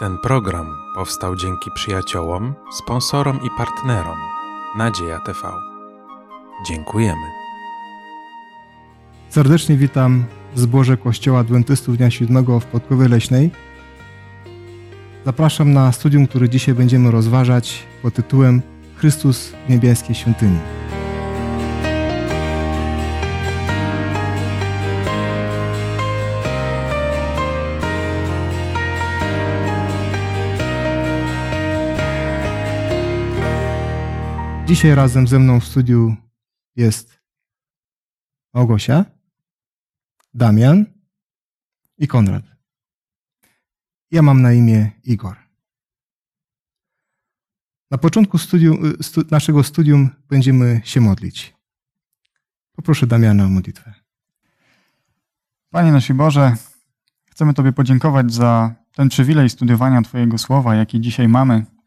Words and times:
Ten 0.00 0.18
program 0.18 0.76
powstał 0.94 1.36
dzięki 1.36 1.70
przyjaciołom, 1.74 2.54
sponsorom 2.72 3.40
i 3.42 3.48
partnerom 3.58 4.18
Nadzieja 4.76 5.18
TV. 5.18 5.38
Dziękujemy. 6.66 7.26
Serdecznie 9.28 9.76
witam 9.76 10.24
w 10.54 10.60
zborze 10.60 10.96
Kościoła 10.96 11.40
Adwentystów 11.40 11.96
Dnia 11.96 12.10
Siódmego 12.10 12.60
w 12.60 12.66
Podkowie 12.66 13.08
Leśnej. 13.08 13.50
Zapraszam 15.24 15.72
na 15.72 15.92
studium, 15.92 16.26
które 16.26 16.48
dzisiaj 16.48 16.74
będziemy 16.74 17.10
rozważać 17.10 17.82
pod 18.02 18.14
tytułem 18.14 18.62
Chrystus 18.96 19.52
w 19.66 19.70
niebieskiej 19.70 20.14
świątyni. 20.14 20.58
Dzisiaj 34.70 34.94
razem 34.94 35.28
ze 35.28 35.38
mną 35.38 35.60
w 35.60 35.64
studiu 35.64 36.16
jest 36.76 37.20
Małgosia, 38.54 39.04
Damian 40.34 40.86
i 41.98 42.08
Konrad. 42.08 42.44
Ja 44.10 44.22
mam 44.22 44.42
na 44.42 44.52
imię 44.52 44.90
Igor. 45.04 45.36
Na 47.90 47.98
początku 47.98 48.38
studium, 48.38 48.92
stu, 49.02 49.22
naszego 49.30 49.62
studium 49.62 50.10
będziemy 50.28 50.80
się 50.84 51.00
modlić. 51.00 51.54
Poproszę 52.72 53.06
Damiana 53.06 53.44
o 53.44 53.48
modlitwę. 53.48 53.94
Panie 55.70 55.92
nasz 55.92 56.12
Boże, 56.12 56.56
chcemy 57.26 57.54
Tobie 57.54 57.72
podziękować 57.72 58.32
za 58.32 58.74
ten 58.92 59.08
przywilej 59.08 59.50
studiowania 59.50 60.02
Twojego 60.02 60.38
słowa, 60.38 60.74
jaki 60.74 61.00
dzisiaj 61.00 61.28
mamy. 61.28 61.79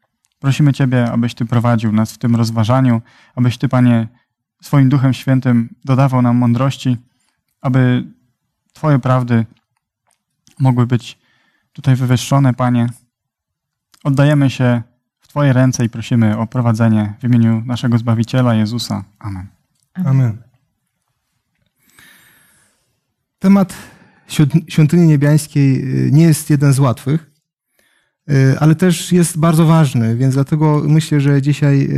Prosimy 0.44 0.72
Ciebie, 0.72 1.12
abyś 1.12 1.34
Ty 1.34 1.44
prowadził 1.44 1.92
nas 1.92 2.12
w 2.12 2.18
tym 2.18 2.36
rozważaniu, 2.36 3.02
abyś 3.34 3.58
Ty, 3.58 3.68
Panie, 3.68 4.08
swoim 4.62 4.88
Duchem 4.88 5.12
Świętym 5.12 5.74
dodawał 5.84 6.22
nam 6.22 6.36
mądrości, 6.36 6.96
aby 7.60 8.04
Twoje 8.72 8.98
prawdy 8.98 9.46
mogły 10.58 10.86
być 10.86 11.18
tutaj 11.72 11.96
wywyższone, 11.96 12.54
Panie. 12.54 12.86
Oddajemy 14.04 14.50
się 14.50 14.82
w 15.20 15.28
Twoje 15.28 15.52
ręce 15.52 15.84
i 15.84 15.88
prosimy 15.88 16.38
o 16.38 16.46
prowadzenie 16.46 17.14
w 17.20 17.24
imieniu 17.24 17.62
naszego 17.66 17.98
Zbawiciela 17.98 18.54
Jezusa. 18.54 19.04
Amen. 19.18 19.46
Amen. 19.94 20.42
Temat 23.38 23.74
świątyni 24.68 25.06
niebiańskiej 25.06 25.84
nie 26.12 26.22
jest 26.22 26.50
jeden 26.50 26.72
z 26.72 26.78
łatwych, 26.78 27.33
ale 28.60 28.74
też 28.74 29.12
jest 29.12 29.38
bardzo 29.38 29.66
ważny, 29.66 30.16
więc 30.16 30.34
dlatego 30.34 30.82
myślę, 30.86 31.20
że 31.20 31.42
dzisiaj 31.42 31.88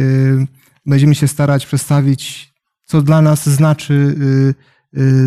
będziemy 0.86 1.14
się 1.14 1.28
starać 1.28 1.66
przedstawić, 1.66 2.54
co 2.84 3.02
dla 3.02 3.22
nas 3.22 3.48
znaczy 3.48 4.14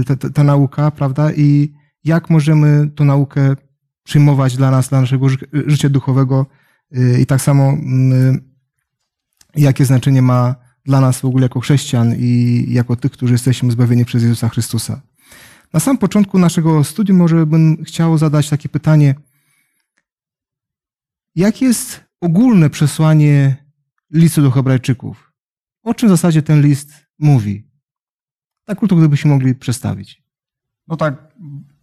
ta, 0.07 0.15
ta, 0.15 0.29
ta 0.29 0.43
nauka, 0.43 0.91
prawda, 0.91 1.31
i 1.33 1.73
jak 2.03 2.29
możemy 2.29 2.89
tę 2.95 3.05
naukę 3.05 3.55
przyjmować 4.03 4.57
dla 4.57 4.71
nas, 4.71 4.89
dla 4.89 5.01
naszego 5.01 5.27
życia 5.67 5.89
duchowego 5.89 6.45
i 7.19 7.25
tak 7.25 7.41
samo 7.41 7.77
jakie 9.55 9.85
znaczenie 9.85 10.21
ma 10.21 10.55
dla 10.85 11.01
nas 11.01 11.19
w 11.19 11.25
ogóle 11.25 11.43
jako 11.45 11.59
chrześcijan 11.59 12.15
i 12.17 12.65
jako 12.69 12.95
tych, 12.95 13.11
którzy 13.11 13.33
jesteśmy 13.33 13.71
zbawieni 13.71 14.05
przez 14.05 14.23
Jezusa 14.23 14.49
Chrystusa. 14.49 15.01
Na 15.73 15.79
samym 15.79 15.97
początku 15.97 16.39
naszego 16.39 16.83
studium 16.83 17.17
może 17.17 17.45
bym 17.45 17.83
chciał 17.83 18.17
zadać 18.17 18.49
takie 18.49 18.69
pytanie. 18.69 19.15
Jakie 21.35 21.65
jest 21.65 22.05
ogólne 22.21 22.69
przesłanie 22.69 23.65
listu 24.11 24.41
do 24.41 24.51
Hebrajczyków? 24.51 25.33
O 25.83 25.93
czym 25.93 26.09
w 26.09 26.11
zasadzie 26.11 26.41
ten 26.41 26.61
list 26.61 26.91
mówi? 27.19 27.69
Tak 28.65 28.79
krótko, 28.79 28.95
gdybyśmy 28.95 29.31
mogli 29.31 29.55
przedstawić. 29.55 30.23
No 30.87 30.97
tak, 30.97 31.33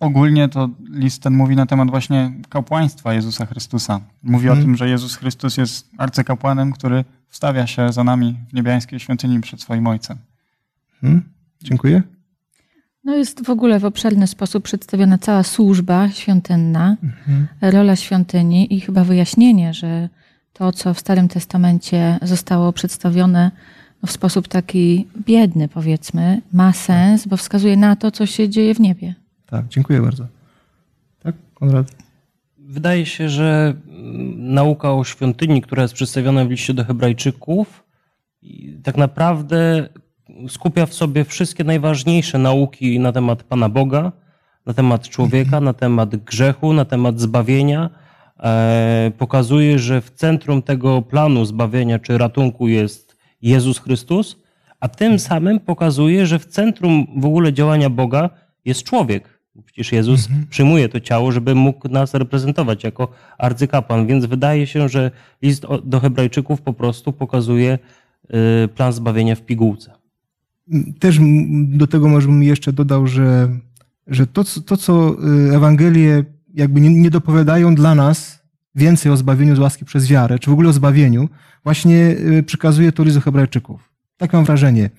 ogólnie 0.00 0.48
to 0.48 0.70
list 0.90 1.22
ten 1.22 1.34
mówi 1.34 1.56
na 1.56 1.66
temat 1.66 1.90
właśnie 1.90 2.32
kapłaństwa 2.48 3.14
Jezusa 3.14 3.46
Chrystusa. 3.46 4.00
Mówi 4.22 4.46
hmm. 4.46 4.62
o 4.62 4.66
tym, 4.66 4.76
że 4.76 4.88
Jezus 4.88 5.16
Chrystus 5.16 5.56
jest 5.56 5.90
arcykapłanem, 5.98 6.72
który 6.72 7.04
wstawia 7.28 7.66
się 7.66 7.92
za 7.92 8.04
nami 8.04 8.38
w 8.48 8.52
niebiańskiej 8.52 9.00
świątyni 9.00 9.40
przed 9.40 9.60
swoim 9.60 9.86
Ojcem. 9.86 10.18
Hmm. 11.00 11.22
Dziękuję. 11.62 12.02
No 13.06 13.16
jest 13.16 13.46
w 13.46 13.50
ogóle 13.50 13.80
w 13.80 13.84
obszerny 13.84 14.26
sposób 14.26 14.64
przedstawiona 14.64 15.18
cała 15.18 15.42
służba 15.42 16.08
świątynna, 16.08 16.96
mhm. 17.02 17.46
rola 17.60 17.96
świątyni 17.96 18.74
i 18.74 18.80
chyba 18.80 19.04
wyjaśnienie, 19.04 19.74
że 19.74 20.08
to, 20.52 20.72
co 20.72 20.94
w 20.94 21.00
Starym 21.00 21.28
Testamencie 21.28 22.18
zostało 22.22 22.72
przedstawione 22.72 23.50
w 24.06 24.12
sposób 24.12 24.48
taki 24.48 25.06
biedny, 25.26 25.68
powiedzmy, 25.68 26.42
ma 26.52 26.72
sens, 26.72 27.26
bo 27.26 27.36
wskazuje 27.36 27.76
na 27.76 27.96
to, 27.96 28.10
co 28.10 28.26
się 28.26 28.48
dzieje 28.48 28.74
w 28.74 28.80
niebie. 28.80 29.14
Tak, 29.46 29.68
dziękuję 29.68 30.02
bardzo. 30.02 30.26
Tak, 31.22 31.34
Konrad? 31.54 31.96
Wydaje 32.58 33.06
się, 33.06 33.28
że 33.28 33.74
nauka 34.36 34.94
o 34.94 35.04
świątyni, 35.04 35.62
która 35.62 35.82
jest 35.82 35.94
przedstawiona 35.94 36.44
w 36.44 36.50
liście 36.50 36.74
do 36.74 36.84
Hebrajczyków, 36.84 37.84
tak 38.82 38.96
naprawdę 38.96 39.88
skupia 40.48 40.86
w 40.86 40.94
sobie 40.94 41.24
wszystkie 41.24 41.64
najważniejsze 41.64 42.38
nauki 42.38 43.00
na 43.00 43.12
temat 43.12 43.42
Pana 43.42 43.68
Boga, 43.68 44.12
na 44.66 44.74
temat 44.74 45.08
człowieka, 45.08 45.60
na 45.60 45.72
temat 45.72 46.16
grzechu, 46.16 46.72
na 46.72 46.84
temat 46.84 47.20
zbawienia. 47.20 47.90
Pokazuje, 49.18 49.78
że 49.78 50.00
w 50.00 50.10
centrum 50.10 50.62
tego 50.62 51.02
planu 51.02 51.44
zbawienia 51.44 51.98
czy 51.98 52.18
ratunku 52.18 52.68
jest 52.68 53.16
Jezus 53.42 53.78
Chrystus, 53.78 54.36
a 54.80 54.88
tym 54.88 55.18
samym 55.18 55.60
pokazuje, 55.60 56.26
że 56.26 56.38
w 56.38 56.46
centrum 56.46 57.06
w 57.16 57.24
ogóle 57.24 57.52
działania 57.52 57.90
Boga 57.90 58.30
jest 58.64 58.82
człowiek. 58.82 59.36
Przecież 59.64 59.92
Jezus 59.92 60.26
mhm. 60.26 60.46
przyjmuje 60.46 60.88
to 60.88 61.00
ciało, 61.00 61.32
żeby 61.32 61.54
mógł 61.54 61.88
nas 61.88 62.14
reprezentować 62.14 62.84
jako 62.84 63.08
arcykapłan, 63.38 64.06
więc 64.06 64.24
wydaje 64.24 64.66
się, 64.66 64.88
że 64.88 65.10
list 65.42 65.66
do 65.84 66.00
Hebrajczyków 66.00 66.62
po 66.62 66.72
prostu 66.72 67.12
pokazuje 67.12 67.78
y, 68.64 68.68
plan 68.68 68.92
zbawienia 68.92 69.34
w 69.34 69.42
pigułce. 69.42 69.95
Też 70.98 71.20
do 71.52 71.86
tego 71.86 72.08
może 72.08 72.28
bym 72.28 72.42
jeszcze 72.42 72.72
dodał, 72.72 73.06
że, 73.06 73.48
że 74.06 74.26
to, 74.26 74.44
to, 74.44 74.76
co 74.76 75.16
y, 75.48 75.56
Ewangelie 75.56 76.24
jakby 76.54 76.80
nie, 76.80 76.90
nie 76.90 77.10
dopowiadają 77.10 77.74
dla 77.74 77.94
nas 77.94 78.42
więcej 78.74 79.12
o 79.12 79.16
zbawieniu 79.16 79.56
z 79.56 79.58
łaski 79.58 79.84
przez 79.84 80.08
wiarę, 80.08 80.38
czy 80.38 80.50
w 80.50 80.52
ogóle 80.52 80.68
o 80.68 80.72
zbawieniu, 80.72 81.28
właśnie 81.64 82.16
y, 82.38 82.42
przekazuje 82.42 82.92
to 82.92 83.04
list 83.04 83.18
Hebrajczyków. 83.18 83.92
Tak 84.16 84.32
mam 84.32 84.44
wrażenie. 84.44 84.90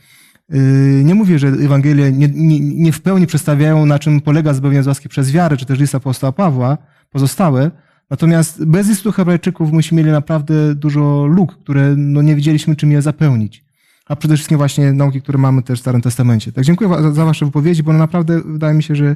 Nie 1.04 1.16
mówię, 1.16 1.40
że 1.40 1.48
Ewangelie 1.48 2.12
nie, 2.12 2.28
nie, 2.28 2.60
nie, 2.60 2.92
w 2.92 3.02
pełni 3.02 3.28
przedstawiają, 3.28 3.86
na 3.86 4.00
czym 4.00 4.22
polega 4.22 4.54
zbawienie 4.54 4.84
z 4.84 4.88
łaski 4.88 5.10
przez 5.10 5.32
wiarę, 5.32 5.58
czy 5.58 5.66
też 5.66 5.80
list 5.80 5.96
apostoła 5.96 6.32
Pawła, 6.32 6.78
pozostałe. 7.10 7.72
Natomiast 8.10 8.66
bez 8.66 8.90
listu 8.90 9.12
Hebrajczyków 9.12 9.72
myśmy 9.72 9.98
mieli 9.98 10.12
naprawdę 10.12 10.76
dużo 10.76 11.26
luk, 11.26 11.58
które 11.58 11.96
no, 11.98 12.22
nie 12.22 12.36
wiedzieliśmy, 12.36 12.76
czym 12.76 12.92
je 12.92 13.02
zapełnić. 13.02 13.67
A 14.08 14.16
przede 14.16 14.36
wszystkim 14.36 14.58
właśnie 14.58 14.94
nauki, 14.94 15.22
które 15.22 15.38
mamy 15.38 15.64
też 15.64 15.80
w 15.80 15.82
Starym 15.82 16.02
Testamencie. 16.02 16.52
Tak, 16.52 16.64
dziękuję 16.64 16.90
za, 16.90 17.12
za 17.12 17.26
Wasze 17.26 17.46
wypowiedzi, 17.46 17.84
bo 17.84 17.94
naprawdę 17.94 18.42
wydaje 18.42 18.74
mi 18.74 18.84
się, 18.84 18.96
że, 18.96 19.16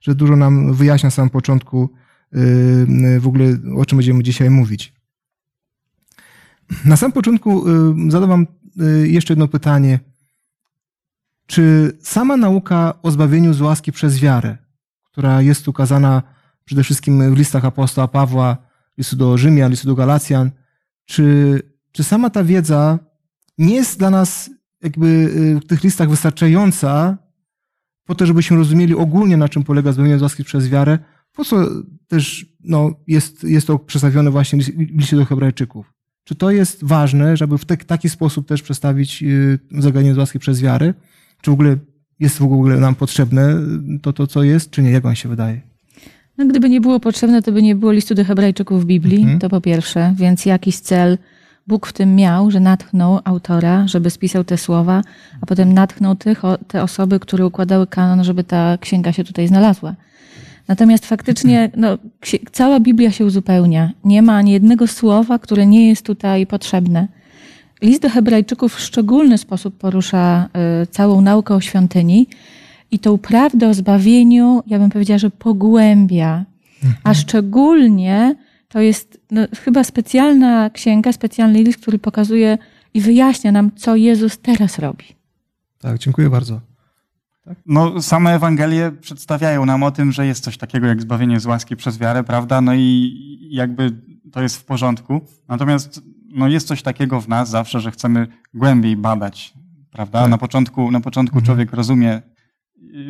że 0.00 0.14
dużo 0.14 0.36
nam 0.36 0.74
wyjaśnia 0.74 1.06
na 1.06 1.10
samym 1.10 1.30
początku 1.30 1.90
yy, 2.32 3.20
w 3.20 3.26
ogóle, 3.26 3.44
o 3.76 3.84
czym 3.84 3.98
będziemy 3.98 4.22
dzisiaj 4.22 4.50
mówić. 4.50 4.92
Na 6.84 6.96
samym 6.96 7.12
początku 7.12 7.68
yy, 7.68 8.10
zadam 8.10 8.46
yy, 8.76 9.08
jeszcze 9.08 9.32
jedno 9.32 9.48
pytanie 9.48 9.98
czy 11.46 11.92
sama 12.02 12.36
nauka 12.36 12.94
o 13.02 13.10
zbawieniu 13.10 13.54
z 13.54 13.60
łaski 13.60 13.92
przez 13.92 14.20
wiarę, 14.20 14.56
która 15.04 15.42
jest 15.42 15.68
ukazana 15.68 16.22
przede 16.64 16.84
wszystkim 16.84 17.34
w 17.34 17.38
listach 17.38 17.64
apostoła 17.64 18.08
Pawła, 18.08 18.56
listu 18.98 19.16
do 19.16 19.38
Rzymian, 19.38 19.70
listu 19.70 19.86
do 19.86 19.94
Galacjan, 19.94 20.50
czy, 21.04 21.60
czy 21.92 22.04
sama 22.04 22.30
ta 22.30 22.44
wiedza 22.44 22.98
nie 23.58 23.74
jest 23.74 23.98
dla 23.98 24.10
nas 24.10 24.50
jakby 24.82 25.06
y, 25.06 25.60
w 25.60 25.66
tych 25.66 25.84
listach 25.84 26.10
wystarczająca 26.10 27.18
po 28.06 28.14
to, 28.14 28.26
żebyśmy 28.26 28.56
rozumieli 28.56 28.94
ogólnie, 28.94 29.36
na 29.36 29.48
czym 29.48 29.64
polega 29.64 29.92
zbawienie 29.92 30.18
z 30.18 30.22
łaski 30.22 30.44
przez 30.44 30.68
wiarę, 30.68 30.98
po 31.32 31.44
co 31.44 31.66
też 32.08 32.46
no, 32.64 32.94
jest, 33.06 33.44
jest 33.44 33.66
to 33.66 33.78
przedstawione 33.78 34.30
właśnie 34.30 34.62
w 34.62 34.78
liście 34.98 35.16
do 35.16 35.24
Hebrajczyków. 35.24 35.92
Czy 36.24 36.34
to 36.34 36.50
jest 36.50 36.84
ważne, 36.84 37.36
żeby 37.36 37.58
w 37.58 37.64
taki 37.64 38.08
sposób 38.08 38.48
też 38.48 38.62
przedstawić 38.62 39.22
y, 39.22 39.58
zagadnienie 39.70 40.14
z 40.14 40.18
łaski 40.18 40.38
przez 40.38 40.60
wiarę? 40.60 40.94
Czy 41.40 41.50
w 41.50 41.54
ogóle 41.54 41.76
jest 42.20 42.38
w 42.38 42.42
ogóle 42.42 42.80
nam 42.80 42.94
potrzebne 42.94 43.56
to, 44.02 44.12
to 44.12 44.26
co 44.26 44.42
jest, 44.42 44.70
czy 44.70 44.82
nie? 44.82 44.90
Jak 44.90 45.02
wam 45.02 45.14
się 45.14 45.28
wydaje? 45.28 45.60
No, 46.38 46.46
gdyby 46.46 46.68
nie 46.70 46.80
było 46.80 47.00
potrzebne, 47.00 47.42
to 47.42 47.52
by 47.52 47.62
nie 47.62 47.74
było 47.74 47.92
listu 47.92 48.14
do 48.14 48.24
Hebrajczyków 48.24 48.82
w 48.82 48.86
Biblii, 48.86 49.20
mhm. 49.20 49.38
to 49.38 49.48
po 49.48 49.60
pierwsze. 49.60 50.14
Więc 50.18 50.46
jakiś 50.46 50.78
cel 50.78 51.18
Bóg 51.66 51.86
w 51.86 51.92
tym 51.92 52.16
miał, 52.16 52.50
że 52.50 52.60
natchnął 52.60 53.20
autora, 53.24 53.88
żeby 53.88 54.10
spisał 54.10 54.44
te 54.44 54.58
słowa, 54.58 55.02
a 55.40 55.46
potem 55.46 55.72
natchnął 55.72 56.14
tych, 56.16 56.42
te 56.68 56.82
osoby, 56.82 57.20
które 57.20 57.46
układały 57.46 57.86
kanon, 57.86 58.24
żeby 58.24 58.44
ta 58.44 58.78
księga 58.80 59.12
się 59.12 59.24
tutaj 59.24 59.48
znalazła. 59.48 59.94
Natomiast 60.68 61.06
faktycznie 61.06 61.70
no, 61.76 61.98
cała 62.52 62.80
Biblia 62.80 63.10
się 63.10 63.24
uzupełnia. 63.24 63.90
Nie 64.04 64.22
ma 64.22 64.36
ani 64.36 64.52
jednego 64.52 64.86
słowa, 64.86 65.38
które 65.38 65.66
nie 65.66 65.88
jest 65.88 66.06
tutaj 66.06 66.46
potrzebne. 66.46 67.08
List 67.82 68.02
do 68.02 68.10
Hebrajczyków 68.10 68.74
w 68.74 68.80
szczególny 68.80 69.38
sposób 69.38 69.78
porusza 69.78 70.48
y, 70.82 70.86
całą 70.86 71.20
naukę 71.20 71.54
o 71.54 71.60
świątyni 71.60 72.26
i 72.90 72.98
tą 72.98 73.18
prawdę 73.18 73.68
o 73.68 73.74
zbawieniu, 73.74 74.62
ja 74.66 74.78
bym 74.78 74.90
powiedziała, 74.90 75.18
że 75.18 75.30
pogłębia. 75.30 76.44
A 77.04 77.14
szczególnie 77.14 78.34
to 78.72 78.80
jest 78.80 79.20
no, 79.30 79.40
chyba 79.64 79.84
specjalna 79.84 80.70
księga, 80.70 81.12
specjalny 81.12 81.62
list, 81.62 81.80
który 81.80 81.98
pokazuje 81.98 82.58
i 82.94 83.00
wyjaśnia 83.00 83.52
nam, 83.52 83.70
co 83.76 83.96
Jezus 83.96 84.38
teraz 84.38 84.78
robi. 84.78 85.04
Tak, 85.78 85.98
dziękuję 85.98 86.30
bardzo. 86.30 86.60
No, 87.66 88.02
same 88.02 88.34
Ewangelie 88.34 88.92
przedstawiają 89.00 89.66
nam 89.66 89.82
o 89.82 89.90
tym, 89.90 90.12
że 90.12 90.26
jest 90.26 90.44
coś 90.44 90.58
takiego 90.58 90.86
jak 90.86 91.02
zbawienie 91.02 91.40
z 91.40 91.46
łaski 91.46 91.76
przez 91.76 91.98
wiarę, 91.98 92.24
prawda? 92.24 92.60
No 92.60 92.74
i 92.74 93.12
jakby 93.50 93.92
to 94.32 94.42
jest 94.42 94.56
w 94.56 94.64
porządku. 94.64 95.20
Natomiast 95.48 96.02
no, 96.34 96.48
jest 96.48 96.66
coś 96.68 96.82
takiego 96.82 97.20
w 97.20 97.28
nas 97.28 97.50
zawsze, 97.50 97.80
że 97.80 97.90
chcemy 97.90 98.26
głębiej 98.54 98.96
badać, 98.96 99.54
prawda? 99.90 100.20
Tak. 100.20 100.30
Na 100.30 100.38
początku, 100.38 100.90
na 100.90 101.00
początku 101.00 101.38
Mhm. 101.38 101.46
człowiek 101.46 101.72
rozumie 101.72 102.22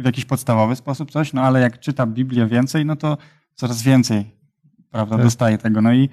w 0.02 0.04
jakiś 0.04 0.24
podstawowy 0.24 0.76
sposób 0.76 1.10
coś, 1.10 1.32
no 1.32 1.42
ale 1.42 1.60
jak 1.60 1.80
czyta 1.80 2.06
Biblię 2.06 2.46
więcej, 2.46 2.86
no 2.86 2.96
to 2.96 3.18
coraz 3.54 3.82
więcej, 3.82 4.41
prawda, 4.92 5.16
Tak. 5.16 5.24
dostaje 5.24 5.58
tego. 5.58 5.82
No 5.82 5.92
i 5.92 6.08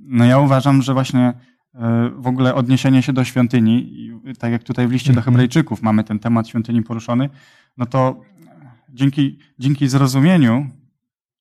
no 0.00 0.24
ja 0.24 0.38
uważam, 0.38 0.82
że 0.82 0.94
właśnie 0.94 1.32
e, 1.74 2.10
w 2.16 2.26
ogóle 2.26 2.54
odniesienie 2.54 3.02
się 3.02 3.12
do 3.12 3.24
świątyni, 3.24 4.10
tak 4.38 4.52
jak 4.52 4.62
tutaj 4.62 4.88
w 4.88 4.90
liście 4.92 5.12
do 5.12 5.18
Mhm. 5.18 5.24
Hebrajczyków 5.24 5.82
mamy 5.82 6.04
ten 6.04 6.18
temat 6.18 6.48
świątyni 6.48 6.82
poruszony, 6.82 7.28
no 7.76 7.86
to 7.86 8.20
dzięki, 8.88 9.38
dzięki 9.58 9.88
zrozumieniu 9.88 10.66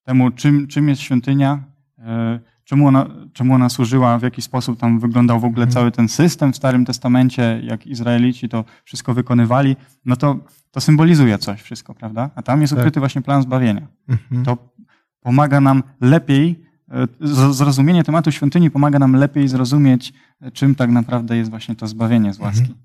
temu, 0.03 0.31
czym, 0.31 0.67
czym 0.67 0.89
jest 0.89 1.01
świątynia, 1.01 1.63
e, 1.99 2.39
czemu 2.63 2.87
ona, 2.87 3.07
czemu 3.33 3.53
ona 3.53 3.69
służyła, 3.69 4.17
w 4.19 4.21
jaki 4.23 4.41
sposób 4.41 4.79
tam 4.79 4.99
wyglądał 4.99 5.39
w 5.39 5.45
ogóle 5.45 5.63
Mhm. 5.65 5.73
cały 5.73 5.91
ten 5.91 6.07
system 6.07 6.53
w 6.53 6.55
Starym 6.57 6.85
Testamencie, 6.85 7.61
jak 7.63 7.87
Izraelici 7.87 8.49
to 8.49 8.65
wszystko 8.83 9.13
wykonywali, 9.13 9.75
no 10.05 10.15
to, 10.15 10.35
to 10.71 10.81
symbolizuje 10.81 11.37
coś 11.37 11.61
wszystko, 11.61 11.93
prawda? 11.95 12.29
A 12.35 12.41
tam 12.41 12.61
jest 12.61 12.73
Tak. 12.73 12.79
ukryty 12.79 12.99
właśnie 12.99 13.21
plan 13.21 13.41
zbawienia. 13.41 13.87
Mhm. 14.09 14.43
To 14.45 14.57
pomaga 15.27 15.61
nam 15.61 15.83
lepiej, 16.01 16.55
e, 16.91 17.07
zrozumienie 17.51 18.03
tematu 18.03 18.31
świątyni 18.31 18.71
pomaga 18.71 18.99
nam 18.99 19.15
lepiej 19.15 19.47
zrozumieć, 19.47 20.13
e, 20.41 20.51
czym 20.51 20.75
tak 20.75 20.89
naprawdę 20.91 21.37
jest 21.37 21.49
właśnie 21.49 21.75
to 21.75 21.87
zbawienie 21.87 22.33
z 22.33 22.39
łaski. 22.39 22.61
Mhm. 22.61 22.79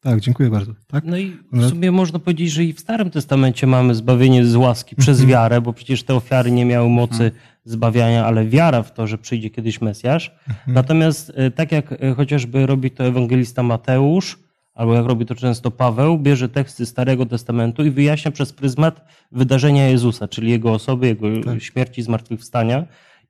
Tak, 0.00 0.20
dziękuję 0.20 0.50
bardzo. 0.50 0.72
Tak? 0.86 1.04
No 1.04 1.16
i 1.18 1.36
w 1.52 1.68
sumie 1.68 1.92
można 1.92 2.18
powiedzieć, 2.18 2.52
że 2.52 2.64
i 2.64 2.72
w 2.72 2.80
Starym 2.80 3.10
Testamencie 3.10 3.66
mamy 3.66 3.94
zbawienie 3.94 4.46
z 4.46 4.56
łaski 4.56 4.96
przez 4.96 5.20
Mhm. 5.20 5.30
wiarę, 5.30 5.60
bo 5.60 5.72
przecież 5.72 6.02
te 6.02 6.14
ofiary 6.14 6.50
nie 6.50 6.64
miały 6.64 6.88
mocy 6.88 7.32
zbawiania, 7.64 8.26
ale 8.26 8.46
wiara 8.46 8.82
w 8.82 8.92
to, 8.92 9.06
że 9.06 9.18
przyjdzie 9.18 9.50
kiedyś 9.50 9.80
Mesjasz. 9.80 10.34
Mhm. 10.48 10.74
Natomiast 10.74 11.32
e, 11.34 11.50
tak 11.50 11.72
jak 11.72 11.94
chociażby 12.16 12.66
robi 12.66 12.90
to 12.90 13.04
ewangelista 13.04 13.62
Mateusz, 13.62 14.38
albo 14.74 14.94
jak 14.94 15.06
robi 15.06 15.26
to 15.26 15.34
często 15.34 15.70
Paweł, 15.70 16.18
bierze 16.18 16.48
teksty 16.48 16.86
Starego 16.86 17.26
Testamentu 17.26 17.84
i 17.84 17.90
wyjaśnia 17.90 18.30
przez 18.30 18.52
pryzmat 18.52 19.04
wydarzenia 19.32 19.88
Jezusa, 19.88 20.28
czyli 20.28 20.50
jego 20.50 20.72
osoby, 20.72 21.06
jego 21.06 21.26
Tak. 21.44 21.62
śmierci, 21.62 22.02
zmartwychwstania. 22.02 22.84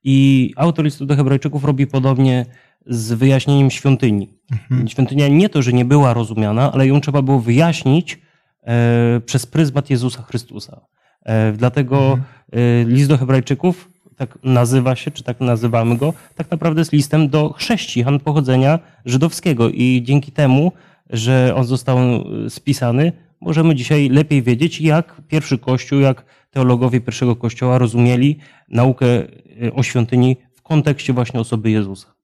I 0.05 0.53
autor 0.57 0.85
listu 0.85 1.07
do 1.07 1.17
Hebrajczyków 1.17 1.65
robi 1.65 1.87
podobnie 1.87 2.47
z 2.87 3.13
wyjaśnieniem 3.13 3.71
świątyni. 3.71 4.29
Mhm. 4.53 4.89
Świątynia 4.89 5.29
nie 5.29 5.49
to, 5.49 5.63
że 5.63 5.73
nie 5.73 5.85
była 5.85 6.15
rozumiana, 6.15 6.73
ale 6.73 6.87
ją 6.87 7.01
trzeba 7.01 7.23
było 7.23 7.41
wyjaśnić 7.41 8.19
e, 8.63 9.21
przez 9.27 9.47
pryzmat 9.47 9.91
Jezusa 9.91 10.23
Chrystusa. 10.23 10.81
E, 11.23 11.53
dlatego 11.53 12.19
e, 12.53 12.85
list 12.85 13.09
do 13.09 13.19
Hebrajczyków, 13.19 13.91
tak 14.17 14.39
nazywa 14.43 14.97
się, 14.97 15.11
czy 15.11 15.23
tak 15.23 15.41
nazywamy 15.41 15.97
go, 15.97 16.13
tak 16.35 16.51
naprawdę 16.51 16.81
jest 16.81 16.93
listem 16.93 17.29
do 17.29 17.53
chrześcijan 17.53 18.21
pochodzenia 18.21 18.79
żydowskiego. 19.05 19.71
I 19.71 20.03
dzięki 20.05 20.33
temu, 20.33 20.73
że 21.11 21.53
on 21.57 21.65
został 21.65 21.99
e, 21.99 22.51
spisany, 22.51 23.13
możemy 23.41 23.75
dzisiaj 23.75 24.09
lepiej 24.09 24.43
wiedzieć, 24.43 24.81
jak 24.81 25.23
pierwszy 25.29 25.59
Kościół, 25.59 26.01
jak 26.01 26.25
teologowie 26.51 27.01
pierwszego 27.01 27.37
Kościoła 27.37 27.79
rozumieli 27.79 28.39
naukę 28.69 29.07
e, 29.07 29.73
o 29.75 29.83
świątyni 29.83 30.37
w 30.55 30.63
kontekście 30.63 31.13
właśnie 31.13 31.41
osoby 31.41 31.71
Jezusa. 31.71 32.15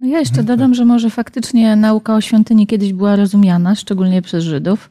No 0.00 0.08
ja 0.08 0.18
jeszcze 0.18 0.40
Mhm, 0.40 0.46
dodam, 0.46 0.74
że 0.74 0.84
może 0.84 1.10
faktycznie 1.10 1.76
nauka 1.76 2.14
o 2.14 2.20
świątyni 2.20 2.66
kiedyś 2.66 2.92
była 2.92 3.16
rozumiana, 3.16 3.74
szczególnie 3.74 4.22
przez 4.22 4.44
Żydów, 4.44 4.90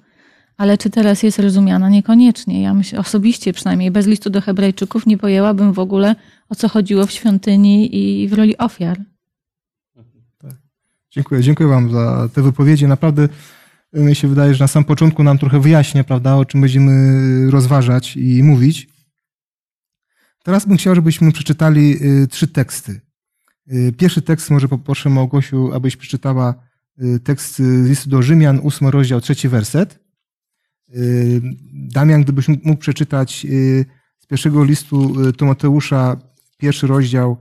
ale 0.57 0.77
czy 0.77 0.89
teraz 0.89 1.23
jest 1.23 1.39
rozumiana? 1.39 1.89
Niekoniecznie. 1.89 2.61
Ja 2.61 2.73
myślę, 2.73 2.99
osobiście 2.99 3.53
przynajmniej 3.53 3.91
bez 3.91 4.07
listu 4.07 4.29
do 4.29 4.41
Hebrajczyków 4.41 5.05
nie 5.05 5.17
pojęłabym 5.17 5.73
w 5.73 5.79
ogóle, 5.79 6.15
o 6.49 6.55
co 6.55 6.69
chodziło 6.69 7.05
w 7.05 7.11
świątyni 7.11 7.95
i 7.95 8.27
w 8.27 8.33
roli 8.33 8.57
ofiar. 8.57 8.97
Dziękuję, 11.15 11.41
dziękuję 11.41 11.69
Wam 11.69 11.91
za 11.91 12.29
te 12.33 12.41
wypowiedzi. 12.41 12.87
Naprawdę 12.87 13.29
y, 13.97 13.99
mi 13.99 14.15
się 14.15 14.27
wydaje, 14.27 14.53
że 14.53 14.63
na 14.63 14.67
samym 14.67 14.85
początku 14.85 15.23
nam 15.23 15.37
trochę 15.37 15.59
wyjaśnia, 15.59 16.03
prawda, 16.03 16.35
o 16.35 16.45
czym 16.45 16.61
będziemy 16.61 17.51
rozważać 17.51 18.17
i 18.17 18.43
mówić. 18.43 18.89
Teraz 20.43 20.65
bym 20.65 20.77
chciał, 20.77 20.95
żebyśmy 20.95 21.31
przeczytali 21.31 22.05
y, 22.05 22.27
trzy 22.27 22.47
teksty. 22.47 23.01
Y, 23.73 23.93
Pierwszy 23.97 24.21
tekst 24.21 24.49
może 24.49 24.67
poproszę 24.67 25.09
Małgosiu, 25.09 25.73
abyś 25.73 25.97
przeczytała 25.97 26.55
tekst 27.23 27.57
z 27.57 27.87
listu 27.87 28.09
do 28.09 28.21
Rzymian, 28.21 28.59
ósmy 28.63 28.91
rozdział, 28.91 29.21
trzeci 29.21 29.49
werset. 29.49 29.99
Damian, 31.73 32.23
gdybyś 32.23 32.47
mógł 32.47 32.77
przeczytać 32.77 33.47
z 34.19 34.25
pierwszego 34.25 34.63
listu 34.63 35.15
Tymoteusza, 35.33 36.17
pierwszy 36.57 36.87
rozdział, 36.87 37.37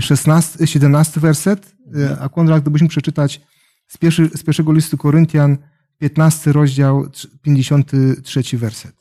16, 0.00 0.66
17 0.66 1.20
werset, 1.20 1.76
y, 1.96 2.20
a 2.20 2.28
Konrad, 2.28 2.62
gdybyś 2.62 2.82
mógł 2.82 2.90
przeczytać 2.90 3.40
z, 3.86 3.98
pierwszy, 3.98 4.28
z 4.34 4.42
pierwszego 4.42 4.72
listu 4.72 4.98
Koryntian, 4.98 5.58
15 5.98 6.52
rozdział, 6.52 7.06
trz- 7.06 7.26
53 7.42 8.58
werset. 8.58 8.92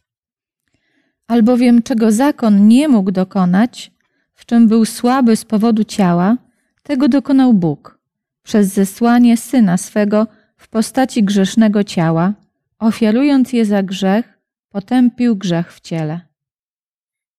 Albowiem 1.28 1.84
czego 1.84 2.12
zakon 2.12 2.68
nie 2.68 2.88
mógł 2.88 3.12
dokonać, 3.12 3.92
w 4.34 4.46
czym 4.46 4.68
był 4.68 4.86
słaby 4.86 5.36
z 5.36 5.46
powodu 5.46 5.84
ciała, 5.84 6.38
tego 6.84 7.08
dokonał 7.08 7.54
Bóg 7.54 8.00
przez 8.44 8.74
zesłanie 8.74 9.38
syna 9.38 9.78
swego 9.78 10.28
w 10.58 10.68
postaci 10.68 11.24
grzesznego 11.24 11.84
ciała, 11.84 12.34
ofiarując 12.80 13.54
je 13.54 13.66
za 13.66 13.84
grzech, 13.84 14.40
potępił 14.70 15.36
grzech 15.36 15.74
w 15.74 15.80
ciele. 15.80 16.22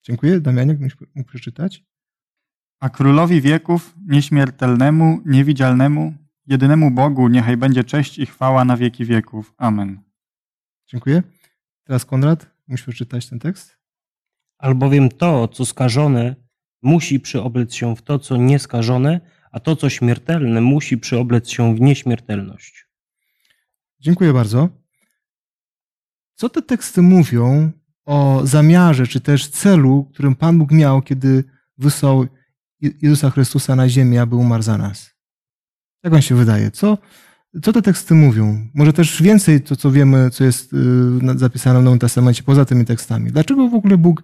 Dziękuję. 0.02 0.40
Damianie, 0.40 0.74
gdybyś 0.74 0.96
mógł 1.14 1.28
przeczytać? 1.28 1.84
A 2.82 2.90
królowi 2.90 3.40
wieków, 3.40 3.94
nieśmiertelnemu, 4.06 5.20
niewidzialnemu, 5.27 6.15
jedynemu 6.46 6.91
Bogu 6.91 7.29
niechaj 7.29 7.56
będzie 7.56 7.84
cześć 7.84 8.19
i 8.19 8.27
chwała 8.27 8.65
na 8.65 8.77
wieki 8.77 9.05
wieków. 9.05 9.55
Amen. 9.56 10.03
Dziękuję. 10.86 11.22
Teraz 11.84 12.05
Konrad, 12.05 12.51
musisz 12.69 12.82
przeczytać 12.82 13.29
ten 13.29 13.39
tekst. 13.39 13.79
Albowiem 14.58 15.08
to, 15.08 15.48
co 15.48 15.67
skażone, 15.67 16.36
musi 16.82 17.20
przyoblec 17.20 17.74
się 17.74 17.96
w 17.96 18.03
to, 18.03 18.19
co 18.19 18.36
nieskażone, 18.36 19.20
a 19.53 19.60
to, 19.60 19.77
co 19.77 19.91
śmiertelne, 19.91 20.60
musi 20.60 20.98
przyoblec 20.98 21.48
się 21.51 21.74
w 21.77 21.81
nieśmiertelność. 21.81 22.86
Dziękuję 24.01 24.32
bardzo. 24.32 24.69
Co 26.34 26.48
te 26.48 26.62
teksty 26.62 27.03
mówią 27.03 27.72
o 28.05 28.41
zamiarze, 28.44 29.06
czy 29.06 29.20
też 29.20 29.48
celu, 29.48 30.10
którym 30.12 30.34
Pan 30.34 30.58
Bóg 30.58 30.70
miał, 30.70 31.03
kiedy 31.03 31.44
wysłał 31.79 32.27
Jezusa 33.03 33.31
Chrystusa 33.31 33.77
na 33.77 33.89
ziemię, 33.89 34.22
aby 34.22 34.36
umarł 34.36 34.62
za 34.62 34.79
nas? 34.79 35.10
Jak 36.03 36.12
Wam 36.12 36.22
się 36.22 36.34
wydaje? 36.34 36.70
Co, 36.70 36.98
co 37.62 37.72
te 37.72 37.82
teksty 37.82 38.15
mówią? 38.15 38.69
Może 38.74 38.93
też 38.93 39.22
więcej 39.22 39.60
to, 39.60 39.77
co 39.77 39.91
wiemy, 39.91 40.31
co 40.31 40.44
jest 40.44 40.72
y, 40.72 41.39
zapisane 41.39 41.81
w 41.81 41.82
Nowym 41.82 41.98
Testamencie, 41.98 42.43
poza 42.43 42.65
tymi 42.65 42.84
tekstami. 42.84 43.32
Dlaczego 43.32 43.69
w 43.69 43.74
ogóle 43.74 43.98
Bóg 43.98 44.22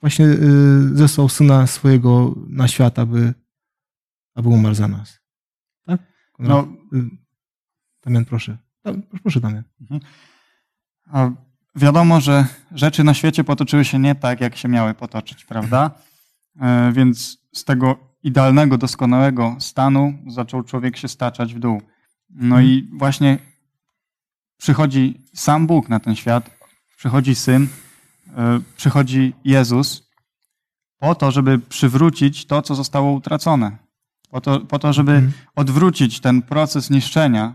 właśnie 0.00 0.26
y, 0.26 0.38
zesłał 0.96 1.28
Syna 1.28 1.66
swojego 1.66 2.34
na 2.48 2.68
świat, 2.68 2.98
aby, 2.98 3.34
aby 4.34 4.48
umarł 4.48 4.74
za 4.74 4.88
nas? 4.88 5.20
Tak? 5.86 6.00
No, 6.38 6.68
Y, 6.94 7.10
Damian, 8.04 8.24
proszę. 8.24 8.58
Proszę, 9.22 9.40
Damian. 9.40 9.64
A 11.06 11.30
wiadomo, 11.76 12.20
że 12.20 12.46
rzeczy 12.74 13.04
na 13.04 13.14
świecie 13.14 13.44
potoczyły 13.44 13.84
się 13.84 13.98
nie 13.98 14.14
tak, 14.14 14.40
jak 14.40 14.56
się 14.56 14.68
miały 14.68 14.94
potoczyć, 14.94 15.44
prawda? 15.44 15.90
E, 16.60 16.92
Więc 16.92 17.38
z 17.54 17.64
tego 17.64 17.98
idealnego, 18.22 18.78
doskonałego 18.78 19.56
stanu 19.58 20.14
zaczął 20.26 20.62
człowiek 20.62 20.96
się 20.96 21.08
staczać 21.08 21.54
w 21.54 21.58
dół. 21.58 21.82
No 22.30 22.60
i 22.60 22.88
właśnie 22.98 23.38
przychodzi 24.56 25.26
sam 25.34 25.66
Bóg 25.66 25.88
na 25.88 26.00
ten 26.00 26.16
świat, 26.16 26.50
przychodzi 26.96 27.34
Syn, 27.34 27.68
e, 28.36 28.60
przychodzi 28.76 29.32
Jezus 29.44 30.10
po 30.98 31.14
to, 31.14 31.30
żeby 31.30 31.58
przywrócić 31.58 32.46
to, 32.46 32.62
co 32.62 32.74
zostało 32.74 33.12
utracone. 33.12 33.76
Po 34.30 34.40
to, 34.40 34.60
po 34.60 34.78
to 34.78 34.92
żeby 34.92 35.12
Mhm. 35.12 35.32
odwrócić 35.56 36.20
ten 36.20 36.42
proces 36.42 36.90
niszczenia, 36.90 37.54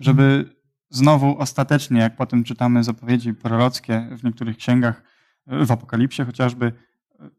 żeby 0.00 0.54
znowu 0.90 1.38
ostatecznie, 1.38 2.00
jak 2.00 2.16
potem 2.16 2.44
czytamy 2.44 2.84
zapowiedzi 2.84 3.34
prorockie 3.34 4.08
w 4.18 4.24
niektórych 4.24 4.56
księgach, 4.56 5.02
w 5.46 5.70
Apokalipsie 5.70 6.24
chociażby, 6.24 6.72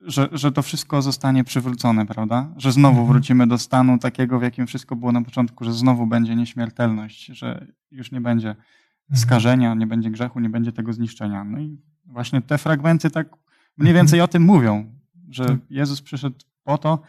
że, 0.02 0.30
że 0.32 0.52
to 0.52 0.62
wszystko 0.62 1.02
zostanie 1.02 1.44
przywrócone, 1.44 2.06
prawda? 2.06 2.50
Że 2.58 2.72
znowu 2.72 3.00
Mhm. 3.00 3.08
wrócimy 3.08 3.48
do 3.48 3.58
stanu 3.58 3.98
takiego, 3.98 4.40
w 4.40 4.44
jakim 4.44 4.68
wszystko 4.68 4.96
było 4.96 5.12
na 5.12 5.22
początku, 5.22 5.64
że 5.64 5.74
znowu 5.74 6.08
będzie 6.08 6.36
nieśmiertelność, 6.36 7.26
że 7.26 7.68
już 7.92 8.12
nie 8.12 8.22
będzie 8.22 8.50
Mhm. 8.50 8.66
skażenia, 9.14 9.74
nie 9.74 9.88
będzie 9.88 10.10
grzechu, 10.12 10.40
nie 10.40 10.50
będzie 10.50 10.72
tego 10.72 10.94
zniszczenia. 10.94 11.44
No 11.44 11.60
i 11.60 11.78
właśnie 12.06 12.42
te 12.42 12.58
fragmenty 12.58 13.10
tak 13.10 13.28
mniej 13.78 13.92
Mhm. 13.92 13.96
więcej 13.96 14.22
o 14.22 14.28
tym 14.28 14.44
mówią, 14.44 14.92
że 15.30 15.46
Tak. 15.46 15.58
Jezus 15.70 16.02
przyszedł 16.02 16.36
po 16.64 16.78
to, 16.78 17.00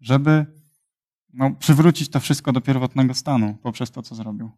żeby 0.00 0.46
no, 1.32 1.50
przywrócić 1.50 2.08
to 2.08 2.20
wszystko 2.20 2.52
do 2.52 2.60
pierwotnego 2.60 3.14
stanu 3.14 3.56
poprzez 3.62 3.90
to, 3.90 4.02
co 4.02 4.14
zrobił. 4.14 4.50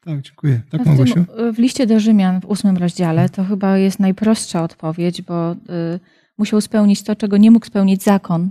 Tak, 0.00 0.20
dziękuję. 0.20 0.60
Tak, 0.70 0.82
w, 0.82 0.86
Małgosiu? 0.86 1.14
tym, 1.14 1.54
w 1.54 1.58
liście 1.58 1.86
do 1.86 2.00
Rzymian 2.00 2.40
w 2.40 2.44
ósmym 2.44 2.76
rozdziale 2.76 3.28
to 3.28 3.44
chyba 3.44 3.78
jest 3.78 4.00
najprostsza 4.00 4.62
odpowiedź, 4.62 5.22
bo 5.22 5.52
y, 5.52 5.56
musiał 6.38 6.60
spełnić 6.60 7.02
to, 7.02 7.16
czego 7.16 7.36
nie 7.36 7.50
mógł 7.50 7.66
spełnić 7.66 8.02
zakon. 8.02 8.50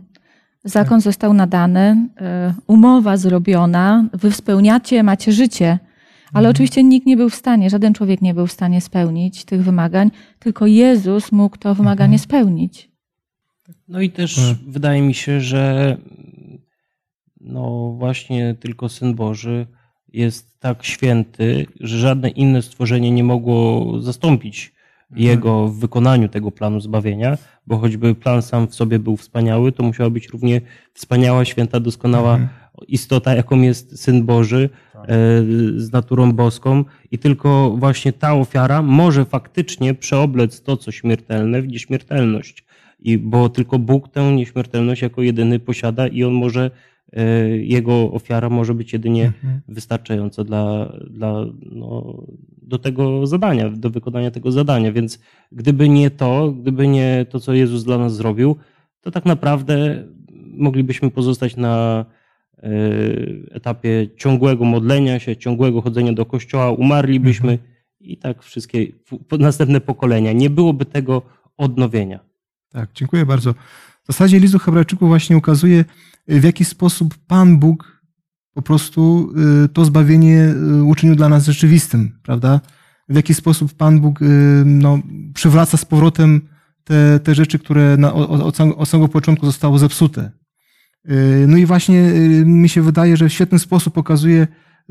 Zakon 0.64 1.02
został 1.02 1.34
nadany, 1.34 2.10
y, 2.50 2.62
umowa 2.68 3.18
zrobiona, 3.18 4.10
wy 4.14 4.32
spełniacie, 4.32 5.04
macie 5.04 5.32
życie. 5.32 5.80
Ale 6.34 6.50
oczywiście 6.50 6.84
nikt 6.84 7.08
nie 7.08 7.18
był 7.18 7.30
w 7.30 7.36
stanie, 7.36 7.70
żaden 7.70 7.94
człowiek 7.94 8.22
nie 8.22 8.34
był 8.34 8.48
w 8.48 8.52
stanie 8.52 8.82
spełnić 8.82 9.46
tych 9.46 9.64
wymagań, 9.64 10.12
tylko 10.40 10.68
Jezus 10.68 11.32
mógł 11.32 11.58
to 11.58 11.76
wymaganie 11.76 12.20
spełnić. 12.20 12.92
No 13.88 14.02
i 14.02 14.10
też 14.10 14.36
Tak. 14.36 14.58
wydaje 14.68 15.02
mi 15.02 15.14
się, 15.14 15.42
że 15.42 15.98
no 17.42 17.96
właśnie 17.98 18.56
tylko 18.60 18.90
Syn 18.90 19.16
Boży 19.16 19.68
jest 20.14 20.60
tak 20.60 20.84
święty, 20.84 21.66
że 21.80 21.98
żadne 21.98 22.30
inne 22.30 22.62
stworzenie 22.62 23.12
nie 23.12 23.24
mogło 23.24 23.86
zastąpić 24.02 24.73
Jego 25.16 25.68
w 25.68 25.80
wykonaniu 25.80 26.30
tego 26.30 26.52
planu 26.52 26.80
zbawienia, 26.80 27.38
bo 27.68 27.78
choćby 27.78 28.16
plan 28.16 28.42
sam 28.42 28.68
w 28.68 28.76
sobie 28.76 29.00
był 29.00 29.18
wspaniały, 29.18 29.72
to 29.72 29.84
musiała 29.84 30.10
być 30.10 30.30
równie 30.30 30.62
wspaniała, 30.94 31.46
święta, 31.46 31.80
doskonała 31.80 32.34
Mhm. 32.34 32.50
istota, 32.88 33.36
jaką 33.36 33.62
jest 33.62 34.00
Syn 34.02 34.26
Boży 34.26 34.70
e, 34.96 35.08
z 35.76 35.92
naturą 35.92 36.32
boską 36.32 36.84
i 37.12 37.20
tylko 37.20 37.76
właśnie 37.78 38.14
ta 38.14 38.34
ofiara 38.34 38.82
może 38.82 39.26
faktycznie 39.26 39.94
przeoblec 39.94 40.62
to, 40.62 40.78
co 40.78 40.92
śmiertelne 40.92 41.62
w 41.62 41.68
nieśmiertelność. 41.68 42.66
I 43.00 43.18
bo 43.18 43.50
tylko 43.50 43.80
Bóg 43.80 44.10
tę 44.10 44.34
nieśmiertelność 44.36 45.02
jako 45.02 45.22
jedyny 45.22 45.60
posiada 45.60 46.08
i 46.08 46.24
on 46.24 46.34
może, 46.34 46.72
e, 47.14 47.48
jego 47.58 48.12
ofiara 48.12 48.50
może 48.50 48.74
być 48.74 48.94
jedynie 48.94 49.26
Mhm. 49.26 49.62
wystarczająca 49.68 50.44
dla, 50.44 50.94
dla, 51.10 51.46
no, 51.72 52.18
do 52.74 52.80
tego 52.80 53.28
zadania, 53.28 53.70
do 53.70 53.90
wykonania 53.90 54.32
tego 54.32 54.52
zadania. 54.52 54.92
Więc 54.92 55.20
gdyby 55.52 55.90
nie 55.90 56.10
to, 56.10 56.52
gdyby 56.52 56.88
nie 56.88 57.26
to, 57.30 57.40
co 57.40 57.54
Jezus 57.54 57.84
dla 57.84 57.98
nas 57.98 58.16
zrobił, 58.16 58.56
to 59.02 59.12
tak 59.12 59.26
naprawdę 59.26 60.04
moglibyśmy 60.58 61.12
pozostać 61.12 61.56
na 61.56 62.06
e, 62.58 62.70
etapie 63.52 64.08
ciągłego 64.18 64.66
modlenia 64.66 65.20
się, 65.20 65.38
ciągłego 65.38 65.82
chodzenia 65.82 66.14
do 66.14 66.26
kościoła, 66.26 66.72
umarlibyśmy 66.72 67.60
i 68.00 68.18
tak 68.18 68.44
wszystkie 68.44 68.88
następne 69.40 69.82
pokolenia. 69.82 70.32
Nie 70.34 70.50
byłoby 70.50 70.86
tego 70.86 71.22
odnowienia. 71.58 72.20
Tak, 72.70 72.90
dziękuję 72.94 73.26
bardzo. 73.26 73.54
W 74.04 74.08
zasadzie 74.08 74.40
list 74.40 74.54
do 74.54 74.60
Hebrajczyków 74.60 75.08
właśnie 75.08 75.38
ukazuje, 75.38 75.86
w 76.28 76.44
jaki 76.44 76.66
sposób 76.66 77.16
Pan 77.28 77.58
Bóg 77.58 77.93
po 78.54 78.62
prostu 78.62 79.34
y, 79.66 79.70
to 79.70 79.86
zbawienie 79.86 80.54
y, 80.80 80.84
uczynił 80.84 81.16
dla 81.16 81.30
nas 81.30 81.46
rzeczywistym, 81.46 82.20
prawda? 82.24 82.62
W 83.10 83.16
jaki 83.16 83.34
sposób 83.34 83.74
Pan 83.74 84.00
Bóg 84.02 84.22
y, 84.22 84.26
no, 84.66 85.00
przywraca 85.34 85.78
z 85.78 85.86
powrotem 85.86 86.42
te, 86.84 87.20
te 87.20 87.36
rzeczy, 87.36 87.60
które 87.60 87.98
na, 87.98 88.14
od, 88.14 88.58
od, 88.78 88.90
samego- 88.90 89.08
początku 89.08 89.46
zostały 89.46 89.80
zepsute. 89.80 90.32
No 91.48 91.58
i 91.58 91.66
właśnie 91.66 92.02
mi 92.46 92.70
się 92.70 92.82
wydaje, 92.82 93.18
że 93.18 93.30
w 93.30 93.34
świetny 93.34 93.60
sposób 93.60 93.94
pokazuje 93.94 94.48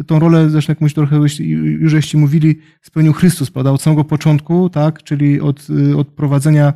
tą 0.07 0.19
rolę, 0.19 0.51
zresztą 0.51 0.71
jak 0.71 0.81
myśmy 0.81 0.95
trochę 1.07 1.17
już- 1.17 1.91
żeście 1.91 2.19
mówili, 2.19 2.59
spełnił 2.83 3.13
Chrystus, 3.13 3.51
prawda? 3.51 3.71
Od 3.71 3.83
samego 3.83 4.05
początku, 4.05 4.71
tak? 4.71 5.03
Czyli 5.03 5.41
od, 5.41 5.67
od 5.97 6.09
prowadzenia 6.09 6.73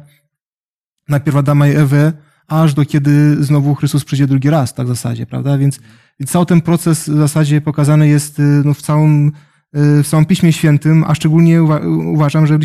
najpierw 1.09 1.37
Adama 1.37 1.69
i 1.69 1.77
Ewę, 1.77 2.13
aż 2.49 2.75
do 2.75 2.85
kiedy 2.85 3.45
znowu 3.45 3.75
Chrystus 3.75 4.05
przyjdzie 4.05 4.27
drugi 4.27 4.51
raz, 4.51 4.75
tak 4.75 4.87
w 4.87 4.89
zasadzie, 4.89 5.27
prawda? 5.27 5.59
Więc, 5.59 5.81
cały 6.27 6.47
ten 6.47 6.61
proces 6.61 7.09
w 7.09 7.17
zasadzie 7.17 7.61
pokazany 7.61 8.09
jest 8.09 8.39
y, 8.39 8.43
no, 8.65 8.75
w, 8.75 8.83
całym, 8.83 9.29
y, 9.29 10.03
w 10.03 10.09
całym 10.09 10.27
Piśmie 10.27 10.53
Świętym, 10.53 11.05
a 11.07 11.15
szczególnie 11.15 11.63
uwa- 11.63 11.87
uważam, 12.15 12.47
że 12.47 12.59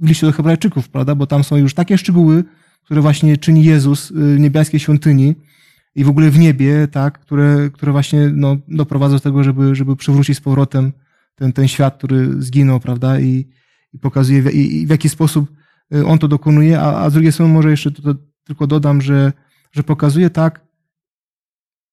w 0.00 0.06
liście- 0.06 0.26
do 0.26 0.32
Hebrajczyków, 0.32 0.88
prawda? 0.88 1.14
Bo 1.14 1.26
tam 1.26 1.44
są 1.44 1.56
już 1.56 1.74
takie 1.74 1.98
szczegóły, 1.98 2.44
które 2.84 3.00
właśnie 3.00 3.36
czyni 3.36 3.64
Jezus 3.64 4.10
y, 4.10 4.14
w 4.14 4.40
niebieskiej 4.40 4.80
świątyni 4.80 5.34
i 5.94 6.04
w 6.04 6.08
ogóle 6.08 6.30
w 6.30 6.38
niebie, 6.38 6.88
tak? 6.88 7.18
Które, 7.18 7.70
które 7.72 7.92
właśnie 7.92 8.30
no, 8.34 8.56
doprowadzą 8.68 9.16
do 9.16 9.20
tego, 9.20 9.44
żeby, 9.44 9.74
żeby 9.74 9.96
przywrócić 9.96 10.36
z 10.36 10.40
powrotem 10.40 10.92
ten, 11.34 11.52
ten 11.52 11.68
świat, 11.68 11.96
który 11.96 12.42
zginął, 12.42 12.80
prawda? 12.80 13.20
I, 13.20 13.48
i 13.92 13.98
pokazuje, 13.98 14.42
w, 14.42 14.54
i, 14.54 14.82
i 14.82 14.86
w 14.86 14.90
jaki 14.90 15.08
sposób 15.08 15.52
on 16.06 16.18
to 16.18 16.28
dokonuje, 16.28 16.80
a, 16.80 17.02
a 17.02 17.10
z 17.10 17.12
drugiej 17.12 17.32
strony 17.32 17.52
może 17.52 17.70
jeszcze 17.70 17.90
to, 17.90 18.02
to, 18.02 18.14
tylko 18.44 18.66
dodam, 18.66 19.02
że, 19.02 19.32
że 19.72 19.82
pokazuje 19.82 20.30
tak, 20.30 20.60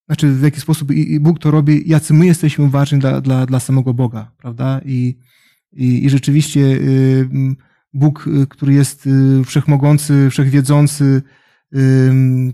znaczy 0.10 0.32
w 0.32 0.44
jaki 0.44 0.62
sposób 0.62 0.92
i, 0.92 1.20
Bóg 1.20 1.40
to 1.40 1.52
robi, 1.52 1.90
jacy 1.90 2.14
my 2.14 2.26
jesteśmy 2.26 2.70
ważni 2.70 3.00
dla, 3.00 3.22
dla, 3.22 3.46
dla 3.46 3.60
samego 3.60 3.94
Boga, 3.94 4.32
prawda? 4.38 4.82
I, 4.86 5.16
i, 5.74 6.06
i 6.06 6.10
rzeczywiście 6.10 6.60
y, 6.60 7.30
Bóg, 7.94 8.28
y, 8.28 8.48
który 8.48 8.74
jest 8.74 9.08
y, 9.08 9.44
wszechmogący, 9.46 10.30
wszechwiedzący, 10.30 11.22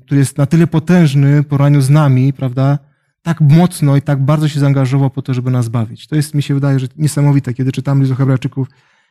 który 0.06 0.20
jest 0.20 0.38
na 0.38 0.46
tyle 0.46 0.68
potężny 0.68 1.42
w 1.42 1.48
porównaniu 1.48 1.82
z 1.82 1.90
nami, 1.90 2.34
prawda? 2.34 2.80
Tak 3.22 3.42
mocno 3.42 3.98
i 3.98 4.02
tak 4.02 4.26
bardzo 4.26 4.48
się 4.48 4.60
zaangażował 4.60 5.10
po 5.10 5.22
to, 5.22 5.34
żeby 5.34 5.52
nas 5.52 5.70
bawić. 5.70 6.08
To 6.08 6.16
jest, 6.16 6.34
mi 6.34 6.44
się 6.44 6.54
wydaje, 6.54 6.80
że 6.80 6.88
niesamowite, 6.98 7.54
kiedy 7.54 7.72
czytamy 7.72 8.02
list 8.02 8.12
do 8.12 8.16
Hebrajczyków 8.16 8.68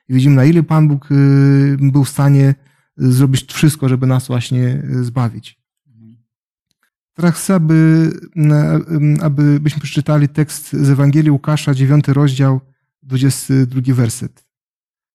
i 0.08 0.14
widzimy, 0.14 0.36
na 0.36 0.44
ile 0.44 0.62
Pan 0.62 0.88
Bóg 0.88 1.08
był 1.78 2.04
w 2.04 2.08
stanie 2.08 2.54
zrobić 2.96 3.52
wszystko, 3.52 3.88
żeby 3.88 4.06
nas 4.06 4.26
właśnie 4.26 4.82
y, 4.84 5.04
zbawić. 5.04 5.64
Teraz 7.14 7.34
chcę, 7.34 7.54
aby, 7.54 8.10
aby 9.22 9.60
byśmy 9.60 9.82
przeczytali 9.82 10.28
tekst 10.28 10.72
z 10.72 10.90
Ewangelii 10.90 11.30
Łukasza, 11.30 11.74
9 11.74 12.08
rozdział, 12.08 12.60
22 13.02 13.94
werset. 13.94 14.44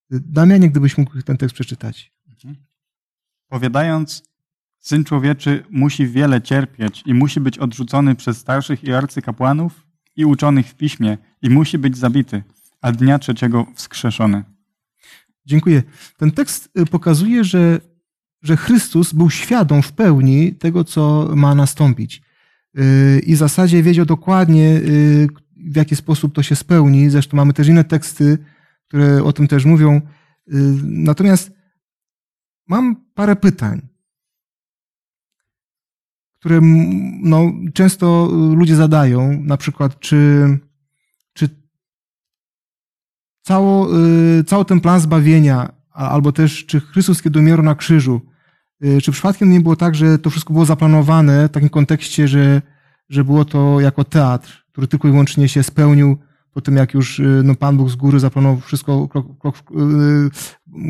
Damianie, 0.10 0.70
gdybyś 0.70 0.98
mógł 0.98 1.22
ten 1.22 1.38
tekst 1.38 1.56
przeczytać. 1.56 2.14
Powiadając, 3.48 4.24
Syn 4.80 5.04
Człowieczy 5.04 5.64
musi 5.70 6.08
wiele 6.08 6.42
cierpieć 6.42 7.04
i 7.06 7.14
musi 7.14 7.40
być 7.40 7.58
odrzucony 7.58 8.16
przez 8.16 8.38
starszych 8.38 8.84
i 8.84 8.94
arcykapłanów 8.94 9.88
i 10.16 10.26
uczonych 10.26 10.68
w 10.68 10.76
piśmie 10.76 11.18
i 11.42 11.50
musi 11.50 11.78
być 11.78 11.98
zabity, 11.98 12.44
a 12.82 12.92
dnia 12.92 13.20
trzeciego 13.20 13.66
wskrzeszony. 13.76 14.44
Dziękuję. 15.50 15.84
Ten 16.18 16.32
tekst 16.32 16.70
y, 16.80 16.86
pokazuje, 16.86 17.44
że, 17.44 17.82
że 18.42 18.58
Chrystus 18.58 19.14
był 19.14 19.30
świadom 19.30 19.82
w 19.82 19.92
pełni 19.92 20.56
tego, 20.56 20.84
co 20.84 21.32
ma 21.36 21.56
nastąpić. 21.56 22.22
Y, 22.80 23.20
I 23.20 23.36
w 23.36 23.38
zasadzie 23.38 23.84
wiedział 23.84 24.06
dokładnie, 24.06 24.64
y, 24.64 25.28
w 25.58 25.76
jaki 25.76 25.96
sposób 25.96 26.36
to 26.36 26.44
się 26.44 26.56
spełni. 26.56 27.10
Zresztą 27.10 27.38
mamy 27.38 27.54
też 27.54 27.68
inne 27.68 27.84
teksty, 27.84 28.38
które 28.88 29.24
o 29.24 29.34
tym 29.34 29.48
też 29.48 29.66
mówią. 29.66 30.02
Natomiast 30.84 31.52
mam 32.68 32.96
parę 33.14 33.36
pytań, 33.36 33.82
które 36.40 36.60
no, 37.22 37.54
często 37.74 38.30
ludzie 38.56 38.76
zadają. 38.76 39.44
Na 39.44 39.58
przykład, 39.58 40.00
czy 40.00 40.60
cało, 43.42 43.88
y, 44.40 44.44
cały 44.44 44.66
ten 44.66 44.80
plan 44.80 45.00
zbawienia, 45.00 45.72
albo 45.92 46.32
też 46.32 46.66
czy 46.66 46.80
Chrystus, 46.80 47.22
kiedy 47.22 47.40
umierał 47.40 47.66
na 47.66 47.76
krzyżu, 47.76 48.22
y, 48.86 49.02
czy 49.02 49.12
przypadkiem 49.12 49.50
nie 49.50 49.62
było 49.62 49.76
tak, 49.76 49.96
że 49.96 50.20
to 50.20 50.30
wszystko 50.30 50.54
było 50.54 50.66
zaplanowane 50.66 51.48
w 51.48 51.52
takim 51.52 51.70
kontekście, 51.70 52.28
że, 52.28 52.62
że 53.10 53.24
było 53.24 53.46
to 53.46 53.80
jako 53.80 54.04
teatr, 54.04 54.66
który 54.72 54.88
tylko 54.88 55.08
i 55.08 55.12
wyłącznie 55.12 55.50
się 55.50 55.64
spełnił 55.64 56.18
po 56.54 56.62
tym, 56.62 56.76
jak 56.76 56.94
już 56.94 57.20
y, 57.20 57.42
no, 57.44 57.56
Pan 57.56 57.78
Bóg 57.78 57.90
z 57.90 57.96
góry 57.96 58.20
zaplanował 58.20 58.60
wszystko 58.60 59.08
krok, 59.08 59.38
krok, 59.40 59.56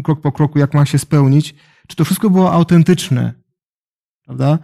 krok 0.03 0.21
po 0.21 0.31
kroku, 0.31 0.59
jak 0.59 0.73
ma 0.73 0.85
się 0.85 0.99
spełnić. 0.99 1.55
Czy 1.87 1.95
to 1.95 2.05
wszystko 2.05 2.29
było 2.29 2.53
autentyczne? 2.53 3.33
Prawda? 4.25 4.59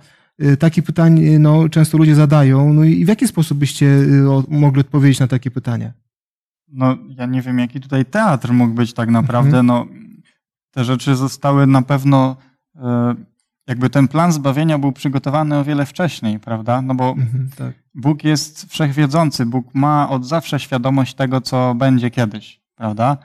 Takie 0.59 0.81
pytań 0.81 1.19
y, 1.19 1.39
no, 1.39 1.69
często 1.69 1.97
ludzie 1.97 2.15
zadają. 2.15 2.73
No 2.73 2.83
i 2.83 3.05
w 3.05 3.07
jaki 3.07 3.27
sposób 3.27 3.57
byście 3.57 3.99
mogli 4.47 4.81
odpowiedzieć 4.81 5.19
na 5.19 5.27
takie 5.27 5.51
pytania? 5.51 5.93
No, 6.67 6.97
ja 7.17 7.25
nie 7.25 7.41
wiem, 7.41 7.59
jaki 7.59 7.79
tutaj 7.79 8.05
teatr 8.05 8.53
mógł 8.53 8.73
być 8.73 8.93
tak 8.93 9.09
naprawdę. 9.09 9.63
No, 9.63 9.85
te 10.71 10.83
rzeczy 10.83 11.15
zostały 11.15 11.67
na 11.67 11.81
pewno, 11.81 12.35
e, 12.75 13.15
jakby 13.67 13.89
ten 13.89 14.07
plan 14.07 14.31
zbawienia 14.31 14.79
był 14.79 14.91
przygotowany 14.91 15.57
o 15.57 15.63
wiele 15.63 15.85
wcześniej, 15.85 16.39
prawda? 16.39 16.81
No 16.81 16.95
bo 16.95 17.09
Mhm, 17.09 17.49
tak. 17.57 17.73
Bóg 17.95 18.23
jest 18.23 18.65
wszechwiedzący, 18.69 19.45
Bóg 19.45 19.75
ma 19.75 20.09
od 20.09 20.25
zawsze 20.25 20.59
świadomość 20.59 21.13
tego, 21.13 21.41
co 21.41 21.75
będzie 21.75 22.11
kiedyś, 22.11 22.61
prawda? 22.75 23.17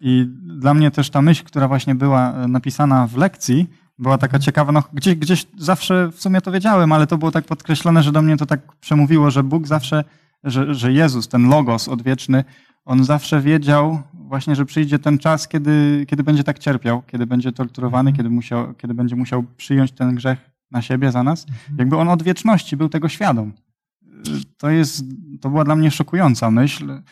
I 0.00 0.26
dla 0.42 0.74
mnie 0.74 0.90
też 0.90 1.10
ta 1.10 1.22
myśl, 1.22 1.44
która 1.44 1.68
właśnie 1.68 1.94
była 1.94 2.32
e, 2.32 2.48
napisana 2.48 3.06
w 3.06 3.16
lekcji, 3.16 3.66
była 3.98 4.18
taka 4.18 4.38
ciekawa, 4.38 4.72
no 4.72 4.82
gdzieś, 4.92 5.14
gdzieś 5.14 5.46
zawsze 5.58 6.08
w 6.12 6.20
sumie 6.20 6.40
to 6.40 6.52
wiedziałem, 6.52 6.92
ale 6.92 7.06
to 7.06 7.18
było 7.18 7.30
tak 7.30 7.44
podkreślone, 7.44 8.02
że 8.02 8.12
do 8.12 8.22
mnie 8.22 8.36
to 8.36 8.46
tak 8.46 8.76
przemówiło, 8.76 9.30
że 9.30 9.42
Bóg 9.42 9.66
zawsze, 9.66 10.04
że, 10.46 10.74
że 10.74 10.92
Jezus, 10.92 11.28
ten 11.28 11.48
Logos 11.48 11.88
odwieczny, 11.88 12.44
on 12.84 13.04
zawsze 13.04 13.40
wiedział 13.40 14.02
właśnie, 14.14 14.56
że 14.56 14.64
przyjdzie 14.64 14.98
ten 14.98 15.18
czas, 15.18 15.48
kiedy, 15.48 16.06
kiedy 16.08 16.22
będzie 16.22 16.44
tak 16.44 16.58
cierpiał, 16.58 17.02
kiedy 17.02 17.26
będzie 17.26 17.52
torturowany, 17.52 18.12
kiedy, 18.12 18.30
musiał, 18.30 18.74
kiedy 18.74 18.94
będzie 18.94 19.16
musiał 19.16 19.42
przyjąć 19.56 19.92
ten 19.92 20.14
grzech 20.14 20.50
na 20.70 20.82
siebie 20.82 21.12
za 21.12 21.22
nas. 21.22 21.46
Jakby 21.78 21.96
on 21.96 22.08
od 22.08 22.22
wieczności 22.22 22.76
był 22.76 22.88
tego 22.88 23.08
świadom. 23.08 23.52
To, 24.56 24.70
jest, 24.70 25.04
to 25.40 25.50
była 25.50 25.64
dla 25.64 25.76
mnie 25.76 25.90
szokująca 25.90 26.50
myśl, 26.50 27.02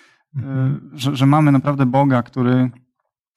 że, 0.92 1.16
że 1.16 1.26
mamy 1.26 1.52
naprawdę 1.52 1.86
Boga, 1.86 2.22
który 2.22 2.70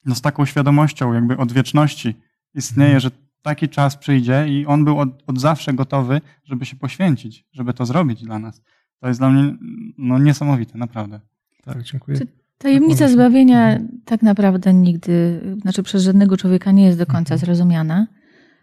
no, 0.04 0.14
z 0.14 0.20
taką 0.20 0.44
świadomością 0.44 1.12
jakby 1.12 1.36
od 1.36 1.52
wieczności 1.52 2.14
istnieje, 2.54 3.00
że 3.00 3.10
taki 3.42 3.68
czas 3.68 3.96
przyjdzie 3.96 4.48
i 4.48 4.66
on 4.66 4.84
był 4.84 4.98
od, 4.98 5.08
od 5.26 5.40
zawsze 5.40 5.72
gotowy, 5.72 6.20
żeby 6.44 6.66
się 6.66 6.76
poświęcić, 6.76 7.46
żeby 7.52 7.74
to 7.74 7.86
zrobić 7.86 8.22
dla 8.22 8.38
nas. 8.38 8.62
To 9.00 9.08
jest 9.08 9.20
dla 9.20 9.30
mnie 9.30 9.54
no, 9.98 10.18
niesamowite, 10.18 10.78
naprawdę. 10.78 11.20
Tak, 11.64 11.82
dziękuję. 11.82 12.18
Tajemnica 12.58 13.08
zbawienia 13.08 13.78
tak 14.04 14.22
naprawdę 14.22 14.74
nigdy, 14.74 15.40
znaczy 15.62 15.82
przez 15.82 16.02
żadnego 16.02 16.36
człowieka 16.36 16.72
nie 16.72 16.84
jest 16.84 16.98
do 16.98 17.06
końca 17.06 17.34
Mhm. 17.34 17.38
zrozumiana. 17.38 18.06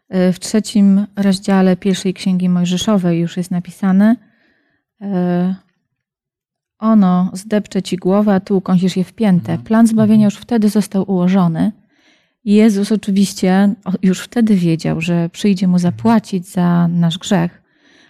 E, 0.10 0.34
W 0.34 0.40
trzecim 0.40 1.08
rozdziale 1.16 1.78
pierwszej 1.78 2.14
księgi 2.14 2.50
Mojżeszowej 2.50 3.20
już 3.20 3.38
jest 3.38 3.52
napisane: 3.52 4.16
e, 5.02 5.56
Ono 6.80 7.32
zdepcze 7.34 7.82
ci 7.82 7.98
głowę, 7.98 8.34
a 8.34 8.40
ty 8.40 8.54
ukąsisz 8.54 8.98
je 8.98 9.04
w 9.04 9.14
piętę. 9.14 9.52
Mhm. 9.52 9.62
Plan 9.68 9.88
zbawienia 9.88 10.26
już 10.26 10.36
wtedy 10.36 10.70
został 10.70 11.12
ułożony. 11.12 11.72
Jezus 12.46 12.92
oczywiście 12.92 13.76
już 14.04 14.20
wtedy 14.22 14.56
wiedział, 14.56 15.02
że 15.02 15.30
przyjdzie 15.30 15.68
mu 15.68 15.80
zapłacić 15.80 16.48
za 16.48 16.88
nasz 16.88 17.18
grzech, 17.18 17.62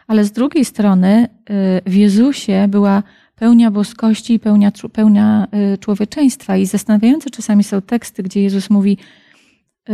ale 0.07 0.25
z 0.25 0.31
drugiej 0.31 0.65
strony 0.65 1.27
e, 1.45 1.81
w 1.89 1.93
Jezusie 1.93 2.67
była 2.69 3.03
pełnia 3.35 3.71
boskości 3.71 4.33
i 4.33 4.39
pełnia, 4.39 4.71
pełnia 4.93 5.47
y, 5.73 5.77
człowieczeństwa. 5.77 6.57
I 6.57 6.65
zastanawiające 6.65 7.29
czasami 7.29 7.63
są 7.63 7.81
teksty, 7.81 8.23
gdzie 8.23 8.41
Jezus 8.41 8.69
mówi: 8.69 8.97
y, 9.89 9.93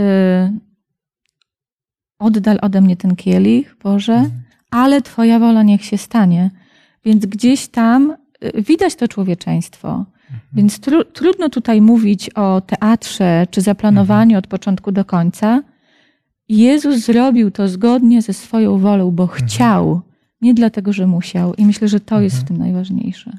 Oddal 2.20 2.60
ode 2.62 2.82
mnie 2.82 2.98
ten 2.98 3.15
kielich, 3.15 3.75
Boże, 3.84 4.30
ale 4.72 5.01
Twoja 5.01 5.39
wola 5.39 5.63
niech 5.63 5.86
się 5.86 5.98
stanie. 5.98 6.51
Więc 7.06 7.25
gdzieś 7.25 7.68
tam 7.68 8.15
y, 8.44 8.62
widać 8.62 8.96
to 8.96 9.08
człowieczeństwo. 9.08 10.06
Więc 10.53 10.80
tru, 10.80 11.03
trudno 11.03 11.50
tutaj 11.50 11.82
mówić 11.82 12.30
o 12.30 12.62
teatrze 12.62 13.48
czy 13.51 13.62
zaplanowaniu 13.62 14.38
od 14.38 14.48
początku 14.48 14.91
do 14.91 15.06
końca. 15.06 15.63
Jezus 16.51 17.05
zrobił 17.05 17.51
to 17.51 17.67
zgodnie 17.67 18.22
ze 18.22 18.34
swoją 18.34 18.77
wolą, 18.77 19.12
bo 19.12 19.27
chciał, 19.27 20.01
nie 20.41 20.53
dlatego, 20.53 20.93
że 20.93 21.08
musiał. 21.08 21.53
I 21.53 21.65
myślę, 21.65 21.88
że 21.88 22.00
to 22.00 22.22
jest 22.22 22.38
w 22.38 22.43
tym 22.43 22.58
najważniejsze. 22.58 23.31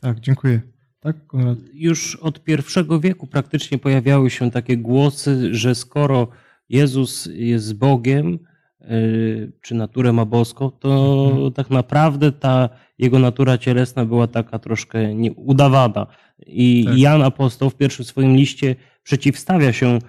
Tak, 0.00 0.20
dziękuję. 0.20 0.60
Tak, 1.00 1.26
Konrad? 1.26 1.58
już 1.72 2.16
od 2.16 2.44
pierwszego 2.44 3.00
wieku 3.00 3.26
praktycznie 3.26 3.78
pojawiały 3.78 4.30
się 4.30 4.50
takie 4.50 4.76
głosy, 4.76 5.54
że 5.54 5.74
skoro 5.74 6.28
Jezus 6.68 7.28
jest 7.32 7.74
Bogiem, 7.74 8.38
y, 8.80 9.52
czy 9.60 9.74
naturę 9.74 10.12
ma 10.12 10.24
boską, 10.24 10.70
to 10.70 11.50
tak 11.54 11.70
naprawdę 11.70 12.32
ta 12.32 12.68
jego 12.98 13.18
natura 13.18 13.58
cielesna 13.58 14.04
była 14.04 14.26
taka 14.26 14.58
troszkę 14.58 15.14
udawana. 15.36 16.06
I 16.46 16.84
Tak. 16.84 16.98
Jan 16.98 17.22
Apostoł 17.22 17.70
w 17.70 17.76
pierwszym 17.76 18.04
swoim 18.04 18.36
liście 18.36 18.76
przeciwstawia 19.02 19.72
się 19.72 19.86
e, 19.86 20.00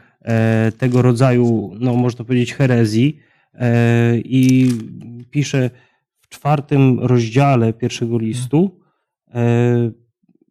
tego 0.77 1.01
rodzaju, 1.01 1.71
no 1.79 1.93
można 1.93 2.25
powiedzieć, 2.25 2.53
herezji 2.53 3.19
e, 3.53 4.17
i 4.17 4.71
pisze 5.31 5.69
w 6.19 6.29
czwartym 6.29 6.99
rozdziale 6.99 7.73
pierwszego 7.73 8.17
listu 8.17 8.79
e, 9.33 9.91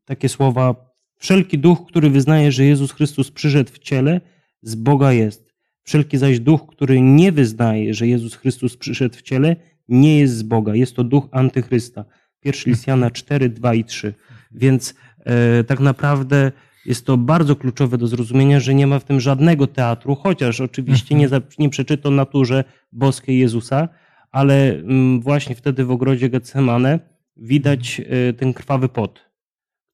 takie 0.04 0.28
słowa: 0.28 0.74
Wszelki 1.18 1.58
duch, 1.58 1.86
który 1.86 2.10
wyznaje, 2.10 2.52
że 2.52 2.64
Jezus 2.64 2.92
Chrystus 2.92 3.30
przyszedł 3.30 3.70
w 3.72 3.78
ciele, 3.78 4.20
z 4.62 4.74
Boga 4.74 5.12
jest. 5.12 5.54
Wszelki 5.82 6.18
zaś 6.18 6.40
duch, 6.40 6.66
który 6.66 7.00
nie 7.00 7.32
wyznaje, 7.32 7.94
że 7.94 8.08
Jezus 8.08 8.34
Chrystus 8.34 8.76
przyszedł 8.76 9.16
w 9.16 9.22
ciele, 9.22 9.56
nie 9.88 10.18
jest 10.18 10.34
z 10.34 10.42
Boga. 10.42 10.74
Jest 10.74 10.96
to 10.96 11.04
duch 11.04 11.28
antychrysta. 11.30 12.04
Pierwszy 12.40 12.70
list 12.70 12.86
Jana 12.86 13.10
4, 13.10 13.48
2 13.48 13.74
i 13.74 13.84
3. 13.84 14.14
Więc 14.50 14.94
e, 15.24 15.64
tak 15.64 15.80
naprawdę 15.80 16.52
jest 16.88 17.06
to 17.06 17.16
bardzo 17.16 17.56
kluczowe 17.56 17.98
do 17.98 18.06
zrozumienia, 18.06 18.60
że 18.60 18.74
nie 18.74 18.86
ma 18.86 18.98
w 18.98 19.04
tym 19.04 19.20
żadnego 19.20 19.66
teatru, 19.66 20.14
chociaż 20.14 20.60
oczywiście 20.60 21.14
nie, 21.14 21.28
za, 21.28 21.40
nie 21.58 21.68
przeczy 21.68 21.98
to 21.98 22.10
naturze 22.10 22.64
boskiej 22.92 23.38
Jezusa, 23.38 23.88
ale 24.30 24.74
mm, 24.74 25.20
właśnie 25.20 25.54
wtedy 25.54 25.84
w 25.84 25.90
ogrodzie 25.90 26.28
Getsemane 26.28 27.00
widać 27.36 28.00
e, 28.00 28.32
ten 28.32 28.52
krwawy 28.52 28.88
pot, 28.88 29.30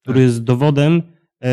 który 0.01 0.21
jest 0.21 0.43
dowodem 0.43 1.01
e, 1.43 1.49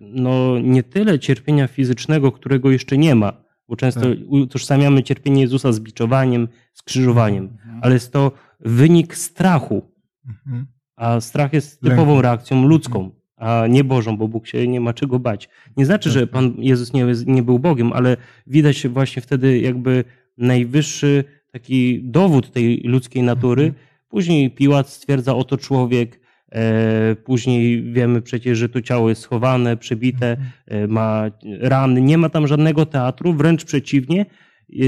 no, 0.00 0.58
nie 0.58 0.82
tyle 0.82 1.18
cierpienia 1.18 1.66
fizycznego, 1.68 2.32
którego 2.32 2.70
jeszcze 2.70 2.98
nie 2.98 3.14
ma, 3.14 3.32
bo 3.68 3.76
często 3.76 4.00
Tak. 4.00 4.18
utożsamiamy 4.28 5.02
cierpienie 5.02 5.42
Jezusa 5.42 5.72
z 5.72 5.80
biczowaniem, 5.80 6.48
skrzyżowaniem, 6.72 7.56
ale 7.80 7.94
jest 7.94 8.12
to 8.12 8.32
wynik 8.60 9.16
strachu, 9.16 9.92
Mhm. 10.28 10.66
a 10.96 11.20
strach 11.20 11.52
jest 11.52 11.80
typową 11.80 12.22
reakcją 12.22 12.66
ludzką, 12.66 13.10
a 13.42 13.66
nie 13.66 13.84
Bożą, 13.84 14.16
bo 14.16 14.28
Bóg 14.28 14.46
się 14.46 14.68
nie 14.68 14.80
ma 14.80 14.92
czego 14.92 15.18
bać. 15.18 15.48
Nie 15.76 15.86
znaczy, 15.86 16.10
że 16.10 16.26
Pan 16.26 16.54
Jezus 16.58 16.92
nie, 16.92 17.06
nie 17.26 17.42
był 17.42 17.58
Bogiem, 17.58 17.92
ale 17.92 18.16
widać 18.46 18.88
właśnie 18.88 19.22
wtedy 19.22 19.60
jakby 19.60 20.04
najwyższy 20.38 21.24
taki 21.52 22.00
dowód 22.04 22.52
tej 22.52 22.82
ludzkiej 22.84 23.22
natury. 23.22 23.74
Później 24.08 24.50
Piłat 24.50 24.88
stwierdza, 24.88 25.34
oto 25.34 25.56
człowiek, 25.56 26.20
e, 26.52 27.16
później 27.16 27.92
wiemy 27.92 28.22
przecież, 28.22 28.58
że 28.58 28.68
to 28.68 28.82
ciało 28.82 29.08
jest 29.08 29.22
schowane, 29.22 29.76
przebite, 29.76 30.36
e, 30.66 30.86
ma 30.86 31.30
rany, 31.60 32.00
nie 32.00 32.18
ma 32.18 32.28
tam 32.28 32.46
żadnego 32.46 32.86
teatru, 32.86 33.34
wręcz 33.34 33.64
przeciwnie. 33.64 34.20
E, 34.20 34.84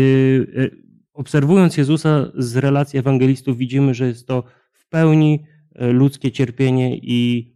obserwując 1.12 1.76
Jezusa 1.76 2.26
z 2.34 2.56
relacji 2.56 2.98
ewangelistów 2.98 3.58
widzimy, 3.58 3.94
że 3.94 4.06
jest 4.06 4.26
to 4.26 4.44
w 4.72 4.88
pełni 4.88 5.40
ludzkie 5.78 6.32
cierpienie 6.32 6.96
i 7.02 7.53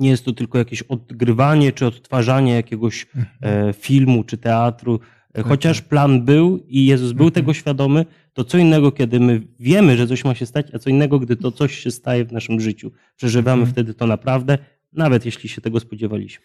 nie 0.00 0.10
jest 0.10 0.24
to 0.24 0.32
tylko 0.32 0.58
jakieś 0.58 0.82
odgrywanie 0.82 1.72
czy 1.72 1.86
odtwarzanie 1.86 2.54
jakiegoś 2.54 3.06
e, 3.42 3.72
filmu 3.72 4.24
czy 4.24 4.38
teatru. 4.38 5.00
E, 5.34 5.42
Chociaż 5.42 5.80
plan 5.80 6.24
był 6.24 6.64
i 6.68 6.86
Jezus 6.86 7.12
był 7.12 7.30
tego 7.30 7.54
świadomy, 7.54 8.06
to 8.32 8.44
co 8.44 8.58
innego, 8.58 8.92
kiedy 8.92 9.20
my 9.20 9.42
wiemy, 9.60 9.96
że 9.96 10.06
coś 10.06 10.24
ma 10.24 10.34
się 10.34 10.46
stać, 10.46 10.66
a 10.74 10.78
co 10.78 10.90
innego, 10.90 11.18
gdy 11.18 11.36
to 11.36 11.52
coś 11.52 11.78
się 11.78 11.90
staje 11.90 12.24
w 12.24 12.32
naszym 12.32 12.60
życiu. 12.60 12.90
Przeżywamy 13.16 13.66
wtedy 13.66 13.94
to 13.94 14.06
naprawdę, 14.06 14.58
nawet 14.92 15.24
jeśli 15.26 15.48
się 15.48 15.60
tego 15.60 15.80
spodziewaliśmy. 15.80 16.44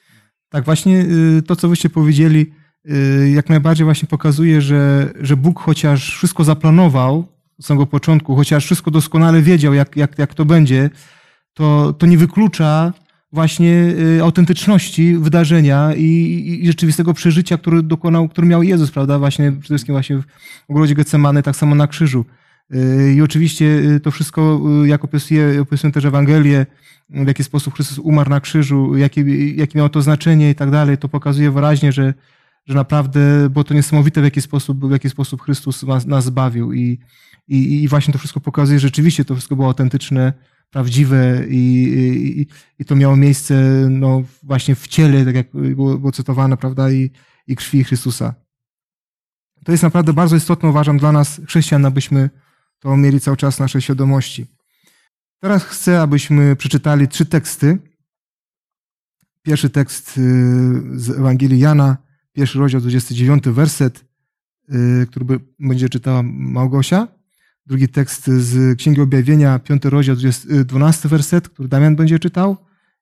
Tak, 0.50 0.66
właśnie 0.66 1.06
y, 1.38 1.42
to, 1.42 1.56
co 1.56 1.70
wyście 1.70 1.90
powiedzieli, 1.90 2.52
y, 2.90 3.30
jak 3.30 3.50
najbardziej 3.50 3.86
właśnie 3.86 4.08
pokazuje, 4.08 4.62
że, 4.62 5.14
że 5.22 5.38
Bóg 5.38 5.60
chociaż 5.60 6.16
wszystko 6.16 6.44
zaplanował 6.44 7.26
od 7.60 7.66
samego 7.66 7.86
początku, 7.86 8.36
chociaż 8.36 8.66
wszystko 8.66 8.92
doskonale 8.92 9.42
wiedział, 9.42 9.74
jak, 9.74 9.96
jak, 9.96 10.20
jak 10.20 10.34
to 10.34 10.46
będzie, 10.46 10.90
to, 11.54 11.94
to 11.94 12.06
nie 12.06 12.18
wyklucza 12.18 12.94
właśnie 13.36 13.94
y, 14.18 14.24
autentyczności 14.24 15.18
wydarzenia 15.18 15.94
i, 15.94 16.04
i, 16.64 16.68
rzeczywistego 16.68 17.14
przeżycia, 17.14 17.58
który 17.58 17.84
dokonał, 17.84 18.30
który 18.30 18.48
miał 18.48 18.64
Jezus, 18.64 18.92
prawda, 18.92 19.20
właśnie 19.20 19.52
przede 19.52 19.66
wszystkim 19.66 19.96
właśnie 19.96 20.18
w 20.18 20.24
ogrodzie 20.68 20.96
Getsemany, 20.96 21.44
tak 21.44 21.56
samo 21.56 21.76
na 21.76 21.88
krzyżu. 21.88 22.26
Y, 22.74 23.14
I 23.16 23.22
oczywiście 23.22 23.66
y, 23.66 24.00
to 24.00 24.12
wszystko, 24.12 24.62
jak 24.86 25.04
opisuje, 25.04 25.62
opisują 25.62 25.92
też 25.92 26.06
Ewangelie, 26.06 26.66
w 27.10 27.28
jaki 27.28 27.44
sposób 27.44 27.74
Chrystus 27.74 28.00
umarł 28.00 28.30
na 28.30 28.40
krzyżu, 28.40 28.98
jakie, 28.98 29.22
jakie 29.56 29.78
miało 29.78 29.90
to 29.90 30.02
znaczenie 30.02 30.50
i 30.50 30.56
tak 30.56 30.72
dalej, 30.72 30.98
to 30.98 31.10
pokazuje 31.10 31.52
wyraźnie, 31.52 31.92
że, 31.92 32.14
że 32.66 32.76
naprawdę 32.76 33.50
było 33.50 33.64
to 33.64 33.74
niesamowite, 33.74 34.22
w 34.22 34.24
jaki 34.24 34.42
sposób, 34.42 34.88
w 34.88 34.92
jaki 34.92 35.10
sposób 35.10 35.42
Chrystus 35.42 35.84
nas, 35.84 36.06
nas 36.06 36.26
zbawił. 36.26 36.74
I, 36.74 37.00
i, 37.48 37.84
I 37.84 37.88
właśnie 37.88 38.12
to 38.12 38.20
wszystko 38.20 38.40
pokazuje, 38.40 38.80
że 38.80 38.88
rzeczywiście 38.88 39.26
to 39.26 39.34
wszystko 39.36 39.56
było 39.56 39.68
autentyczne, 39.68 40.34
prawdziwe 40.70 41.46
i, 41.50 41.84
i, 42.40 42.48
i 42.80 42.86
to 42.86 42.96
miało 42.96 43.16
miejsce 43.16 43.56
no, 43.90 44.24
właśnie 44.44 44.76
w 44.76 44.88
ciele, 44.88 45.26
tak 45.26 45.36
jak 45.36 45.52
było, 45.52 45.98
było 45.98 46.12
cytowane, 46.12 46.58
prawda, 46.58 46.92
i, 46.92 47.12
i 47.48 47.56
krwi 47.56 47.84
Chrystusa. 47.84 48.34
To 49.66 49.72
jest 49.72 49.84
naprawdę 49.84 50.14
bardzo 50.14 50.36
istotne, 50.36 50.70
uważam, 50.70 50.98
dla 50.98 51.12
nas, 51.12 51.42
chrześcijan, 51.48 51.86
abyśmy 51.86 52.30
to 52.80 52.98
mieli 52.98 53.20
cały 53.20 53.38
czas 53.38 53.60
naszej 53.60 53.82
świadomości. 53.82 54.46
Teraz 55.40 55.64
chcę, 55.64 56.02
abyśmy 56.02 56.56
przeczytali 56.56 57.08
trzy 57.08 57.26
teksty. 57.26 57.78
Pierwszy 59.42 59.70
tekst 59.70 60.18
y, 60.18 60.22
z 61.00 61.10
Ewangelii 61.10 61.60
Jana, 61.60 61.98
pierwszy 62.34 62.60
rozdział, 62.60 62.82
29 62.82 63.44
werset, 63.46 64.06
y, 64.74 65.08
który 65.08 65.40
będzie 65.60 65.90
czytała 65.90 66.24
Małgosia. 66.24 67.08
Drugi 67.66 67.90
tekst 67.90 68.28
z 68.28 68.78
Księgi 68.78 69.02
Objawienia, 69.02 69.60
piąty 69.60 69.90
rozdział, 69.90 70.16
20 70.16 70.50
y, 70.54 70.66
12 70.66 71.10
werset, 71.10 71.50
który 71.50 71.70
Damian 71.70 71.96
będzie 71.96 72.20
czytał. 72.20 72.58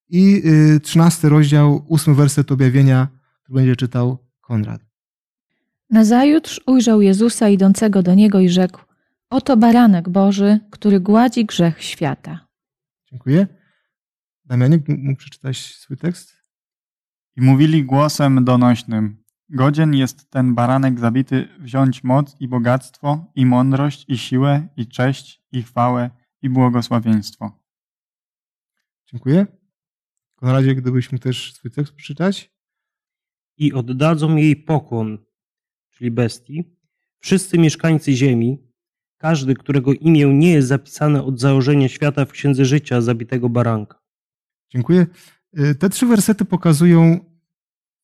I 0.10 0.41
y, 0.76 0.80
13 0.80 1.30
rozdział, 1.30 1.86
ósmy 1.88 2.15
werset 2.15 2.52
Objawienia, 2.52 3.08
który 3.43 3.56
będzie 3.56 3.76
czytał 3.76 4.17
Konrad. 4.41 4.82
Nazajutrz 5.89 6.62
ujrzał 6.65 7.02
Jezusa 7.02 7.49
idącego 7.49 8.04
do 8.04 8.13
niego 8.13 8.39
i 8.39 8.49
rzekł: 8.49 8.80
Oto 9.30 9.58
baranek 9.58 10.10
Boży, 10.10 10.60
który 10.71 10.99
gładzi 10.99 11.45
grzech 11.45 11.84
świata. 11.84 12.47
Dziękuję. 13.12 13.47
Damianie, 14.45 14.80
mógł 14.88 15.19
przeczytać 15.19 15.58
swój 15.58 15.97
tekst? 15.97 16.34
I 17.36 17.41
mówili 17.41 17.86
głosem 17.86 18.45
donośnym: 18.45 19.22
Godzien 19.49 19.93
jest 19.93 20.29
ten 20.29 20.56
baranek 20.56 20.99
zabity 20.99 21.47
wziąć 21.60 22.03
moc 22.03 22.36
i 22.39 22.47
bogactwo, 22.47 23.32
i 23.36 23.45
mądrość, 23.45 24.06
i 24.08 24.17
siłę, 24.17 24.67
i 24.77 24.88
cześć, 24.88 25.43
i 25.51 25.63
chwałę, 25.63 26.10
i 26.41 26.49
błogosławieństwo. 26.49 27.60
Dziękuję. 29.12 29.47
Konradzie, 30.36 30.75
gdybyś 30.75 31.12
mógł 31.12 31.23
też 31.23 31.53
swój 31.53 31.71
tekst 31.71 31.93
przeczytać? 31.93 32.53
I 33.58 33.73
oddadzą 33.73 34.36
jej 34.36 34.56
pokłon, 34.56 35.17
czyli 35.89 36.12
bestii, 36.12 36.77
wszyscy 37.19 37.58
mieszkańcy 37.58 38.13
ziemi, 38.13 38.73
każdy, 39.17 39.53
którego 39.53 39.93
imię 39.93 40.25
nie 40.25 40.51
jest 40.51 40.67
zapisane 40.67 41.23
od 41.23 41.39
założenia 41.39 41.89
świata 41.89 42.25
w 42.25 42.32
Księdze 42.32 42.65
Życia 42.65 43.01
zabitego 43.01 43.49
baranka. 43.49 43.99
Dziękuję. 44.69 45.08
Y, 45.60 45.75
Te 45.75 45.89
trzy 45.89 46.06
wersety 46.06 46.45
pokazują, 46.45 47.19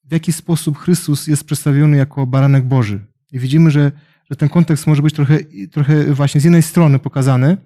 w 0.10 0.12
jaki 0.12 0.34
sposób 0.34 0.78
Chrystus 0.78 1.28
jest 1.28 1.44
przedstawiony 1.44 1.98
jako 1.98 2.26
baranek 2.26 2.64
Boży. 2.64 3.06
I 3.32 3.40
widzimy, 3.40 3.72
że, 3.72 3.92
że 4.30 4.36
ten 4.36 4.50
kontekst 4.50 4.88
może 4.88 5.02
być 5.02 5.14
trochę, 5.14 5.38
trochę 5.72 6.14
właśnie 6.14 6.42
z 6.42 6.44
jednej 6.44 6.62
strony 6.64 7.00
pokazany. 7.00 7.58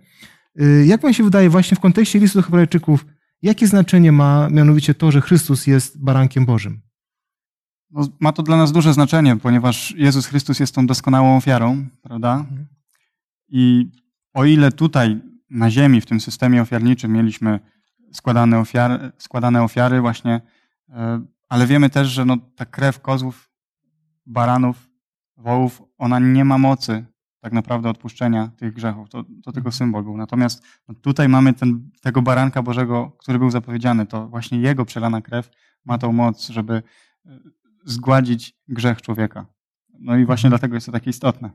Y, 0.62 0.86
Jak 0.86 1.01
wam 1.01 1.13
się 1.13 1.23
wydaje, 1.23 1.49
właśnie 1.49 1.77
w 1.77 1.79
kontekście 1.79 2.19
listu 2.19 2.39
do 2.39 2.43
Hebrajczyków, 2.43 3.06
jakie 3.41 3.67
znaczenie 3.67 4.12
ma 4.12 4.49
mianowicie 4.49 4.93
to, 4.93 5.12
że 5.12 5.21
Chrystus 5.21 5.67
jest 5.67 6.03
barankiem 6.03 6.45
Bożym? 6.45 6.82
No, 7.91 8.08
ma 8.19 8.32
to 8.32 8.43
dla 8.43 8.58
nas 8.58 8.71
duże 8.71 8.93
znaczenie, 8.93 9.36
ponieważ 9.36 9.93
Jezus 9.97 10.27
Chrystus 10.27 10.60
jest 10.60 10.75
tą 10.75 10.88
doskonałą 10.88 11.38
ofiarą, 11.38 11.86
prawda? 12.01 12.36
Mhm. 12.36 12.67
I 13.49 13.91
o 14.34 14.45
ile 14.45 14.71
tutaj 14.71 15.21
na 15.49 15.71
ziemi, 15.71 16.01
w 16.01 16.06
tym 16.06 16.19
systemie 16.19 16.62
ofiarniczym 16.62 17.12
mieliśmy 17.12 17.60
składane 18.13 18.60
ofiary, 18.60 19.12
składane 19.17 19.63
ofiary 19.63 20.01
właśnie, 20.01 20.41
e, 20.89 21.25
ale 21.53 21.67
wiemy 21.67 21.89
też, 21.89 22.07
że 22.07 22.25
no, 22.25 22.37
ta 22.55 22.65
krew 22.65 22.99
kozłów, 22.99 23.49
baranów, 24.25 24.89
wołów, 25.37 25.81
ona 25.97 26.19
nie 26.19 26.45
ma 26.45 26.57
mocy 26.57 27.05
tak 27.39 27.53
naprawdę 27.53 27.89
odpuszczenia 27.89 28.51
tych 28.57 28.73
grzechów. 28.73 29.09
To, 29.09 29.23
to 29.43 29.51
tylko 29.51 29.71
symbol 29.71 30.03
był. 30.03 30.17
Natomiast 30.17 30.63
no, 30.87 30.95
tutaj 30.95 31.29
mamy 31.29 31.53
ten, 31.53 31.89
tego 32.01 32.21
baranka 32.21 32.63
Bożego, 32.63 33.11
który 33.17 33.39
był 33.39 33.51
zapowiedziany. 33.51 34.05
To 34.05 34.27
właśnie 34.27 34.59
Jego 34.59 34.85
przelana 34.85 35.21
krew 35.21 35.49
ma 35.85 35.97
tą 35.97 36.11
moc, 36.11 36.49
żeby 36.49 36.73
e, 36.73 37.39
zgładzić 37.85 38.55
grzech 38.67 39.01
człowieka. 39.01 39.45
No 39.99 40.17
i 40.17 40.25
właśnie 40.25 40.49
dlatego 40.49 40.75
jest 40.75 40.85
to 40.85 40.91
takie 40.91 41.09
istotne. 41.09 41.49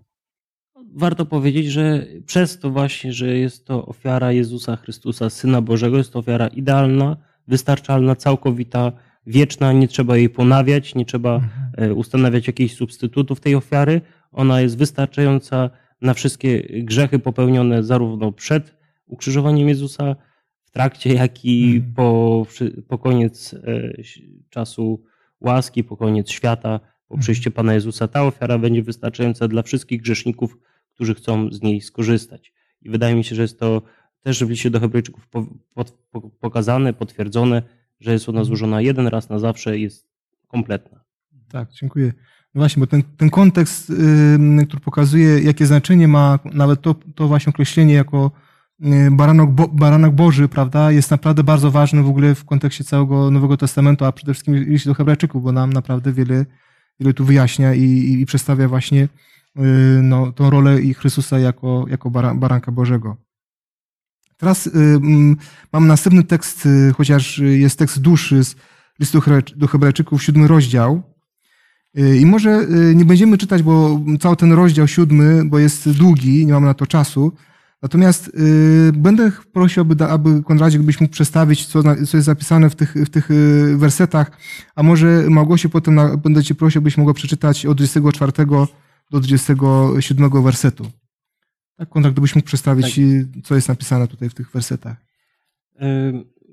Warto 0.94 1.26
powiedzieć, 1.26 1.66
że 1.66 2.06
przez 2.26 2.58
to 2.58 2.70
właśnie, 2.70 3.12
że 3.12 3.38
jest 3.38 3.66
to 3.66 3.86
ofiara 3.86 4.32
Jezusa 4.32 4.76
Chrystusa, 4.76 5.30
Syna 5.30 5.62
Bożego, 5.62 5.96
jest 5.96 6.12
to 6.12 6.18
ofiara 6.18 6.46
idealna, 6.46 7.16
wystarczalna, 7.48 8.16
całkowita, 8.16 8.92
wieczna, 9.26 9.72
nie 9.72 9.88
trzeba 9.88 10.16
jej 10.16 10.30
ponawiać, 10.30 10.94
nie 10.94 11.04
trzeba 11.04 11.40
e, 11.76 11.94
ustanawiać 11.94 12.46
jakichś 12.46 12.74
substytutów 12.74 13.40
tej 13.40 13.54
ofiary. 13.54 14.00
Ona 14.32 14.60
jest 14.60 14.78
wystarczająca 14.78 15.70
na 16.02 16.14
wszystkie 16.14 16.62
grzechy 16.84 17.18
popełnione 17.18 17.82
zarówno 17.84 18.32
przed 18.32 18.76
ukrzyżowaniem 19.06 19.68
Jezusa, 19.68 20.16
w 20.64 20.70
trakcie, 20.70 21.14
jak 21.14 21.44
i 21.44 21.76
Mhm. 21.76 21.94
po, 21.94 22.46
po 22.88 22.98
koniec 22.98 23.54
e, 23.54 23.92
czasu 24.50 25.04
łaski, 25.40 25.84
po 25.84 25.96
koniec 25.96 26.30
świata, 26.30 26.78
po 26.78 27.14
Mhm. 27.14 27.20
przyjściu 27.20 27.50
Pana 27.50 27.74
Jezusa. 27.74 28.08
Ta 28.08 28.24
ofiara 28.24 28.58
będzie 28.58 28.82
wystarczająca 28.82 29.48
dla 29.48 29.62
wszystkich 29.62 30.02
grzeszników, 30.02 30.58
którzy 30.94 31.14
chcą 31.14 31.50
z 31.52 31.62
niej 31.62 31.80
skorzystać. 31.80 32.52
I 32.82 32.90
wydaje 32.90 33.14
mi 33.14 33.24
się, 33.24 33.36
że 33.36 33.42
jest 33.42 33.58
to 33.60 33.82
też 34.22 34.44
w 34.44 34.50
liście 34.50 34.70
do 34.70 34.80
Hebrajczyków 34.80 35.28
po, 35.28 35.46
po, 35.74 35.84
po, 36.10 36.20
pokazane, 36.20 36.92
potwierdzone, 36.92 37.62
że 38.00 38.12
jest 38.12 38.28
ona 38.28 38.44
złożona 38.44 38.80
jeden 38.80 39.06
raz 39.06 39.28
na 39.28 39.38
zawsze 39.38 39.78
i 39.78 39.82
jest 39.82 40.08
kompletna. 40.48 41.00
Tak, 41.48 41.70
dziękuję. 41.72 42.12
No 42.54 42.58
właśnie, 42.60 42.80
bo 42.80 42.86
ten, 42.86 43.02
ten 43.16 43.30
kontekst, 43.30 43.90
ym, 43.90 44.66
który 44.66 44.80
pokazuje, 44.80 45.40
jakie 45.40 45.66
znaczenie 45.66 46.08
ma 46.08 46.38
nawet 46.44 46.82
to, 46.82 46.94
to 47.14 47.28
właśnie 47.28 47.50
określenie 47.50 47.94
jako 47.94 48.30
y, 48.84 49.10
baranok, 49.10 49.50
bo, 49.50 49.68
baranek 49.68 50.12
Boży, 50.12 50.48
prawda, 50.48 50.92
jest 50.92 51.10
naprawdę 51.10 51.44
bardzo 51.44 51.70
ważny 51.70 52.02
w 52.02 52.08
ogóle 52.08 52.34
w 52.34 52.44
kontekście 52.44 52.84
całego 52.84 53.30
Nowego 53.30 53.56
Testamentu, 53.56 54.04
a 54.04 54.12
przede 54.12 54.34
wszystkim 54.34 54.56
liście 54.56 54.90
do 54.90 54.94
Hebrajczyków, 54.94 55.42
bo 55.42 55.52
nam 55.52 55.72
naprawdę 55.72 56.12
wiele, 56.12 56.46
wiele 57.00 57.14
tu 57.14 57.24
wyjaśnia 57.24 57.74
i, 57.74 57.82
i, 57.82 58.20
i 58.20 58.26
przedstawia 58.26 58.68
właśnie 58.68 59.08
y, 59.58 59.60
no, 60.02 60.32
tą 60.32 60.50
rolę 60.50 60.80
i 60.80 60.94
Chrystusa 60.94 61.38
jako, 61.38 61.84
jako 61.88 62.10
bara, 62.10 62.34
baranka 62.34 62.72
Bożego. 62.72 63.16
Teraz 64.38 64.66
y, 64.66 64.70
mm, 64.72 65.36
mam 65.72 65.86
następny 65.86 66.24
tekst, 66.24 66.66
y, 66.66 66.92
chociaż 66.96 67.38
jest 67.38 67.78
tekst 67.78 68.00
dłuższy 68.00 68.44
z 68.44 68.56
listu 69.00 69.22
do 69.56 69.66
Hebrajczyków, 69.66 70.22
siódmy 70.22 70.48
rozdział. 70.48 71.02
Y, 71.98 72.18
I 72.18 72.26
może 72.26 72.50
y, 72.90 72.94
nie 72.94 73.04
będziemy 73.04 73.38
czytać, 73.38 73.62
bo 73.62 74.00
cały 74.20 74.36
ten 74.36 74.52
rozdział 74.52 74.88
siódmy, 74.88 75.44
bo 75.44 75.58
jest 75.58 75.90
długi, 75.90 76.46
nie 76.46 76.52
mamy 76.52 76.66
na 76.66 76.74
to 76.74 76.86
czasu. 76.86 77.32
Natomiast 77.82 78.28
y, 78.28 78.92
będę 78.92 79.32
prosił, 79.52 79.80
aby, 79.80 80.04
aby 80.04 80.42
Konradzie, 80.42 80.78
gdybyś 80.78 81.00
mógł 81.00 81.12
przedstawić, 81.12 81.66
co, 81.66 81.82
co 81.82 82.16
jest 82.16 82.26
zapisane 82.26 82.70
w 82.70 82.74
tych, 82.74 82.94
w 82.94 83.08
tych 83.08 83.30
y, 83.30 83.76
wersetach, 83.76 84.30
a 84.74 84.82
może 84.82 85.24
Małgosie 85.28 85.68
potem 85.68 85.94
na, 85.94 86.16
będę 86.16 86.44
cię 86.44 86.54
prosił, 86.54 86.78
abyś 86.78 86.96
mogła 86.96 87.14
przeczytać 87.14 87.66
od 87.66 87.76
24 87.76 88.32
do 89.10 89.20
27 89.20 90.42
wersetu. 90.42 90.90
Tak, 91.78 91.88
Konrad, 91.88 92.12
gdybyś 92.12 92.34
mógł 92.34 92.46
przedstawić, 92.46 92.94
Tak. 92.94 93.44
co 93.44 93.54
jest 93.54 93.68
napisane 93.68 94.08
tutaj 94.08 94.28
w 94.28 94.34
tych 94.34 94.52
wersetach. 94.52 94.96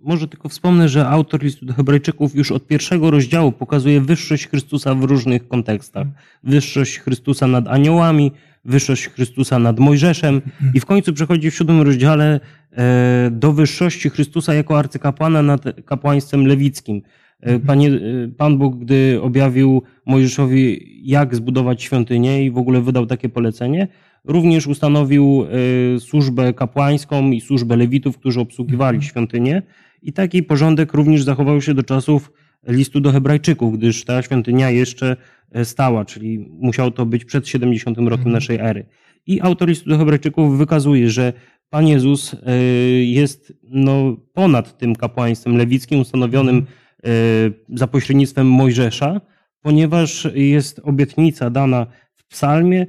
Może 0.03 0.27
tylko 0.27 0.49
wspomnę, 0.49 0.89
że 0.89 1.07
autor 1.07 1.43
listu 1.43 1.65
do 1.65 1.73
Hebrajczyków 1.73 2.35
już 2.35 2.51
od 2.51 2.67
pierwszego 2.67 3.11
rozdziału 3.11 3.51
pokazuje 3.51 4.01
wyższość 4.01 4.47
Chrystusa 4.47 4.95
w 4.95 5.03
różnych 5.03 5.47
kontekstach. 5.47 6.07
Wyższość 6.43 6.99
Chrystusa 6.99 7.47
nad 7.47 7.67
aniołami, 7.67 8.31
wyższość 8.65 9.07
Chrystusa 9.09 9.59
nad 9.59 9.79
Mojżeszem 9.79 10.41
i 10.73 10.79
w 10.79 10.85
końcu 10.85 11.13
przechodzi 11.13 11.51
w 11.51 11.55
siódmym 11.55 11.81
rozdziale 11.81 12.39
e, 12.71 13.29
do 13.31 13.53
wyższości 13.53 14.09
Chrystusa 14.09 14.53
jako 14.53 14.79
arcykapłana 14.79 15.41
nad 15.41 15.63
kapłaństwem 15.85 16.47
lewickim. 16.47 17.01
E, 17.41 17.59
Panie, 17.59 17.89
e, 17.89 18.27
Pan 18.37 18.57
Bóg, 18.57 18.79
gdy 18.79 19.19
objawił 19.21 19.83
Mojżeszowi, 20.05 20.91
jak 21.11 21.35
zbudować 21.35 21.83
świątynię 21.83 22.45
i 22.45 22.51
w 22.51 22.57
ogóle 22.57 22.81
wydał 22.81 23.05
takie 23.05 23.29
polecenie, 23.29 23.87
również 24.27 24.67
ustanowił 24.67 25.45
e, 25.95 25.99
służbę 25.99 26.53
kapłańską 26.53 27.31
i 27.31 27.41
służbę 27.41 27.75
lewitów, 27.75 28.17
którzy 28.17 28.39
obsługiwali 28.39 29.03
świątynię. 29.03 29.61
I 30.01 30.13
taki 30.13 30.43
porządek 30.43 30.93
również 30.93 31.23
zachował 31.23 31.61
się 31.61 31.73
do 31.73 31.83
czasów 31.83 32.31
listu 32.67 32.99
do 32.99 33.11
Hebrajczyków, 33.11 33.77
gdyż 33.77 34.05
ta 34.05 34.21
świątynia 34.21 34.69
jeszcze 34.69 35.15
e, 35.51 35.65
stała, 35.65 36.05
czyli 36.05 36.39
musiało 36.59 36.91
to 36.91 37.05
być 37.05 37.25
przed 37.25 37.47
70 37.47 37.97
rokiem 37.97 38.31
naszej 38.31 38.57
ery. 38.59 38.85
I 39.27 39.41
autor 39.41 39.69
listu 39.69 39.89
do 39.89 39.97
Hebrajczyków 39.97 40.57
wykazuje, 40.57 41.09
że 41.09 41.33
Pan 41.69 41.87
Jezus 41.87 42.33
e, 42.33 42.57
jest 43.03 43.53
no, 43.63 44.17
ponad 44.33 44.77
tym 44.77 44.95
kapłaństwem 44.95 45.57
lewickim 45.57 45.99
ustanowionym 45.99 46.57
e, 46.57 47.09
za 47.69 47.87
pośrednictwem 47.87 48.47
Mojżesza, 48.47 49.21
ponieważ 49.61 50.27
jest 50.33 50.81
obietnica 50.83 51.49
dana 51.49 51.87
w 52.15 52.27
psalmie, 52.27 52.87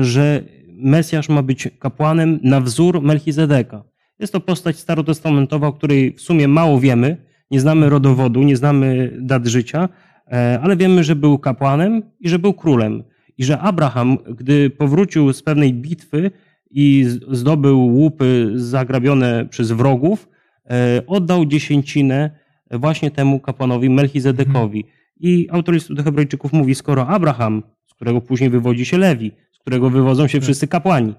że 0.00 0.44
Mesjasz 0.82 1.28
ma 1.28 1.42
być 1.42 1.68
kapłanem 1.78 2.38
na 2.42 2.60
wzór 2.60 3.02
Melchizedeka. 3.02 3.84
Jest 4.18 4.32
to 4.32 4.40
postać 4.40 4.76
starotestamentowa, 4.76 5.66
o 5.66 5.72
której 5.72 6.14
w 6.14 6.20
sumie 6.20 6.48
mało 6.48 6.80
wiemy. 6.80 7.16
Nie 7.50 7.60
znamy 7.60 7.88
rodowodu, 7.88 8.42
nie 8.42 8.56
znamy 8.56 9.16
dat 9.20 9.46
życia, 9.46 9.88
e, 10.32 10.60
ale 10.62 10.76
wiemy, 10.76 11.04
że 11.04 11.16
był 11.16 11.38
kapłanem 11.38 12.02
i 12.20 12.28
że 12.28 12.38
był 12.38 12.54
królem. 12.54 13.04
I 13.38 13.44
że 13.44 13.58
Abraham, 13.58 14.18
gdy 14.38 14.70
powrócił 14.70 15.32
z 15.32 15.42
pewnej 15.42 15.74
bitwy 15.74 16.30
i 16.70 17.06
zdobył 17.30 17.86
łupy 17.86 18.52
zagrabione 18.54 19.46
przez 19.50 19.72
wrogów, 19.72 20.28
e, 20.70 21.02
oddał 21.06 21.46
dziesięcinę 21.46 22.30
właśnie 22.70 23.10
temu 23.10 23.40
kapłanowi 23.40 23.90
Melchizedekowi. 23.90 24.84
I 25.20 25.48
autor 25.50 25.74
listu 25.74 25.94
do 25.94 26.02
Hebrajczyków 26.02 26.52
mówi, 26.52 26.74
skoro 26.74 27.06
Abraham, 27.06 27.62
z 27.86 27.94
którego 27.94 28.20
później 28.20 28.50
wywodzi 28.50 28.84
się 28.84 28.98
Lewi, 28.98 29.32
którego 29.62 29.90
wywodzą 29.90 30.26
się 30.28 30.40
wszyscy 30.40 30.68
kapłani, 30.68 31.14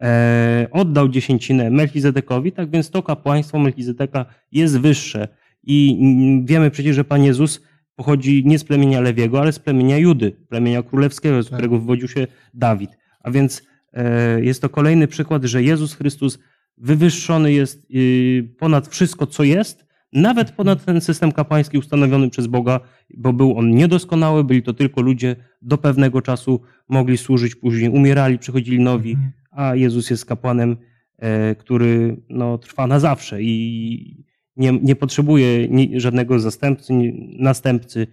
e, 0.00 0.66
oddał 0.70 1.08
dziesięcinę 1.08 1.70
Melchizedekowi, 1.70 2.52
tak 2.52 2.70
więc 2.70 2.90
to 2.90 3.02
kapłaństwo 3.02 3.58
Melchizedeka 3.58 4.26
jest 4.52 4.80
wyższe. 4.80 5.28
I 5.62 5.98
wiemy 6.44 6.70
przecież, 6.70 6.96
że 6.96 7.04
Pan 7.04 7.24
Jezus 7.24 7.60
pochodzi 7.96 8.42
nie 8.46 8.58
z 8.58 8.64
plemienia 8.64 9.00
Lewiego, 9.00 9.40
ale 9.40 9.52
z 9.52 9.58
plemienia 9.58 9.98
Judy, 9.98 10.32
plemienia 10.48 10.82
królewskiego, 10.82 11.42
z 11.42 11.46
Tak. 11.46 11.58
którego 11.58 11.78
wywodził 11.78 12.08
się 12.08 12.26
Dawid. 12.54 12.90
A 13.20 13.30
więc 13.30 13.62
e, 13.92 14.40
jest 14.40 14.62
to 14.62 14.68
kolejny 14.68 15.06
przykład, 15.08 15.44
że 15.44 15.62
Jezus 15.62 15.94
Chrystus 15.94 16.38
wywyższony 16.76 17.52
jest 17.52 17.86
y, 17.94 18.54
ponad 18.58 18.88
wszystko, 18.88 19.26
co 19.26 19.44
jest, 19.44 19.86
nawet 20.12 20.50
ponad 20.52 20.84
ten 20.84 21.00
system 21.00 21.32
kapłański 21.32 21.78
ustanowiony 21.78 22.30
przez 22.30 22.46
Boga, 22.46 22.80
bo 23.16 23.32
był 23.32 23.58
on 23.58 23.70
niedoskonały, 23.70 24.44
byli 24.44 24.62
to 24.62 24.74
tylko 24.74 25.00
ludzie 25.02 25.36
do 25.62 25.78
pewnego 25.78 26.22
czasu 26.22 26.60
mogli 26.88 27.18
służyć, 27.18 27.54
później 27.54 27.90
umierali, 27.90 28.38
przychodzili 28.38 28.80
nowi, 28.80 29.10
Mhm. 29.12 29.32
a 29.50 29.74
Jezus 29.74 30.10
jest 30.10 30.24
kapłanem, 30.26 30.76
e, 31.18 31.54
który 31.54 32.16
no, 32.28 32.58
trwa 32.58 32.86
na 32.86 33.00
zawsze 33.00 33.42
i 33.42 34.24
nie, 34.56 34.72
nie 34.82 34.96
potrzebuje 34.96 35.68
żadnego 36.00 36.38
zastępcy, 36.38 36.92
następcy 37.38 38.06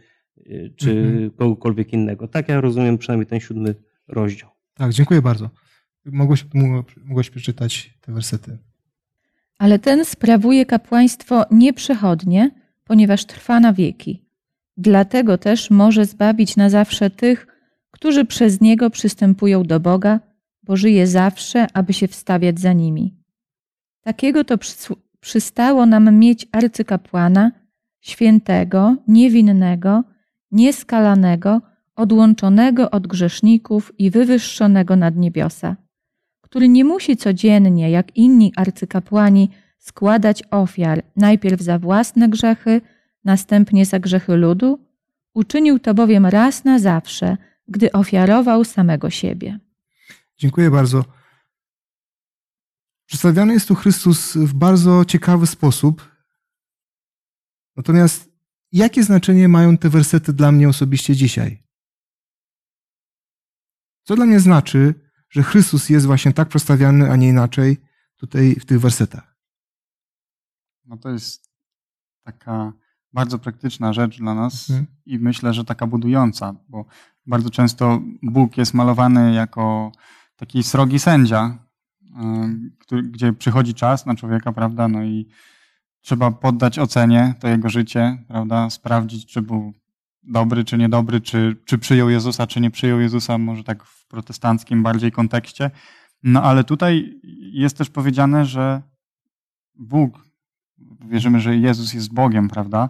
e, 0.45 0.69
czy 0.69 0.91
Mhm. 0.91 1.31
kogokolwiek 1.31 1.93
innego. 1.93 2.27
Tak 2.27 2.49
ja 2.49 2.61
rozumiem 2.61 2.97
przynajmniej 2.97 3.27
ten 3.27 3.39
siódmy 3.39 3.75
rozdział. 4.07 4.49
Tak, 4.73 4.93
dziękuję 4.93 5.21
bardzo. 5.21 5.49
Mogłeś, 6.05 6.45
mogłeś 7.05 7.29
przeczytać 7.29 7.93
te 8.01 8.11
wersety. 8.13 8.57
Ale 9.57 9.79
ten 9.79 10.05
sprawuje 10.05 10.65
kapłaństwo 10.65 11.45
nieprzechodnie, 11.51 12.51
ponieważ 12.83 13.25
trwa 13.25 13.59
na 13.59 13.73
wieki. 13.73 14.25
Dlatego 14.77 15.37
też 15.37 15.71
może 15.71 16.05
zbawić 16.05 16.57
na 16.57 16.69
zawsze 16.69 17.09
tych, 17.09 17.47
którzy 17.91 18.25
przez 18.25 18.61
niego 18.61 18.89
przystępują 18.89 19.63
do 19.63 19.79
Boga, 19.79 20.19
bo 20.63 20.75
żyje 20.75 21.07
zawsze, 21.07 21.67
aby 21.73 21.93
się 21.93 22.07
wstawiać 22.07 22.59
za 22.59 22.73
nimi. 22.73 23.13
Takiego 24.01 24.43
to 24.43 24.57
przys- 24.57 24.95
przystało 25.19 25.85
nam 25.85 26.15
mieć 26.15 26.47
arcykapłana, 26.51 27.51
świętego, 28.01 28.95
niewinnego, 29.07 30.03
nieskalanego, 30.51 31.61
odłączonego 31.95 32.91
od 32.91 33.07
grzeszników 33.07 33.91
i 33.97 34.11
wywyższonego 34.11 34.95
nad 34.95 35.15
niebiosa 35.15 35.75
który 36.55 36.69
nie 36.69 36.85
musi 36.85 37.17
codziennie, 37.17 37.91
jak 37.91 38.17
inni 38.17 38.53
arcykapłani, 38.55 39.49
składać 39.79 40.43
ofiar 40.51 41.03
najpierw 41.15 41.61
za 41.61 41.79
własne 41.79 42.29
grzechy, 42.29 42.81
następnie 43.23 43.85
za 43.85 43.99
grzechy 43.99 44.35
ludu, 44.35 44.79
uczynił 45.33 45.79
to 45.79 45.93
bowiem 45.93 46.25
raz 46.25 46.63
na 46.63 46.79
zawsze, 46.79 47.37
gdy 47.67 47.91
ofiarował 47.91 48.63
samego 48.63 49.09
siebie. 49.09 49.59
Dziękuję 50.37 50.71
bardzo. 50.71 51.05
Przedstawiany 53.05 53.53
jest 53.53 53.67
tu 53.67 53.75
Chrystus 53.75 54.37
w 54.37 54.53
bardzo 54.53 55.05
ciekawy 55.05 55.47
sposób. 55.47 56.09
Natomiast 57.75 58.29
jakie 58.71 59.03
znaczenie 59.03 59.47
mają 59.47 59.77
te 59.77 59.89
wersety 59.89 60.33
dla 60.33 60.51
mnie 60.51 60.69
osobiście 60.69 61.15
dzisiaj? 61.15 61.63
Co 64.03 64.15
dla 64.15 64.25
mnie 64.25 64.39
znaczy, 64.39 65.04
że 65.35 65.43
Chrystus 65.43 65.89
jest 65.89 66.05
właśnie 66.05 66.33
tak 66.33 66.47
przedstawiany, 66.47 67.11
a 67.11 67.15
nie 67.15 67.27
inaczej 67.27 67.77
tutaj 68.17 68.55
w 68.55 68.65
tych 68.65 68.79
wersetach? 68.79 69.35
No 70.85 70.97
to 70.97 71.09
jest 71.09 71.49
taka 72.23 72.73
bardzo 73.13 73.39
praktyczna 73.39 73.93
rzecz 73.93 74.17
dla 74.17 74.33
nas 74.33 74.69
Mhm. 74.69 74.87
i 75.05 75.19
myślę, 75.19 75.53
że 75.53 75.65
taka 75.65 75.87
budująca, 75.87 76.55
bo 76.69 76.85
bardzo 77.27 77.49
często 77.49 78.01
Bóg 78.23 78.57
jest 78.57 78.73
malowany 78.73 79.33
jako 79.33 79.91
taki 80.35 80.63
srogi 80.63 80.99
sędzia, 80.99 81.57
który, 82.79 83.03
gdzie 83.03 83.33
przychodzi 83.33 83.73
czas 83.73 84.05
na 84.05 84.15
człowieka, 84.15 84.53
prawda, 84.53 84.87
no 84.87 85.03
i 85.03 85.27
trzeba 86.01 86.31
poddać 86.31 86.79
ocenie 86.79 87.33
to 87.39 87.47
jego 87.47 87.69
życie, 87.69 88.23
prawda, 88.27 88.69
sprawdzić, 88.69 89.25
czy 89.25 89.41
był 89.41 89.73
dobry, 90.23 90.63
czy 90.63 90.77
niedobry, 90.77 91.21
czy, 91.21 91.57
czy 91.65 91.77
przyjął 91.77 92.09
Jezusa, 92.09 92.47
czy 92.47 92.61
nie 92.61 92.71
przyjął 92.71 92.99
Jezusa, 92.99 93.37
może 93.37 93.63
tak 93.63 93.83
w 93.83 94.04
protestanckim 94.15 94.83
bardziej 94.83 95.11
kontekście. 95.11 95.71
No 96.23 96.43
ale 96.43 96.63
tutaj 96.63 97.19
jest 97.51 97.77
też 97.77 97.89
powiedziane, 97.89 98.45
że 98.45 98.81
Bóg, 99.75 100.25
wierzymy, 101.09 101.39
że 101.39 101.57
Jezus 101.57 101.93
jest 101.93 102.13
Bogiem, 102.13 102.49
prawda? 102.49 102.89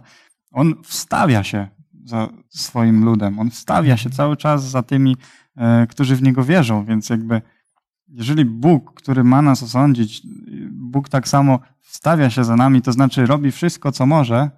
On 0.52 0.74
wstawia 0.82 1.42
się 1.42 1.68
za 2.04 2.28
swoim 2.48 3.04
ludem, 3.04 3.38
on 3.38 3.50
wstawia 3.50 3.96
się 3.96 4.10
cały 4.10 4.36
czas 4.36 4.70
za 4.70 4.82
tymi, 4.82 5.16
e, 5.56 5.86
którzy 5.86 6.16
w 6.16 6.22
Niego 6.22 6.44
wierzą, 6.44 6.84
więc 6.84 7.10
jakby 7.10 7.42
jeżeli 8.08 8.44
Bóg, 8.44 8.94
który 8.94 9.24
ma 9.24 9.42
nas 9.42 9.62
osądzić, 9.62 10.22
Bóg 10.70 11.08
tak 11.08 11.28
samo 11.28 11.60
wstawia 11.80 12.30
się 12.30 12.44
za 12.44 12.56
nami, 12.56 12.82
to 12.82 12.92
znaczy 12.92 13.26
robi 13.26 13.52
wszystko, 13.52 13.92
co 13.92 14.06
może, 14.06 14.50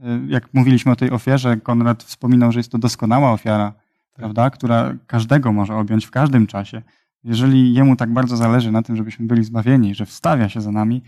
e, 0.00 0.20
jak 0.28 0.54
mówiliśmy 0.54 0.92
o 0.92 0.96
tej 0.96 1.10
ofierze, 1.10 1.56
Konrad 1.56 2.02
wspominał, 2.02 2.52
że 2.52 2.60
jest 2.60 2.72
to 2.72 2.78
doskonała 2.78 3.32
ofiara, 3.32 3.83
prawda, 4.14 4.50
która 4.50 4.94
każdego 5.06 5.52
może 5.52 5.76
objąć 5.76 6.06
w 6.06 6.10
każdym 6.10 6.46
czasie. 6.46 6.82
Jeżeli 7.24 7.74
jemu 7.74 7.96
tak 7.96 8.12
bardzo 8.12 8.36
zależy 8.36 8.72
na 8.72 8.82
tym, 8.82 8.96
żebyśmy 8.96 9.26
byli 9.26 9.44
zbawieni, 9.44 9.94
że 9.94 10.06
wstawia 10.06 10.48
się 10.48 10.60
za 10.60 10.72
nami, 10.72 11.02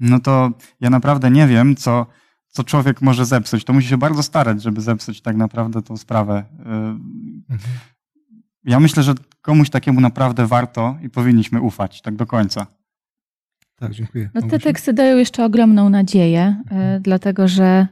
no 0.00 0.20
to 0.20 0.50
ja 0.80 0.90
naprawdę 0.90 1.30
nie 1.30 1.46
wiem, 1.46 1.76
co, 1.76 2.06
co 2.48 2.64
człowiek 2.64 3.02
może 3.02 3.26
zepsuć. 3.26 3.64
To 3.64 3.72
musi 3.72 3.88
się 3.88 3.98
bardzo 3.98 4.22
starać, 4.22 4.62
żeby 4.62 4.80
zepsuć 4.80 5.20
tak 5.20 5.36
naprawdę 5.36 5.82
tą 5.82 5.96
sprawę. 5.96 6.44
Yy, 7.50 7.58
Ja 8.64 8.80
myślę, 8.80 9.02
że 9.02 9.14
komuś 9.42 9.70
takiemu 9.70 10.00
naprawdę 10.00 10.46
warto 10.46 10.96
i 11.02 11.10
powinniśmy 11.10 11.60
ufać 11.60 12.02
tak 12.02 12.16
do 12.16 12.26
końca. 12.26 12.66
Tak, 13.76 13.92
dziękuję. 13.92 14.30
No 14.34 14.42
te 14.42 14.58
teksty 14.58 14.92
dają 14.92 15.16
jeszcze 15.16 15.44
ogromną 15.44 15.90
nadzieję, 15.90 16.62
e, 16.70 17.00
dlatego 17.00 17.48
że 17.48 17.86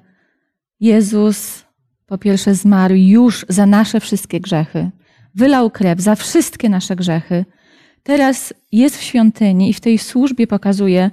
Jezus 0.80 1.65
po 2.06 2.18
pierwsze 2.18 2.54
zmarł 2.54 2.94
już 2.94 3.46
za 3.48 3.66
nasze 3.66 4.00
wszystkie 4.00 4.40
grzechy. 4.40 4.90
Wylał 5.34 5.70
krew 5.70 6.00
za 6.00 6.14
wszystkie 6.14 6.68
nasze 6.68 6.96
grzechy. 6.96 7.44
Teraz 8.02 8.54
jest 8.72 8.96
w 8.96 9.02
świątyni 9.02 9.70
i 9.70 9.72
w 9.72 9.80
tej 9.80 9.98
służbie 9.98 10.46
pokazuje, 10.46 11.10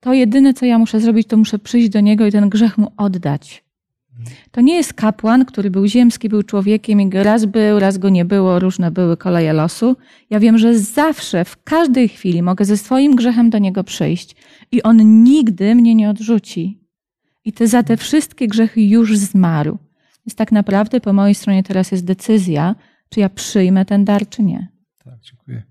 to 0.00 0.12
jedyne, 0.12 0.54
co 0.54 0.66
ja 0.66 0.78
muszę 0.78 1.00
zrobić, 1.00 1.28
to 1.28 1.36
muszę 1.36 1.58
przyjść 1.58 1.88
do 1.88 2.00
Niego 2.00 2.26
i 2.26 2.32
ten 2.32 2.48
grzech 2.48 2.78
Mu 2.78 2.92
oddać. 2.96 3.64
To 4.50 4.60
nie 4.60 4.74
jest 4.74 4.94
kapłan, 4.94 5.44
który 5.44 5.70
był 5.70 5.86
ziemski, 5.86 6.28
był 6.28 6.42
człowiekiem 6.42 7.00
i 7.00 7.10
raz 7.12 7.44
był, 7.44 7.78
raz 7.78 7.98
go 7.98 8.08
nie 8.08 8.24
było, 8.24 8.58
różne 8.58 8.90
były 8.90 9.16
koleje 9.16 9.52
losu. 9.52 9.96
Ja 10.30 10.40
wiem, 10.40 10.58
że 10.58 10.78
zawsze, 10.78 11.44
w 11.44 11.62
każdej 11.64 12.08
chwili 12.08 12.42
mogę 12.42 12.64
ze 12.64 12.76
swoim 12.76 13.16
grzechem 13.16 13.50
do 13.50 13.58
Niego 13.58 13.84
przyjść 13.84 14.36
i 14.72 14.82
On 14.82 15.22
nigdy 15.22 15.74
mnie 15.74 15.94
nie 15.94 16.10
odrzuci. 16.10 16.80
I 17.44 17.52
te, 17.52 17.66
za 17.66 17.82
te 17.82 17.96
wszystkie 17.96 18.48
grzechy 18.48 18.82
już 18.82 19.18
zmarł. 19.18 19.78
Więc 20.26 20.34
tak 20.34 20.52
naprawdę 20.52 21.00
po 21.00 21.12
mojej 21.12 21.34
stronie 21.34 21.62
teraz 21.62 21.92
jest 21.92 22.04
decyzja, 22.04 22.74
czy 23.08 23.20
ja 23.20 23.28
przyjmę 23.28 23.84
ten 23.84 24.04
dar, 24.04 24.28
czy 24.28 24.42
nie. 24.42 24.68
Tak, 25.04 25.20
dziękuję. 25.20 25.62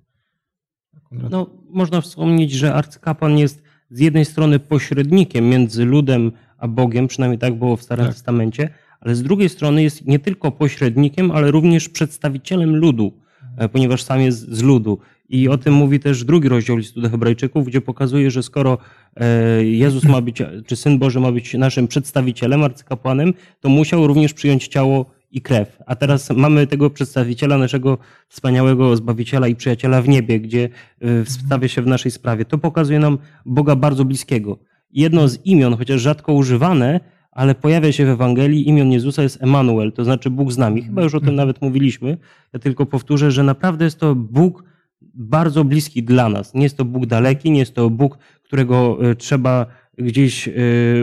No, 1.12 1.50
można 1.70 2.02
wspomnieć, 2.02 2.52
że 2.52 2.74
arcykapłan 2.74 3.38
jest 3.38 3.64
z 3.90 4.00
jednej 4.00 4.26
strony 4.26 4.60
pośrednikiem 4.60 5.50
między 5.50 5.86
ludem 5.86 6.32
a 6.64 6.68
Bogiem, 6.68 7.08
przynajmniej 7.08 7.40
tak 7.40 7.54
było 7.54 7.78
w 7.78 7.84
Starym 7.84 8.06
Tak. 8.06 8.14
Testamencie, 8.14 8.70
ale 9.02 9.16
z 9.16 9.24
drugiej 9.24 9.50
strony 9.50 9.84
jest 9.84 10.06
nie 10.06 10.20
tylko 10.20 10.52
pośrednikiem, 10.52 11.32
ale 11.32 11.52
również 11.52 11.90
przedstawicielem 11.90 12.76
ludu, 12.76 13.14
e, 13.58 13.70
ponieważ 13.70 14.04
sam 14.04 14.22
jest 14.22 14.40
z 14.40 14.62
ludu. 14.62 15.00
I 15.30 15.50
o 15.50 15.58
tym 15.58 15.74
mówi 15.74 16.00
też 16.00 16.24
drugi 16.24 16.50
rozdział 16.50 16.78
listu 16.78 17.02
do 17.02 17.10
Hebrajczyków, 17.10 17.68
gdzie 17.68 17.82
pokazuje, 17.82 18.32
że 18.32 18.44
skoro 18.44 18.78
e, 19.16 19.64
Jezus 19.64 20.04
ma 20.04 20.22
być, 20.22 20.42
czy 20.66 20.76
Syn 20.76 21.00
Boży 21.00 21.20
ma 21.20 21.32
być 21.32 21.54
naszym 21.54 21.88
przedstawicielem, 21.88 22.64
arcykapłanem, 22.64 23.34
to 23.60 23.70
musiał 23.70 24.08
również 24.08 24.34
przyjąć 24.34 24.68
ciało 24.68 25.06
i 25.32 25.42
krew. 25.42 25.78
A 25.86 25.96
teraz 25.96 26.30
mamy 26.30 26.68
tego 26.68 26.90
przedstawiciela, 26.90 27.58
naszego 27.58 27.98
wspaniałego 28.28 28.96
Zbawiciela 28.96 29.48
i 29.48 29.56
Przyjaciela 29.56 30.02
w 30.02 30.08
niebie, 30.08 30.40
gdzie 30.40 30.70
e, 31.02 31.24
wstawia 31.24 31.68
się 31.68 31.82
w 31.82 31.88
naszej 31.88 32.12
sprawie. 32.12 32.46
To 32.46 32.58
pokazuje 32.58 33.00
nam 33.00 33.18
Boga 33.46 33.76
bardzo 33.76 34.06
bliskiego. 34.06 34.58
Jedno 34.92 35.28
z 35.28 35.46
imion, 35.46 35.78
chociaż 35.78 36.02
rzadko 36.02 36.34
używane, 36.34 37.00
ale 37.32 37.56
pojawia 37.56 37.92
się 37.92 38.06
w 38.06 38.10
Ewangelii, 38.10 38.70
imion 38.70 38.92
Jezusa 38.92 39.24
jest 39.24 39.44
Emanuel, 39.44 39.92
to 39.92 40.04
znaczy 40.04 40.30
Bóg 40.30 40.52
z 40.52 40.58
nami. 40.58 40.82
Chyba 40.82 41.04
już 41.04 41.16
o 41.16 41.20
tym 41.20 41.36
nawet 41.36 41.62
mówiliśmy. 41.62 42.18
Ja 42.54 42.60
tylko 42.60 42.86
powtórzę, 42.86 43.32
że 43.32 43.44
naprawdę 43.44 43.86
jest 43.86 44.00
to 44.00 44.16
Bóg 44.16 44.64
bardzo 45.14 45.64
bliski 45.64 46.04
dla 46.04 46.30
nas. 46.30 46.54
Nie 46.54 46.64
jest 46.64 46.78
to 46.78 46.86
Bóg 46.86 47.06
daleki, 47.06 47.52
nie 47.52 47.60
jest 47.60 47.76
to 47.76 47.90
Bóg, 47.90 48.18
którego 48.44 48.98
e, 49.02 49.16
trzeba 49.16 49.66
gdzieś 49.98 50.48
e, 50.48 50.52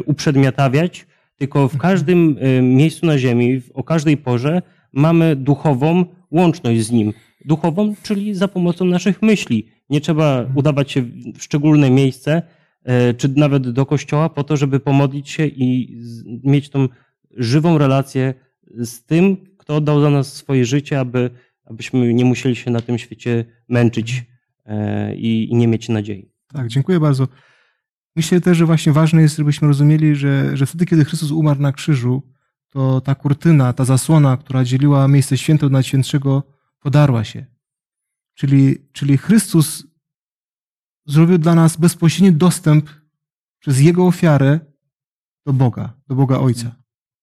uprzedmiotawiać, 0.07 1.07
tylko 1.37 1.69
w 1.69 1.79
każdym 1.79 2.37
e, 2.41 2.63
miejscu 2.63 3.07
na 3.07 3.19
ziemi, 3.19 3.63
o 3.75 3.85
każdej 3.85 4.17
porze 4.17 4.63
mamy 4.93 5.37
duchową 5.37 6.05
łączność 6.31 6.81
z 6.81 6.91
Nim. 6.91 7.13
Duchową, 7.45 7.95
czyli 8.03 8.35
za 8.35 8.49
pomocą 8.49 8.85
naszych 8.85 9.23
myśli. 9.23 9.67
Nie 9.91 10.01
trzeba 10.01 10.47
udawać 10.55 10.93
się 10.93 11.03
w 11.35 11.43
szczególne 11.43 11.91
miejsce, 11.91 12.43
czy 13.17 13.29
nawet 13.29 13.71
do 13.71 13.87
kościoła 13.87 14.29
po 14.29 14.45
to, 14.45 14.57
żeby 14.57 14.81
pomodlić 14.81 15.31
się 15.31 15.47
i 15.47 15.97
mieć 16.45 16.69
tą 16.69 16.89
żywą 17.37 17.79
relację 17.79 18.35
z 18.75 19.05
tym, 19.05 19.37
kto 19.57 19.77
oddał 19.77 20.01
za 20.01 20.11
nas 20.11 20.33
swoje 20.33 20.65
życie, 20.65 21.01
aby, 21.01 21.31
abyśmy 21.65 22.15
nie 22.15 22.25
musieli 22.25 22.57
się 22.57 22.71
na 22.71 22.81
tym 22.81 22.99
świecie 22.99 23.45
męczyć 23.69 24.25
e, 24.65 25.15
i, 25.17 25.49
nie 25.53 25.69
mieć 25.69 25.89
nadziei. 25.89 26.33
Tak, 26.53 26.69
dziękuję 26.69 27.01
bardzo. 27.01 27.29
Myślę 28.17 28.41
też, 28.41 28.59
że 28.59 28.67
właśnie 28.67 28.93
ważne 28.93 29.23
jest, 29.23 29.37
żebyśmy 29.37 29.69
rozumieli, 29.69 30.17
że, 30.17 30.57
że 30.57 30.67
wtedy, 30.67 30.87
kiedy 30.87 31.05
Chrystus 31.05 31.31
umarł 31.31 31.61
na 31.61 31.73
krzyżu, 31.73 32.23
to 32.69 33.01
ta 33.01 33.15
kurtyna, 33.15 33.73
ta 33.73 33.85
zasłona, 33.85 34.37
która 34.37 34.65
dzieliła 34.65 35.09
miejsce 35.09 35.39
święte 35.39 35.67
od 35.67 35.73
najświętszego, 35.73 36.43
podarła 36.81 37.25
się. 37.25 37.47
Czyli, 38.35 38.89
czyli 38.93 39.19
Chrystus 39.19 39.87
zrobił 41.07 41.39
dla 41.39 41.55
nas 41.55 41.77
bezpośredni 41.77 42.33
dostęp 42.33 42.91
przez 43.59 43.81
Jego 43.81 44.07
ofiarę 44.07 44.61
do 45.47 45.53
Boga, 45.53 45.95
do 46.09 46.15
Boga 46.15 46.39
Ojca, 46.39 46.77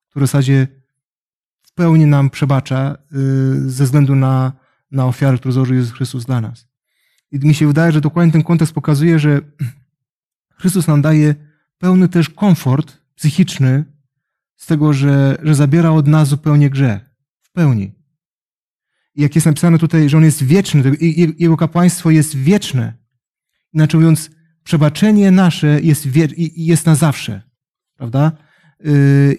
który 0.09 0.25
w 0.25 0.29
zasadzie 0.29 0.67
pełni 1.77 2.05
nam 2.05 2.29
przebacza 2.29 2.97
y, 3.65 3.69
ze 3.69 3.83
względu 3.83 4.15
na, 4.15 4.53
na 4.91 5.05
ofiarę, 5.05 5.37
którą 5.37 5.51
złożył 5.51 5.75
Jezus 5.75 5.93
Chrystus 5.93 6.25
dla 6.25 6.41
nas. 6.41 6.67
I 7.31 7.39
mi 7.39 7.53
się 7.53 7.67
wydaje, 7.67 7.91
że 7.91 8.01
dokładnie 8.01 8.31
ten 8.31 8.43
kontekst 8.43 8.73
pokazuje, 8.73 9.19
że 9.19 9.41
Chrystus 10.59 10.87
nam 10.87 11.01
daje 11.01 11.35
pełny 11.77 12.09
też 12.09 12.29
komfort 12.29 12.97
psychiczny 13.15 13.85
z 14.55 14.65
tego, 14.65 14.93
że, 14.93 15.37
że 15.43 15.55
zabiera 15.55 15.91
od 15.91 16.07
nas 16.07 16.27
zupełnie 16.27 16.69
grzech. 16.69 17.15
W 17.41 17.51
pełni. 17.51 17.95
I 19.15 19.21
jak 19.21 19.35
jest 19.35 19.47
napisane 19.47 19.77
tutaj, 19.77 20.09
że 20.09 20.17
On 20.17 20.23
jest 20.23 20.43
wieczny, 20.43 20.83
Jego 21.39 21.57
kapłaństwo 21.57 22.11
jest 22.11 22.35
wieczne. 22.35 22.93
Inaczej 23.73 23.99
mówiąc, 23.99 24.31
przebaczenie 24.63 25.31
nasze 25.31 25.81
jest, 25.81 26.07
jest 26.55 26.85
na 26.85 26.95
zawsze. 26.95 27.41
Prawda? 27.95 28.31
Y, 28.85 29.37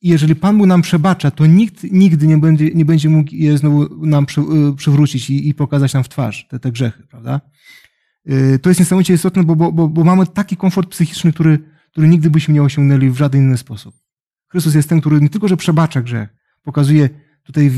I 0.00 0.08
jeżeli 0.08 0.36
Pan 0.36 0.58
Bóg 0.58 0.66
nam 0.66 0.82
przebacza, 0.82 1.30
to 1.30 1.46
nikt 1.46 1.84
nigdy 1.92 2.26
nie 2.26 2.38
będzie, 2.38 2.70
nie 2.74 2.84
będzie 2.84 3.08
mógł 3.08 3.30
je 3.34 3.58
znowu 3.58 4.06
nam 4.06 4.26
y, 4.72 4.76
przywrócić 4.76 5.30
i, 5.30 5.48
i 5.48 5.54
pokazać 5.54 5.94
nam 5.94 6.04
w 6.04 6.08
twarz 6.08 6.46
te, 6.48 6.58
te 6.58 6.72
grzechy, 6.72 7.06
prawda? 7.06 7.40
Y, 8.30 8.58
to 8.58 8.70
jest 8.70 8.80
niesamowicie 8.80 9.14
istotne, 9.14 9.44
bo, 9.44 9.56
bo, 9.56 9.88
bo 9.88 10.04
mamy 10.04 10.26
taki 10.26 10.56
komfort 10.56 10.90
psychiczny, 10.90 11.32
który, 11.32 11.58
który 11.90 12.08
nigdy 12.08 12.30
byśmy 12.30 12.54
nie 12.54 12.62
osiągnęli 12.62 13.10
w 13.10 13.16
żaden 13.16 13.40
inny 13.40 13.56
sposób. 13.56 13.94
Chrystus 14.48 14.74
jest 14.74 14.88
ten, 14.88 15.00
który 15.00 15.20
nie 15.20 15.28
tylko, 15.28 15.48
że 15.48 15.56
przebacza 15.56 16.02
grzech, 16.02 16.28
pokazuje 16.62 17.08
tutaj 17.42 17.70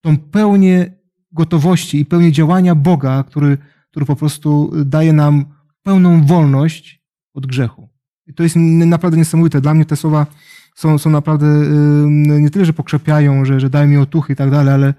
tą 0.00 0.18
pełnię 0.18 0.98
gotowości 1.32 2.00
i 2.00 2.04
pełnię 2.04 2.32
działania 2.32 2.74
Boga, 2.74 3.24
który, 3.24 3.58
który 3.90 4.06
po 4.06 4.16
prostu 4.16 4.72
daje 4.84 5.12
nam 5.12 5.44
pełną 5.82 6.26
wolność 6.26 7.02
od 7.34 7.46
grzechu. 7.46 7.88
I 8.26 8.34
to 8.34 8.42
jest 8.42 8.56
naprawdę 8.56 9.18
niesamowite. 9.18 9.60
Dla 9.60 9.74
mnie 9.74 9.84
te 9.84 9.96
słowa 9.96 10.26
są, 10.76 10.98
są 10.98 11.10
naprawdę 11.10 11.46
nie 12.40 12.50
tyle, 12.50 12.64
że 12.64 12.72
pokrzepiają, 12.72 13.44
że, 13.44 13.60
że 13.60 13.70
dają 13.70 13.88
mi 13.88 13.96
otuchy 13.96 14.32
i 14.32 14.36
tak 14.36 14.50
dalej, 14.50 14.74
ale, 14.74 14.94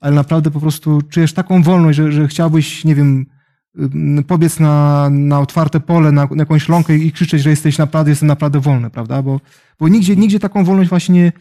ale 0.00 0.14
naprawdę 0.14 0.50
po 0.50 0.60
prostu 0.60 1.02
czujesz 1.02 1.32
taką 1.32 1.62
wolność, 1.62 1.96
że, 1.96 2.12
że 2.12 2.28
chciałbyś, 2.28 2.84
nie 2.84 2.94
wiem, 2.94 3.26
pobiec 4.26 4.60
na, 4.60 5.08
na 5.10 5.40
otwarte 5.40 5.80
pole, 5.80 6.12
na, 6.12 6.24
na 6.24 6.42
jakąś 6.42 6.68
ląkę 6.68 6.96
i 6.96 7.12
krzyczeć, 7.12 7.42
że 7.42 7.50
jesteś 7.50 7.78
naprawdę, 7.78 8.10
jestem 8.10 8.26
naprawdę 8.26 8.60
wolny, 8.60 8.90
prawda? 8.90 9.22
Bo, 9.22 9.40
bo 9.78 9.88
nigdzie, 9.88 10.16
nigdzie 10.16 10.40
taką 10.40 10.64
wolność 10.64 10.90
właśnie 10.90 11.14
nie, 11.14 11.32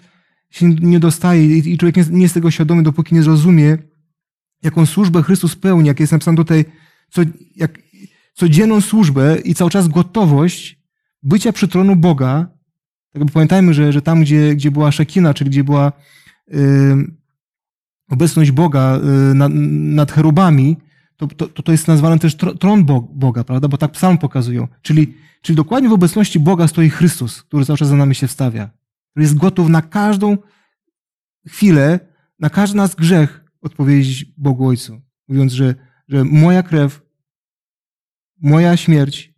się 0.49 0.69
nie 0.69 0.99
dostaje 0.99 1.57
i 1.57 1.77
człowiek 1.77 1.97
nie, 1.97 2.03
nie 2.09 2.21
jest 2.21 2.33
tego 2.33 2.51
świadomy, 2.51 2.83
dopóki 2.83 3.15
nie 3.15 3.23
zrozumie, 3.23 3.77
jaką 4.63 4.85
służbę 4.85 5.23
Chrystus 5.23 5.55
pełni, 5.55 5.87
jak 5.87 5.99
jest 5.99 6.11
napisane 6.11 6.37
tutaj, 6.37 6.65
co, 7.09 7.21
jak, 7.55 7.79
codzienną 8.33 8.81
służbę 8.81 9.37
i 9.39 9.55
cały 9.55 9.71
czas 9.71 9.87
gotowość 9.87 10.81
bycia 11.23 11.53
przy 11.53 11.67
tronu 11.67 11.95
Boga. 11.95 12.47
Tak 13.13 13.23
pamiętajmy, 13.33 13.73
że, 13.73 13.93
że 13.93 14.01
tam, 14.01 14.21
gdzie, 14.21 14.55
gdzie 14.55 14.71
była 14.71 14.91
Szekina, 14.91 15.33
czyli 15.33 15.49
gdzie 15.49 15.63
była 15.63 15.91
y, 16.53 16.57
obecność 18.09 18.51
Boga 18.51 18.99
y, 19.31 19.33
nad, 19.35 19.51
nad 19.95 20.11
cherubami, 20.11 20.77
to, 21.17 21.27
to, 21.27 21.63
to 21.63 21.71
jest 21.71 21.87
nazwane 21.87 22.19
też 22.19 22.35
tron 22.35 22.85
Boga, 23.13 23.43
prawda? 23.43 23.67
Bo 23.67 23.77
tak 23.77 23.91
psalm 23.91 24.17
pokazują. 24.17 24.67
Czyli, 24.81 25.13
czyli 25.41 25.55
dokładnie 25.55 25.89
w 25.89 25.93
obecności 25.93 26.39
Boga 26.39 26.67
stoi 26.67 26.89
Chrystus, 26.89 27.43
który 27.43 27.65
czas 27.65 27.87
za 27.87 27.95
nami 27.95 28.15
się 28.15 28.27
wstawia. 28.27 28.69
Który 29.11 29.23
jest 29.23 29.37
gotów 29.37 29.69
na 29.69 29.81
każdą 29.81 30.37
chwilę, 31.47 31.99
na 32.39 32.49
każdy 32.49 32.77
nas 32.77 32.95
grzech 32.95 33.43
odpowiedzieć 33.61 34.25
Bogu 34.25 34.67
Ojcu. 34.67 35.01
Mówiąc, 35.27 35.53
że, 35.53 35.75
że 36.07 36.23
moja 36.23 36.63
krew, 36.63 37.01
moja 38.41 38.77
śmierć 38.77 39.33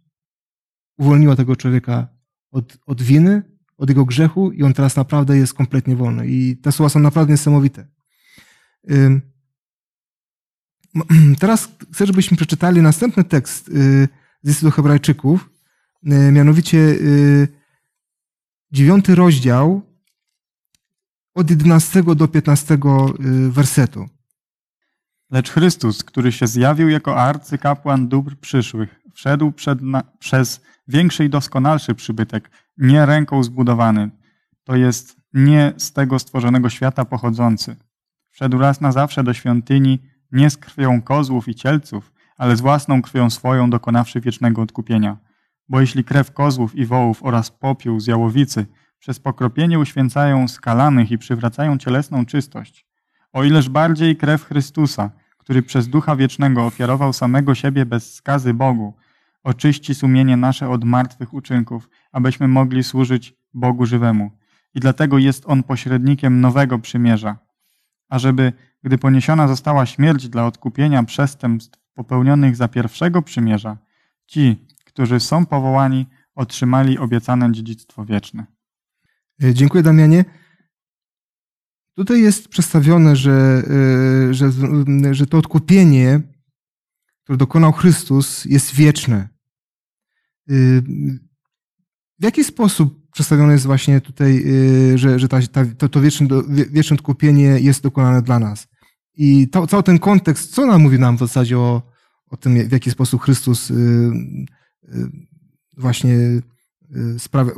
uwolniła 0.97 1.35
tego 1.35 1.55
człowieka 1.55 2.07
od, 2.51 2.77
od 2.85 3.01
winy, 3.01 3.52
od 3.83 3.89
jego 3.89 4.05
grzechu 4.05 4.51
i 4.51 4.63
on 4.63 4.73
teraz 4.73 4.95
naprawdę 4.95 5.37
jest 5.37 5.53
kompletnie 5.53 5.95
wolny. 5.95 6.27
I 6.27 6.57
te 6.57 6.71
słowa 6.71 6.89
są 6.89 6.99
naprawdę 6.99 7.33
niesamowite. 7.33 7.87
Teraz 11.39 11.69
chcę, 11.93 12.05
żebyśmy 12.05 12.37
przeczytali 12.37 12.81
następny 12.81 13.23
tekst 13.23 13.67
y, 13.67 13.71
z 14.43 14.47
listu 14.47 14.65
do 14.65 14.71
Hebrajczyków, 14.71 15.49
y, 16.03 16.31
mianowicie 16.31 16.77
y, 16.77 17.47
dziewiąty 18.71 19.15
rozdział 19.15 19.81
od 21.33 21.49
11 21.49 22.03
do 22.03 22.27
15 22.27 22.77
wersetu. 23.49 24.09
Lecz 25.31 25.51
Chrystus, 25.51 26.03
który 26.03 26.31
się 26.31 26.47
zjawił 26.47 26.89
jako 26.89 27.21
arcykapłan 27.21 28.07
dóbr 28.07 28.35
przyszłych, 28.35 28.99
wszedł 29.13 29.53
na, 29.81 30.03
przez 30.19 30.61
większy 30.87 31.25
i 31.25 31.29
doskonalszy 31.29 31.95
przybytek, 31.95 32.49
nie 32.77 33.05
ręką 33.05 33.43
zbudowany, 33.43 34.09
to 34.63 34.75
jest 34.75 35.17
nie 35.33 35.73
z 35.77 35.93
tego 35.93 36.19
stworzonego 36.19 36.69
świata 36.69 37.05
pochodzący. 37.05 37.75
Wszedł 38.29 38.57
raz 38.57 38.81
na 38.81 38.91
zawsze 38.91 39.23
do 39.23 39.33
świątyni, 39.33 39.99
nie 40.31 40.49
z 40.49 40.57
krwią 40.57 41.01
kozłów 41.01 41.47
i 41.47 41.55
cielców, 41.55 42.13
ale 42.37 42.55
z 42.55 42.61
własną 42.61 43.01
krwią 43.01 43.29
swoją 43.29 43.69
dokonawszy 43.69 44.21
wiecznego 44.21 44.61
odkupienia. 44.61 45.17
Bo 45.69 45.81
jeśli 45.81 46.03
krew 46.03 46.31
kozłów 46.31 46.75
i 46.75 46.85
wołów 46.85 47.23
oraz 47.23 47.51
popiół 47.51 47.99
z 47.99 48.07
jałowicy 48.07 48.65
przez 48.99 49.19
pokropienie 49.19 49.79
uświęcają 49.79 50.47
skalanych 50.47 51.11
i 51.11 51.17
przywracają 51.17 51.77
cielesną 51.77 52.25
czystość, 52.25 52.85
o 53.33 53.43
ileż 53.43 53.69
bardziej 53.69 54.15
krew 54.15 54.43
Chrystusa, 54.43 55.11
który 55.37 55.63
przez 55.63 55.87
Ducha 55.87 56.15
Wiecznego 56.15 56.65
ofiarował 56.65 57.13
samego 57.13 57.55
siebie 57.55 57.85
bez 57.85 58.13
skazy 58.13 58.53
Bogu, 58.53 58.93
oczyści 59.43 59.95
sumienie 59.95 60.37
nasze 60.37 60.69
od 60.69 60.83
martwych 60.83 61.33
uczynków, 61.33 61.89
abyśmy 62.13 62.47
mogli 62.47 62.83
służyć 62.83 63.33
Bogu 63.53 63.85
żywemu. 63.85 64.31
I 64.73 64.79
dlatego 64.79 65.17
jest 65.17 65.43
On 65.47 65.63
pośrednikiem 65.63 66.41
nowego 66.41 66.79
przymierza, 66.79 67.37
ażeby 68.09 68.53
gdy 68.83 68.97
poniesiona 68.97 69.47
została 69.47 69.85
śmierć 69.85 70.29
dla 70.29 70.45
odkupienia 70.45 71.03
przestępstw 71.03 71.79
popełnionych 71.93 72.55
za 72.55 72.67
pierwszego 72.67 73.21
przymierza, 73.21 73.77
ci, 74.27 74.65
którzy 74.85 75.19
są 75.19 75.45
powołani, 75.45 76.05
otrzymali 76.35 76.97
obiecane 76.97 77.51
dziedzictwo 77.51 78.05
wieczne. 78.05 78.45
E, 79.43 79.53
dziękuję, 79.53 79.83
Damianie. 79.83 80.25
Tutaj 81.95 82.21
jest 82.21 82.47
przedstawione, 82.47 83.15
że, 83.15 83.63
e, 84.29 84.33
że, 84.33 84.51
że 85.11 85.27
to 85.27 85.37
odkupienie, 85.37 86.21
które 87.23 87.37
dokonał 87.37 87.71
Chrystus, 87.71 88.45
jest 88.45 88.75
wieczne. 88.75 89.27
W 92.19 92.23
jaki 92.23 92.43
sposób 92.43 93.11
przedstawione 93.11 93.53
jest 93.53 93.65
właśnie 93.65 94.01
tutaj, 94.01 94.45
że, 94.95 95.19
że 95.19 95.27
ta, 95.27 95.39
to, 95.77 95.89
to 95.89 96.01
wieczne, 96.01 96.27
wieczne 96.71 96.95
odkupienie 96.95 97.43
jest 97.43 97.83
dokonane 97.83 98.21
dla 98.21 98.39
nas? 98.39 98.67
I 99.15 99.47
to, 99.47 99.67
cały 99.67 99.83
ten 99.83 99.99
kontekst, 99.99 100.53
co 100.53 100.65
nam 100.65 100.81
mówi 100.81 100.99
nam 100.99 101.15
w 101.15 101.19
zasadzie 101.19 101.59
o, 101.59 101.81
o 102.29 102.37
tym, 102.37 102.67
w 102.67 102.71
jaki 102.71 102.91
sposób 102.91 103.21
Chrystus 103.21 103.71
y, 103.71 103.73
y, 103.73 105.09
właśnie 105.77 106.13
y, 106.15 106.41
sprawia, 107.19 107.51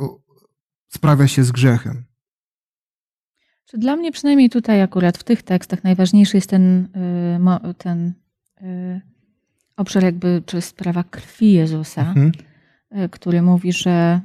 sprawia 0.88 1.28
się 1.28 1.44
z 1.44 1.52
grzechem. 1.52 2.04
Czy 3.64 3.78
dla 3.78 3.96
mnie 3.96 4.12
przynajmniej 4.12 4.50
tutaj 4.50 4.82
akurat 4.82 5.18
w 5.18 5.24
tych 5.24 5.42
tekstach 5.42 5.84
najważniejszy 5.84 6.36
jest 6.36 6.50
ten, 6.50 6.88
ten 7.78 8.12
obszar 9.76 10.02
jakby, 10.02 10.42
czy 10.46 10.60
sprawa 10.60 11.04
krwi 11.04 11.52
Jezusa, 11.52 12.00
mhm. 12.02 12.32
który 13.10 13.42
mówi, 13.42 13.72
że 13.72 14.20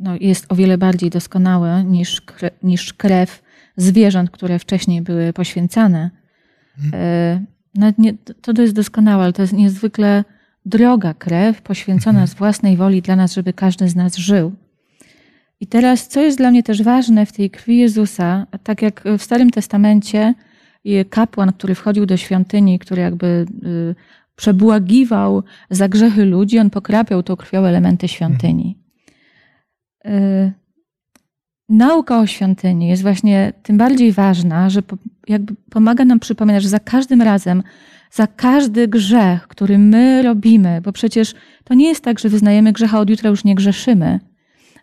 no 0.00 0.16
jest 0.20 0.52
o 0.52 0.54
wiele 0.54 0.78
bardziej 0.78 1.10
doskonały 1.10 1.84
niż, 1.84 2.22
niż 2.62 2.92
krew 2.92 3.42
zwierząt, 3.76 4.30
które 4.30 4.58
wcześniej 4.58 5.02
były 5.02 5.32
poświęcane. 5.32 6.10
Nawet 7.74 7.98
nie, 7.98 8.14
to 8.42 8.62
jest 8.62 8.74
doskonałe, 8.74 9.24
ale 9.24 9.32
to 9.32 9.42
jest 9.42 9.54
niezwykle 9.54 10.24
droga 10.66 11.14
krew, 11.14 11.62
poświęcona 11.62 12.26
z 12.26 12.34
własnej 12.34 12.76
woli 12.76 13.02
dla 13.02 13.16
nas, 13.16 13.34
żeby 13.34 13.52
każdy 13.52 13.88
z 13.88 13.96
nas 13.96 14.16
żył. 14.16 14.52
I 15.60 15.66
teraz, 15.66 16.08
co 16.08 16.20
jest 16.20 16.38
dla 16.38 16.50
mnie 16.50 16.62
też 16.62 16.82
ważne 16.82 17.26
w 17.26 17.32
tej 17.32 17.50
krwi 17.50 17.78
Jezusa, 17.78 18.46
tak 18.62 18.82
jak 18.82 19.04
w 19.18 19.22
Starym 19.22 19.50
Testamencie 19.50 20.34
kapłan, 21.10 21.52
który 21.52 21.74
wchodził 21.74 22.06
do 22.06 22.16
świątyni, 22.16 22.78
który 22.78 23.02
jakby 23.02 23.46
y, 23.64 23.94
przebłagiwał 24.36 25.42
za 25.70 25.88
grzechy 25.88 26.24
ludzi, 26.24 26.58
on 26.58 26.70
pokrapiał 26.70 27.22
tą 27.22 27.36
krwią 27.36 27.64
elementy 27.64 28.08
świątyni. 28.08 28.79
Y, 30.06 30.52
nauka 31.68 32.18
o 32.18 32.26
świątyni 32.26 32.88
jest 32.88 33.02
właśnie 33.02 33.52
tym 33.62 33.78
bardziej 33.78 34.12
ważna, 34.12 34.70
że 34.70 34.82
jakby 35.28 35.54
pomaga 35.70 36.04
nam 36.04 36.20
przypominać, 36.20 36.62
że 36.62 36.68
za 36.68 36.80
każdym 36.80 37.22
razem, 37.22 37.62
za 38.10 38.26
każdy 38.26 38.88
grzech, 38.88 39.48
który 39.48 39.78
my 39.78 40.22
robimy, 40.22 40.80
bo 40.80 40.92
przecież 40.92 41.34
to 41.64 41.74
nie 41.74 41.88
jest 41.88 42.04
tak, 42.04 42.18
że 42.18 42.28
wyznajemy 42.28 42.72
grzecha, 42.72 43.00
od 43.00 43.10
jutra 43.10 43.30
już 43.30 43.44
nie 43.44 43.54
grzeszymy. 43.54 44.20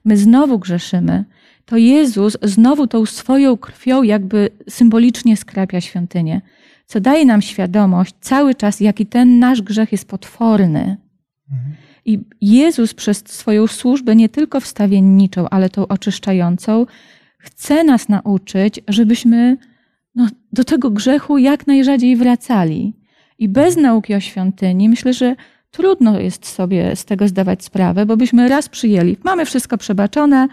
My 0.06 0.18
znowu 0.18 0.60
grzeszymy. 0.60 1.26
To 1.66 1.78
Jezus 1.78 2.38
znowu 2.42 2.88
tą 2.88 3.06
swoją 3.06 3.58
krwią 3.58 4.04
jakby 4.04 4.50
symbolicznie 4.70 5.38
skrapia 5.38 5.82
świątynię, 5.82 6.42
co 6.86 7.00
daje 7.00 7.26
nam 7.26 7.42
świadomość 7.42 8.16
cały 8.22 8.56
czas, 8.56 8.80
jaki 8.80 9.06
ten 9.06 9.40
nasz 9.40 9.62
grzech 9.62 9.92
jest 9.92 10.08
potworny. 10.08 10.98
Mhm 11.52 11.87
I 12.08 12.20
Jezus 12.42 12.94
przez 12.94 13.24
swoją 13.26 13.68
służbę, 13.68 14.16
nie 14.16 14.30
tylko 14.30 14.60
wstawienniczą, 14.60 15.50
ale 15.50 15.70
tą 15.70 15.88
oczyszczającą, 15.88 16.86
chce 17.38 17.84
nas 17.84 18.10
nauczyć, 18.10 18.80
żebyśmy 18.88 19.58
no, 20.16 20.28
do 20.54 20.64
tego 20.64 20.90
grzechu 20.90 21.38
jak 21.38 21.68
najrzadziej 21.68 22.16
wracali. 22.16 22.94
I 23.40 23.50
bez 23.50 23.78
nauki 23.78 24.16
o 24.16 24.20
świątyni 24.20 24.90
myślę, 24.90 25.14
że 25.14 25.36
trudno 25.72 26.20
jest 26.20 26.46
sobie 26.46 26.96
z 26.96 27.06
tego 27.06 27.28
zdawać 27.28 27.64
sprawę, 27.64 28.06
bo 28.06 28.18
byśmy 28.18 28.50
raz 28.50 28.70
przyjęli, 28.70 29.18
mamy 29.24 29.46
wszystko 29.46 29.78
przebaczone, 29.78 30.48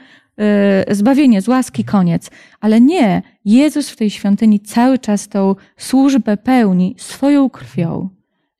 yy, 0.88 0.94
zbawienie 0.94 1.42
z 1.42 1.48
łaski, 1.48 1.84
koniec. 1.84 2.30
Ale 2.60 2.80
nie, 2.80 3.22
Jezus 3.44 3.90
w 3.90 3.96
tej 3.96 4.10
świątyni 4.10 4.60
cały 4.60 4.98
czas 4.98 5.28
tą 5.28 5.54
służbę 5.76 6.36
pełni 6.36 6.94
swoją 6.98 7.50
krwią. 7.50 8.08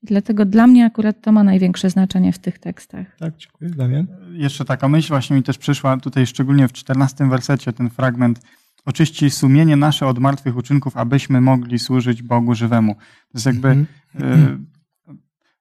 I 0.05 0.07
dlatego 0.07 0.45
dla 0.45 0.67
mnie 0.67 0.87
akurat 0.87 1.21
to 1.21 1.33
ma 1.33 1.45
największe 1.45 1.91
znaczenie 1.91 2.33
w 2.33 2.39
tych 2.39 2.59
tekstach. 2.59 3.07
Tak, 3.19 3.37
dziękuję. 3.37 3.71
Damian? 3.71 4.07
Jeszcze 4.33 4.65
taka 4.65 4.89
myśl 4.89 5.09
właśnie 5.09 5.37
mi 5.37 5.43
też 5.43 5.59
przyszła 5.59 5.97
tutaj, 5.97 6.27
szczególnie 6.27 6.69
w 6.69 6.73
14 6.73 7.29
wersecie, 7.29 7.73
ten 7.73 7.91
fragment 7.91 8.41
oczyści 8.85 9.31
sumienie 9.31 9.77
nasze 9.77 10.07
od 10.07 10.19
martwych 10.19 10.57
uczynków, 10.57 10.97
abyśmy 10.97 11.41
mogli 11.41 11.79
służyć 11.79 12.23
Bogu 12.23 12.55
żywemu. 12.55 12.95
To 12.95 13.31
jest 13.35 13.47
jakby 13.47 13.69
Mhm. 13.69 14.67
y, 15.11 15.15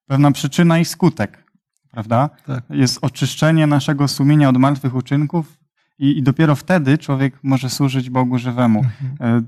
pewna 0.05 0.31
przyczyna 0.31 0.79
i 0.79 0.85
skutek, 0.85 1.43
prawda? 1.91 2.29
Tak. 2.45 2.63
Jest 2.69 2.99
oczyszczenie 3.01 3.67
naszego 3.67 4.07
sumienia 4.07 4.49
od 4.49 4.57
martwych 4.57 4.95
uczynków 4.95 5.57
i, 5.99 6.17
i 6.17 6.23
dopiero 6.23 6.55
wtedy 6.55 6.97
człowiek 6.97 7.39
może 7.43 7.69
służyć 7.69 8.09
Bogu 8.09 8.37
żywemu. 8.37 8.79
Mhm. 8.79 9.37
E, 9.37 9.41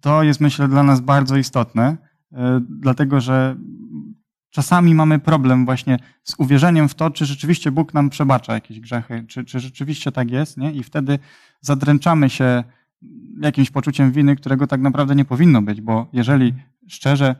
To 0.00 0.22
jest, 0.22 0.40
myślę, 0.40 0.68
dla 0.68 0.82
nas 0.82 1.00
bardzo 1.00 1.36
istotne, 1.36 1.96
e, 2.32 2.60
dlatego 2.80 3.20
że 3.20 3.56
czasami 4.54 4.94
mamy 4.94 5.18
problem 5.18 5.64
właśnie 5.64 5.98
z 6.22 6.34
uwierzeniem 6.38 6.88
w 6.88 6.94
to, 6.94 7.10
czy 7.10 7.26
rzeczywiście 7.26 7.70
Bóg 7.70 7.94
nam 7.94 8.10
przebacza 8.10 8.54
jakieś 8.54 8.80
grzechy, 8.80 9.24
czy, 9.28 9.44
czy 9.44 9.60
rzeczywiście 9.60 10.12
tak 10.12 10.30
jest, 10.30 10.56
nie? 10.56 10.72
I 10.72 10.82
wtedy 10.82 11.18
zadręczamy 11.60 12.30
się 12.30 12.64
jakimś 13.40 13.70
poczuciem 13.70 14.12
winy, 14.12 14.36
którego 14.36 14.66
tak 14.66 14.80
naprawdę 14.80 15.14
nie 15.14 15.24
powinno 15.24 15.62
być, 15.62 15.80
bo 15.80 16.06
jeżeli 16.12 16.54
szczerze 16.88 17.36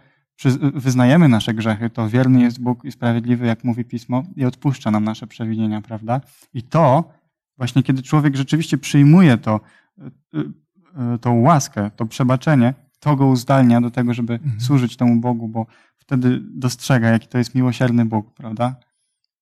wyznajemy 0.75 1.29
nasze 1.29 1.55
grzechy, 1.55 1.91
to 1.91 2.09
wierny 2.09 2.43
jest 2.43 2.63
Bóg 2.63 2.85
i 2.85 2.93
sprawiedliwy, 2.93 3.47
jak 3.47 3.65
mówi 3.65 3.85
Pismo, 3.85 4.23
i 4.37 4.45
odpuszcza 4.45 4.91
nam 4.91 5.05
nasze 5.05 5.27
przewinienia, 5.27 5.81
prawda? 5.83 6.21
I 6.55 6.63
to 6.63 7.13
właśnie 7.57 7.83
kiedy 7.83 8.03
człowiek 8.03 8.37
rzeczywiście 8.37 8.79
przyjmuje 8.79 9.37
to, 9.39 9.61
y, 9.99 10.39
y, 11.15 11.19
tą 11.19 11.41
łaskę, 11.41 11.91
to 11.97 12.07
przebaczenie, 12.07 12.75
to 13.01 13.17
go 13.17 13.27
uzdalnia 13.27 13.81
do 13.81 13.91
tego, 13.91 14.15
żeby 14.15 14.33
Mhm. 14.35 14.61
służyć 14.61 14.97
temu 14.97 15.21
Bogu, 15.21 15.49
bo 15.49 15.67
wtedy 16.07 16.41
dostrzega, 16.55 17.09
jaki 17.09 17.29
to 17.29 17.39
jest 17.39 17.55
miłosierny 17.55 18.05
Bóg, 18.05 18.35
prawda? 18.35 18.77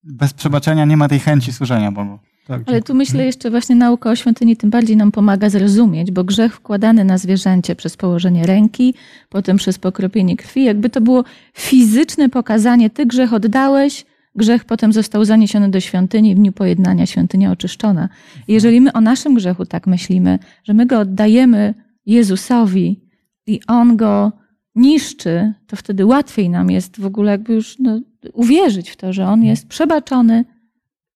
Bez 0.03 0.33
przebaczenia 0.33 0.85
nie 0.85 0.97
ma 0.97 1.09
tej 1.09 1.19
chęci 1.19 1.53
służenia 1.53 1.93
Bogu. 1.93 2.19
Tak, 2.47 2.63
Ale 2.67 2.83
tu 2.83 2.95
myślę 2.95 3.27
jeszcze 3.27 3.51
właśnie 3.51 3.77
nauka 3.77 4.11
o 4.11 4.17
świątyni 4.17 4.57
tym 4.57 4.71
bardziej 4.71 4.97
nam 4.97 5.13
pomaga 5.13 5.51
zrozumieć, 5.51 6.11
bo 6.11 6.25
grzech 6.25 6.55
wkładany 6.55 7.05
na 7.05 7.19
zwierzęcie 7.19 7.77
przez 7.77 7.97
położenie 7.97 8.47
ręki, 8.47 8.95
potem 9.29 9.57
przez 9.57 9.79
pokropienie 9.79 10.37
krwi, 10.37 10.65
jakby 10.65 10.91
to 10.91 11.01
było 11.01 11.25
fizyczne 11.55 12.29
pokazanie, 12.29 12.91
ty 12.91 13.07
grzech 13.07 13.33
oddałeś, 13.33 14.05
grzech 14.35 14.65
potem 14.65 14.93
został 14.93 15.25
zaniesiony 15.25 15.69
do 15.69 15.81
świątyni 15.81 16.31
i 16.31 16.35
w 16.35 16.39
dniu 16.39 16.53
pojednania 16.53 17.07
świątynia 17.07 17.51
oczyszczona. 17.51 18.09
I 18.49 18.53
jeżeli 18.53 18.81
my 18.81 18.93
o 18.93 19.01
naszym 19.01 19.35
grzechu 19.35 19.67
tak 19.67 19.87
myślimy, 19.87 20.39
że 20.65 20.75
my 20.75 20.87
go 20.87 20.99
oddajemy 20.99 21.75
Jezusowi 22.07 23.01
i 23.47 23.61
On 23.67 23.97
go 23.97 24.33
niszczy, 24.75 25.53
to 25.67 25.77
wtedy 25.77 26.07
łatwiej 26.07 26.51
nam 26.51 26.71
jest 26.71 27.01
w 27.01 27.07
ogóle 27.07 27.33
jakby 27.33 27.55
już 27.55 27.79
no, 27.79 28.01
uwierzyć 28.33 28.91
w 28.91 28.97
to, 28.97 29.13
że 29.13 29.27
On 29.27 29.45
jest 29.45 29.69
przebaczony, 29.69 30.45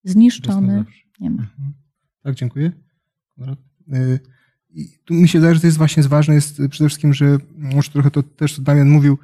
zniszczony. 0.04 0.84
Nie 1.20 1.30
ma. 1.30 1.42
Mhm. 1.42 1.72
Tak, 2.22 2.34
dziękuję. 2.34 2.72
Y, 3.94 4.20
I 4.70 4.88
tu 5.04 5.14
mi 5.14 5.28
się 5.28 5.38
wydaje, 5.38 5.54
że 5.54 5.60
to 5.60 5.66
jest 5.66 5.78
właśnie 5.78 6.02
ważne, 6.02 6.34
jest 6.34 6.54
przede 6.70 6.88
wszystkim, 6.88 7.14
że 7.14 7.38
może 7.56 7.90
trochę 7.90 8.10
to 8.10 8.22
też 8.22 8.60
Damian 8.60 8.90
mówił, 8.90 9.18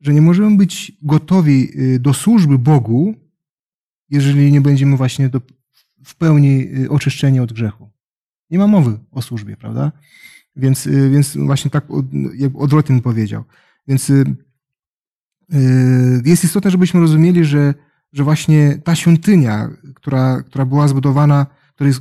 że 0.00 0.14
nie 0.14 0.22
możemy 0.22 0.56
być 0.56 0.92
gotowi 1.02 1.80
y, 1.80 1.98
do 1.98 2.14
służby 2.14 2.58
Bogu, 2.58 3.14
jeżeli 4.10 4.52
nie 4.52 4.60
będziemy 4.60 4.96
właśnie 4.96 5.28
do, 5.28 5.40
w 6.04 6.14
pełni 6.14 6.68
y, 6.78 6.90
oczyszczeni 6.90 7.40
od 7.40 7.52
grzechu. 7.52 7.90
Nie 8.50 8.58
ma 8.58 8.66
mowy 8.66 8.98
o 9.10 9.22
służbie, 9.22 9.56
prawda? 9.56 9.92
Więc, 10.58 10.86
y, 10.86 11.10
więc 11.10 11.36
właśnie 11.36 11.70
tak 11.70 11.84
odwrotnie 12.54 12.94
bym 12.94 13.02
powiedział. 13.02 13.44
Więc 13.88 14.10
y, 14.10 14.24
y, 15.54 16.22
jest 16.24 16.44
istotne, 16.44 16.70
żebyśmy 16.70 17.00
rozumieli, 17.00 17.44
że, 17.44 17.74
że 18.12 18.24
właśnie 18.24 18.78
ta 18.84 18.94
świątynia, 18.94 19.70
która, 19.94 20.42
która 20.42 20.64
była 20.64 20.88
zbudowana, 20.88 21.46
która 21.74 21.88
jest 21.88 22.00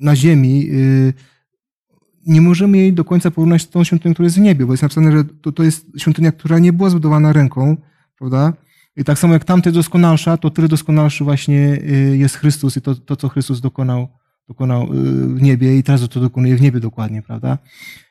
na 0.00 0.16
ziemi, 0.16 0.70
nie 2.26 2.40
możemy 2.40 2.78
jej 2.78 2.92
do 2.92 3.04
końca 3.04 3.30
porównać 3.30 3.62
z 3.62 3.70
tą 3.70 3.84
świątynią, 3.84 4.14
która 4.14 4.26
jest 4.26 4.36
w 4.36 4.40
niebie, 4.40 4.66
bo 4.66 4.72
jest 4.72 4.82
napisane, 4.82 5.12
że 5.12 5.24
to, 5.24 5.52
to 5.52 5.62
jest 5.62 5.86
świątynia, 5.98 6.32
która 6.32 6.58
nie 6.58 6.72
była 6.72 6.90
zbudowana 6.90 7.32
ręką, 7.32 7.76
prawda? 8.18 8.52
I 8.96 9.04
tak 9.04 9.18
samo 9.18 9.32
jak 9.32 9.44
tamte 9.44 9.72
doskonalsza, 9.72 10.36
to 10.36 10.50
tyle 10.50 10.68
doskonalszy 10.68 11.24
właśnie 11.24 11.58
jest 12.12 12.36
Chrystus 12.36 12.76
i 12.76 12.80
to, 12.80 12.94
to 12.94 13.16
co 13.16 13.28
Chrystus 13.28 13.60
dokonał, 13.60 14.08
dokonał 14.52 14.82
y, 14.82 14.86
w 15.34 15.42
niebie 15.42 15.78
i 15.78 15.82
teraz 15.82 16.08
to 16.08 16.20
dokonuje 16.20 16.56
w 16.56 16.60
niebie 16.60 16.80
dokładnie, 16.80 17.22
prawda? 17.22 17.58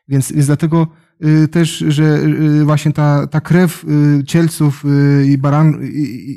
Więc, 0.08 0.32
więc 0.32 0.46
dlatego 0.46 0.88
y, 1.26 1.48
też, 1.48 1.78
że 1.88 2.04
y, 2.04 2.66
właśnie 2.66 2.92
ta, 2.92 3.28
ta 3.28 3.42
krew 3.42 3.86
cielców 4.26 4.84
i, 5.26 5.38
baran, 5.38 5.80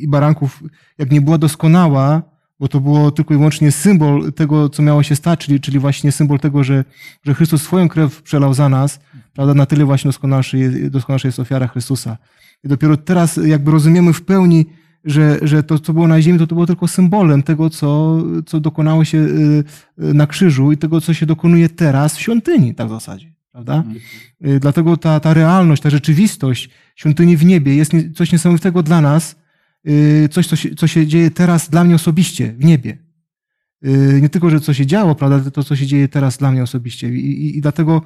i 0.00 0.08
baranków, 0.08 0.62
jak 0.98 1.10
nie 1.10 1.20
była 1.20 1.38
doskonała, 1.38 2.22
bo 2.60 2.68
to 2.68 2.80
było 2.80 3.10
tylko 3.10 3.34
i 3.34 3.36
wyłącznie 3.36 3.72
symbol 3.72 4.32
tego, 4.32 4.68
co 4.68 4.82
miało 4.82 5.02
się 5.02 5.16
stać, 5.16 5.40
czyli, 5.40 5.60
czyli 5.60 5.78
właśnie 5.78 6.12
symbol 6.12 6.38
tego, 6.38 6.64
że, 6.64 6.84
że 7.24 7.34
Chrystus 7.34 7.62
swoją 7.62 7.88
krew 7.88 8.22
przelał 8.22 8.54
za 8.54 8.68
nas, 8.68 9.00
prawda? 9.34 9.54
Na 9.54 9.66
tyle 9.66 9.84
właśnie 9.84 10.08
doskonalszy 10.08 10.58
jest, 10.58 10.86
doskonalsza 10.86 11.28
jest 11.28 11.38
ofiara 11.38 11.66
Chrystusa. 11.66 12.16
I 12.64 12.68
dopiero 12.68 12.96
teraz 12.96 13.36
jakby 13.36 13.70
rozumiemy 13.70 14.12
w 14.12 14.22
pełni, 14.22 14.66
że, 15.04 15.38
że 15.42 15.62
to, 15.62 15.78
co 15.78 15.92
było 15.92 16.08
na 16.08 16.22
ziemi, 16.22 16.38
to, 16.38 16.46
to 16.46 16.54
było 16.54 16.66
tylko 16.66 16.88
symbolem 16.88 17.42
tego, 17.42 17.70
co, 17.70 18.18
co 18.46 18.60
dokonało 18.60 19.04
się 19.04 19.18
y, 19.18 19.64
y, 20.02 20.14
na 20.14 20.26
krzyżu 20.26 20.72
i 20.72 20.76
tego, 20.76 21.00
co 21.00 21.14
się 21.14 21.26
dokonuje 21.26 21.68
teraz 21.68 22.16
w 22.16 22.20
świątyni, 22.20 22.74
tak 22.74 22.86
w 22.86 22.90
zasadzie, 22.90 23.32
prawda? 23.52 23.84
Y, 24.46 24.60
Dlatego 24.60 24.96
ta, 24.96 25.20
ta 25.20 25.34
realność, 25.34 25.82
ta 25.82 25.90
rzeczywistość 25.90 26.70
świątyni 26.96 27.36
w 27.36 27.44
niebie 27.44 27.74
jest 27.74 27.92
coś 28.14 28.32
niesamowitego 28.32 28.82
dla 28.82 29.00
nas, 29.00 29.36
coś, 30.30 30.46
co 30.46 30.56
się, 30.56 30.74
co 30.74 30.86
się 30.86 31.06
dzieje 31.06 31.30
teraz 31.30 31.70
dla 31.70 31.84
mnie 31.84 31.94
osobiście 31.94 32.52
w 32.52 32.64
niebie. 32.64 32.98
Nie 34.22 34.28
tylko, 34.28 34.50
że 34.50 34.60
co 34.60 34.74
się 34.74 34.86
działo, 34.86 35.14
prawda, 35.14 35.36
ale 35.36 35.50
to, 35.50 35.64
co 35.64 35.76
się 35.76 35.86
dzieje 35.86 36.08
teraz 36.08 36.38
dla 36.38 36.52
mnie 36.52 36.62
osobiście. 36.62 37.08
I, 37.08 37.18
i, 37.18 37.58
i 37.58 37.60
dlatego, 37.60 38.02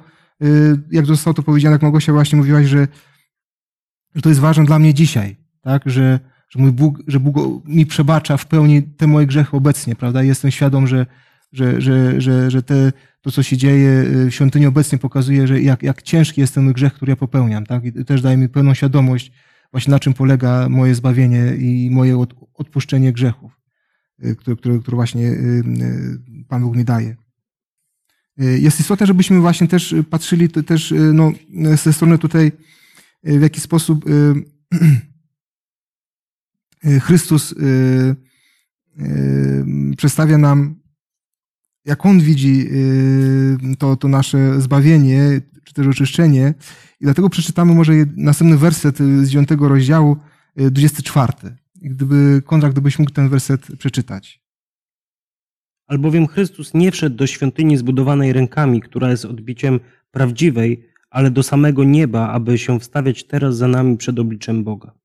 jak 0.91 1.05
zostało 1.05 1.33
to 1.33 1.43
powiedziane, 1.43 1.71
jak 1.71 1.81
Małgosia 1.81 2.13
właśnie 2.13 2.37
mówiłaś, 2.37 2.67
że, 2.67 2.87
że 4.15 4.21
to 4.21 4.29
jest 4.29 4.41
ważne 4.41 4.65
dla 4.65 4.79
mnie 4.79 4.93
dzisiaj, 4.93 5.35
tak, 5.61 5.83
że, 5.85 6.19
że 6.49 6.59
mój 6.59 6.71
Bóg, 6.71 6.99
że 7.07 7.19
Bóg 7.19 7.65
mi 7.67 7.85
przebacza 7.85 8.37
w 8.37 8.45
pełni 8.45 8.83
te 8.83 9.07
moje 9.07 9.27
grzechy 9.27 9.57
obecnie, 9.57 9.95
prawda, 9.95 10.23
jestem 10.23 10.51
świadom, 10.51 10.87
że, 10.87 11.05
że, 11.51 11.81
że, 11.81 12.21
że, 12.21 12.51
że 12.51 12.63
te, 12.63 12.91
to, 13.21 13.31
co 13.31 13.43
się 13.43 13.57
dzieje 13.57 13.89
y, 13.89 14.31
w 14.31 14.35
świątyni 14.35 14.65
obecnie 14.65 14.97
pokazuje, 14.97 15.47
że 15.47 15.61
jak, 15.61 15.83
jak 15.83 16.01
ciężki 16.01 16.41
jest 16.41 16.53
ten 16.53 16.73
grzech, 16.73 16.93
który 16.93 17.09
ja 17.09 17.15
popełniam, 17.15 17.65
tak, 17.65 17.85
i 17.85 18.05
też 18.05 18.21
daje 18.21 18.37
mi 18.37 18.49
pełną 18.49 18.73
świadomość 18.73 19.31
właśnie 19.71 19.91
na 19.91 19.99
czym 19.99 20.13
polega 20.13 20.69
moje 20.69 20.95
zbawienie 20.95 21.55
i 21.55 21.89
moje 21.91 22.17
od, 22.17 22.33
odpuszczenie 22.53 23.13
grzechów, 23.13 23.59
y, 24.25 24.35
które, 24.35 24.55
które, 24.55 24.79
które 24.79 24.95
właśnie 24.95 25.27
y, 25.27 25.63
Pan 26.47 26.61
Bóg 26.61 26.75
mi 26.75 26.85
daje. 26.85 27.15
Jest 28.37 28.79
istotne, 28.79 29.07
żebyśmy 29.07 29.39
właśnie 29.39 29.67
też 29.67 29.95
patrzyli 30.09 30.49
te- 30.49 30.63
też 30.63 30.93
no, 31.13 31.31
ze 31.83 31.93
strony 31.93 32.17
tutaj, 32.17 32.51
w 33.23 33.41
jaki 33.41 33.61
sposób 33.61 34.05
Chrystus 36.83 37.51
y, 37.51 38.15
y, 38.99 39.95
przedstawia 39.97 40.37
nam, 40.37 40.75
jak 41.85 42.05
On 42.05 42.19
widzi 42.19 42.67
y, 42.71 43.77
to, 43.77 43.95
to 43.95 44.07
nasze 44.07 44.61
zbawienie, 44.61 45.41
czy 45.63 45.73
też 45.73 45.87
oczyszczenie. 45.87 46.53
I 46.99 47.03
dlatego 47.03 47.29
przeczytamy 47.29 47.75
może 47.75 47.93
następny 48.15 48.57
werset 48.57 49.01
y, 49.01 49.25
z 49.25 49.29
9 49.29 49.49
rozdziału, 49.59 50.17
y, 50.59 50.71
24. 50.71 51.33
I 51.81 51.89
Gdyby, 51.89 52.41
Konrad, 52.45 52.71
gdybyś 52.71 52.99
mógł 52.99 53.11
ten 53.11 53.29
werset 53.29 53.67
przeczytać. 53.77 54.41
Albowiem 55.87 56.27
Chrystus 56.27 56.73
nie 56.73 56.91
wszedł 56.91 57.15
do 57.15 57.27
świątyni 57.27 57.77
zbudowanej 57.77 58.33
rękami, 58.33 58.81
która 58.81 59.09
jest 59.09 59.25
odbiciem 59.25 59.79
prawdziwej, 60.11 60.89
ale 61.09 61.31
do 61.31 61.43
samego 61.43 61.83
nieba, 61.83 62.29
aby 62.29 62.57
się 62.57 62.79
wstawiać 62.79 63.23
teraz 63.23 63.57
za 63.57 63.67
nami 63.67 63.97
przed 63.97 64.19
obliczem 64.19 64.63
Boga. 64.63 64.98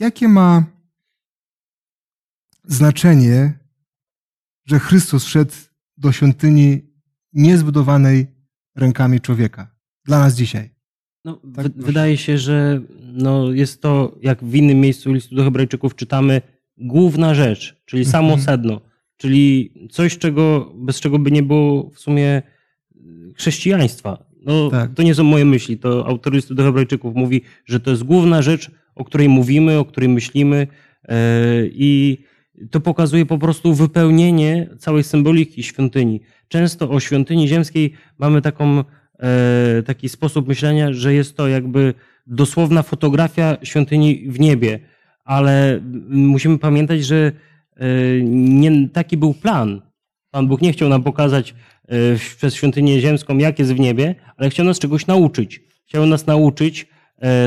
Jakie 0.00 0.28
ma 0.28 0.64
znaczenie, 2.64 3.58
że 4.66 4.78
Chrystus 4.78 5.24
wszedł 5.24 5.52
do 5.96 6.12
świątyni 6.12 6.82
niezbudowanej 7.32 8.26
rękami 8.76 9.20
człowieka? 9.20 9.74
Dla 10.04 10.18
nas 10.18 10.34
dzisiaj. 10.34 10.70
No, 11.24 11.34
Tak, 11.36 11.42
proszę. 11.54 11.70
wydaje 11.76 12.16
się, 12.16 12.38
że 12.38 12.80
no, 13.02 13.52
jest 13.52 13.82
to, 13.82 14.18
jak 14.22 14.44
w 14.44 14.54
innym 14.54 14.80
miejscu 14.80 15.12
listu 15.12 15.34
do 15.34 15.44
Hebrajczyków 15.44 15.94
czytamy, 15.94 16.42
główna 16.78 17.34
rzecz, 17.34 17.82
czyli 17.84 18.04
samo 18.04 18.28
Mhm. 18.28 18.42
sedno, 18.44 18.80
czyli 19.16 19.72
coś, 19.90 20.18
czego, 20.18 20.72
bez 20.76 21.00
czego 21.00 21.18
by 21.18 21.30
nie 21.30 21.42
było 21.42 21.90
w 21.90 21.98
sumie 21.98 22.42
chrześcijaństwa. 23.36 24.26
No, 24.42 24.70
Tak. 24.70 24.94
To 24.94 25.02
nie 25.02 25.14
są 25.14 25.24
moje 25.24 25.44
myśli, 25.44 25.78
to 25.78 26.06
autor 26.06 26.32
listu 26.34 26.54
do 26.54 26.62
Hebrajczyków 26.62 27.14
mówi, 27.14 27.42
że 27.64 27.80
to 27.80 27.90
jest 27.90 28.02
główna 28.02 28.42
rzecz, 28.42 28.70
o 28.96 29.04
której 29.04 29.28
mówimy, 29.28 29.78
o 29.78 29.84
której 29.84 30.08
myślimy 30.08 30.66
e, 31.08 31.16
i 31.66 32.18
to 32.70 32.80
pokazuje 32.80 33.26
po 33.26 33.38
prostu 33.38 33.74
wypełnienie 33.74 34.68
całej 34.78 35.04
symboliki 35.04 35.62
świątyni. 35.62 36.20
Często 36.48 36.90
o 36.90 37.00
świątyni 37.00 37.48
ziemskiej 37.48 37.92
mamy 38.18 38.42
taką, 38.42 38.84
e, 39.18 39.82
taki 39.86 40.08
sposób 40.08 40.48
myślenia, 40.48 40.92
że 40.92 41.14
jest 41.14 41.36
to 41.36 41.48
jakby 41.48 41.94
dosłowna 42.26 42.82
fotografia 42.82 43.56
świątyni 43.62 44.24
w 44.28 44.40
niebie, 44.40 44.80
ale 45.24 45.80
musimy 46.08 46.58
pamiętać, 46.58 47.04
że 47.04 47.32
e, 47.76 47.86
nie 48.24 48.88
taki 48.88 49.16
był 49.16 49.34
plan. 49.34 49.82
Pan 50.30 50.48
Bóg 50.48 50.62
nie 50.62 50.72
chciał 50.72 50.88
nam 50.88 51.02
pokazać 51.02 51.54
przez 52.36 52.54
świątynię 52.54 53.00
ziemską, 53.00 53.38
jak 53.38 53.58
jest 53.58 53.74
w 53.74 53.80
niebie, 53.80 54.14
ale 54.36 54.50
chciał 54.50 54.66
nas 54.66 54.78
czegoś 54.78 55.06
nauczyć. 55.06 55.60
Chciał 55.86 56.06
nas 56.06 56.26
nauczyć 56.26 56.86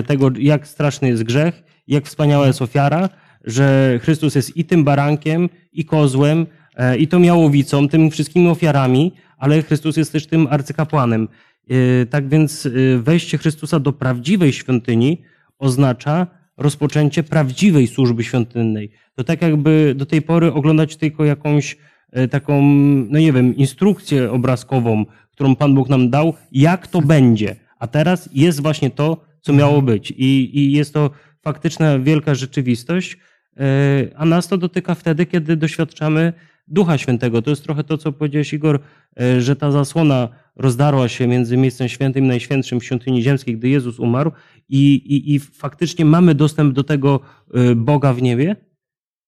tego, 0.07 0.31
jak 0.39 0.67
straszny 0.67 1.07
jest 1.07 1.23
grzech, 1.23 1.63
jak 1.87 2.05
wspaniała 2.05 2.47
jest 2.47 2.61
ofiara, 2.61 3.09
że 3.43 3.99
Chrystus 4.03 4.35
jest 4.35 4.57
i 4.57 4.65
tym 4.65 4.83
barankiem, 4.83 5.49
i 5.73 5.85
kozłem, 5.85 6.45
e, 6.75 6.97
i 6.97 7.07
tą 7.07 7.21
jałowicą, 7.21 7.87
tymi 7.89 8.11
wszystkimi 8.11 8.47
ofiarami, 8.47 9.11
ale 9.37 9.61
Chrystus 9.61 9.97
jest 9.97 10.11
też 10.11 10.27
tym 10.27 10.47
arcykapłanem. 10.49 11.27
E, 11.69 12.05
Tak 12.05 12.29
więc 12.29 12.65
e, 12.65 12.97
wejście 12.97 13.37
Chrystusa 13.37 13.79
do 13.79 13.93
prawdziwej 13.93 14.53
świątyni 14.53 15.21
oznacza 15.59 16.27
rozpoczęcie 16.57 17.23
prawdziwej 17.23 17.87
służby 17.87 18.23
świątynnej. 18.23 18.91
To 19.15 19.23
tak 19.23 19.41
jakby 19.41 19.93
do 19.97 20.05
tej 20.05 20.21
pory 20.21 20.53
oglądać 20.53 20.95
tylko 20.95 21.25
jakąś 21.25 21.77
e, 22.11 22.27
taką, 22.27 22.61
no 23.09 23.19
nie 23.19 23.33
wiem, 23.33 23.55
instrukcję 23.55 24.31
obrazkową, 24.31 25.05
którą 25.31 25.55
Pan 25.55 25.75
Bóg 25.75 25.89
nam 25.89 26.09
dał, 26.09 26.33
jak 26.51 26.87
to 26.87 27.01
będzie. 27.01 27.55
A 27.79 27.87
teraz 27.87 28.29
jest 28.33 28.61
właśnie 28.61 28.89
to, 28.89 29.28
co 29.41 29.53
miało 29.53 29.81
być. 29.81 30.11
I, 30.11 30.59
i 30.59 30.71
jest 30.71 30.93
to 30.93 31.09
faktyczna 31.41 31.99
wielka 31.99 32.35
rzeczywistość, 32.35 33.17
e, 33.57 34.09
a 34.15 34.25
nas 34.25 34.47
to 34.47 34.57
dotyka 34.57 34.95
wtedy, 34.95 35.25
kiedy 35.25 35.55
doświadczamy 35.55 36.33
Ducha 36.67 36.97
Świętego. 36.97 37.41
To 37.41 37.49
jest 37.49 37.63
trochę 37.63 37.83
to, 37.83 37.97
co 37.97 38.11
powiedziałeś 38.11 38.53
Igor, 38.53 38.79
e, 39.19 39.41
że 39.41 39.55
ta 39.55 39.71
zasłona 39.71 40.29
rozdarła 40.55 41.07
się 41.07 41.27
między 41.27 41.57
miejscem 41.57 41.89
świętym 41.89 42.25
i 42.25 42.27
najświętszym 42.27 42.79
w 42.79 42.85
świątyni 42.85 43.23
ziemskiej, 43.23 43.57
gdy 43.57 43.69
Jezus 43.69 43.99
umarł 43.99 44.31
i, 44.69 44.93
i, 44.95 45.35
i 45.35 45.39
faktycznie 45.39 46.05
mamy 46.05 46.35
dostęp 46.35 46.73
do 46.73 46.83
tego 46.83 47.19
e, 47.53 47.75
Boga 47.75 48.13
w 48.13 48.21
niebie, 48.21 48.55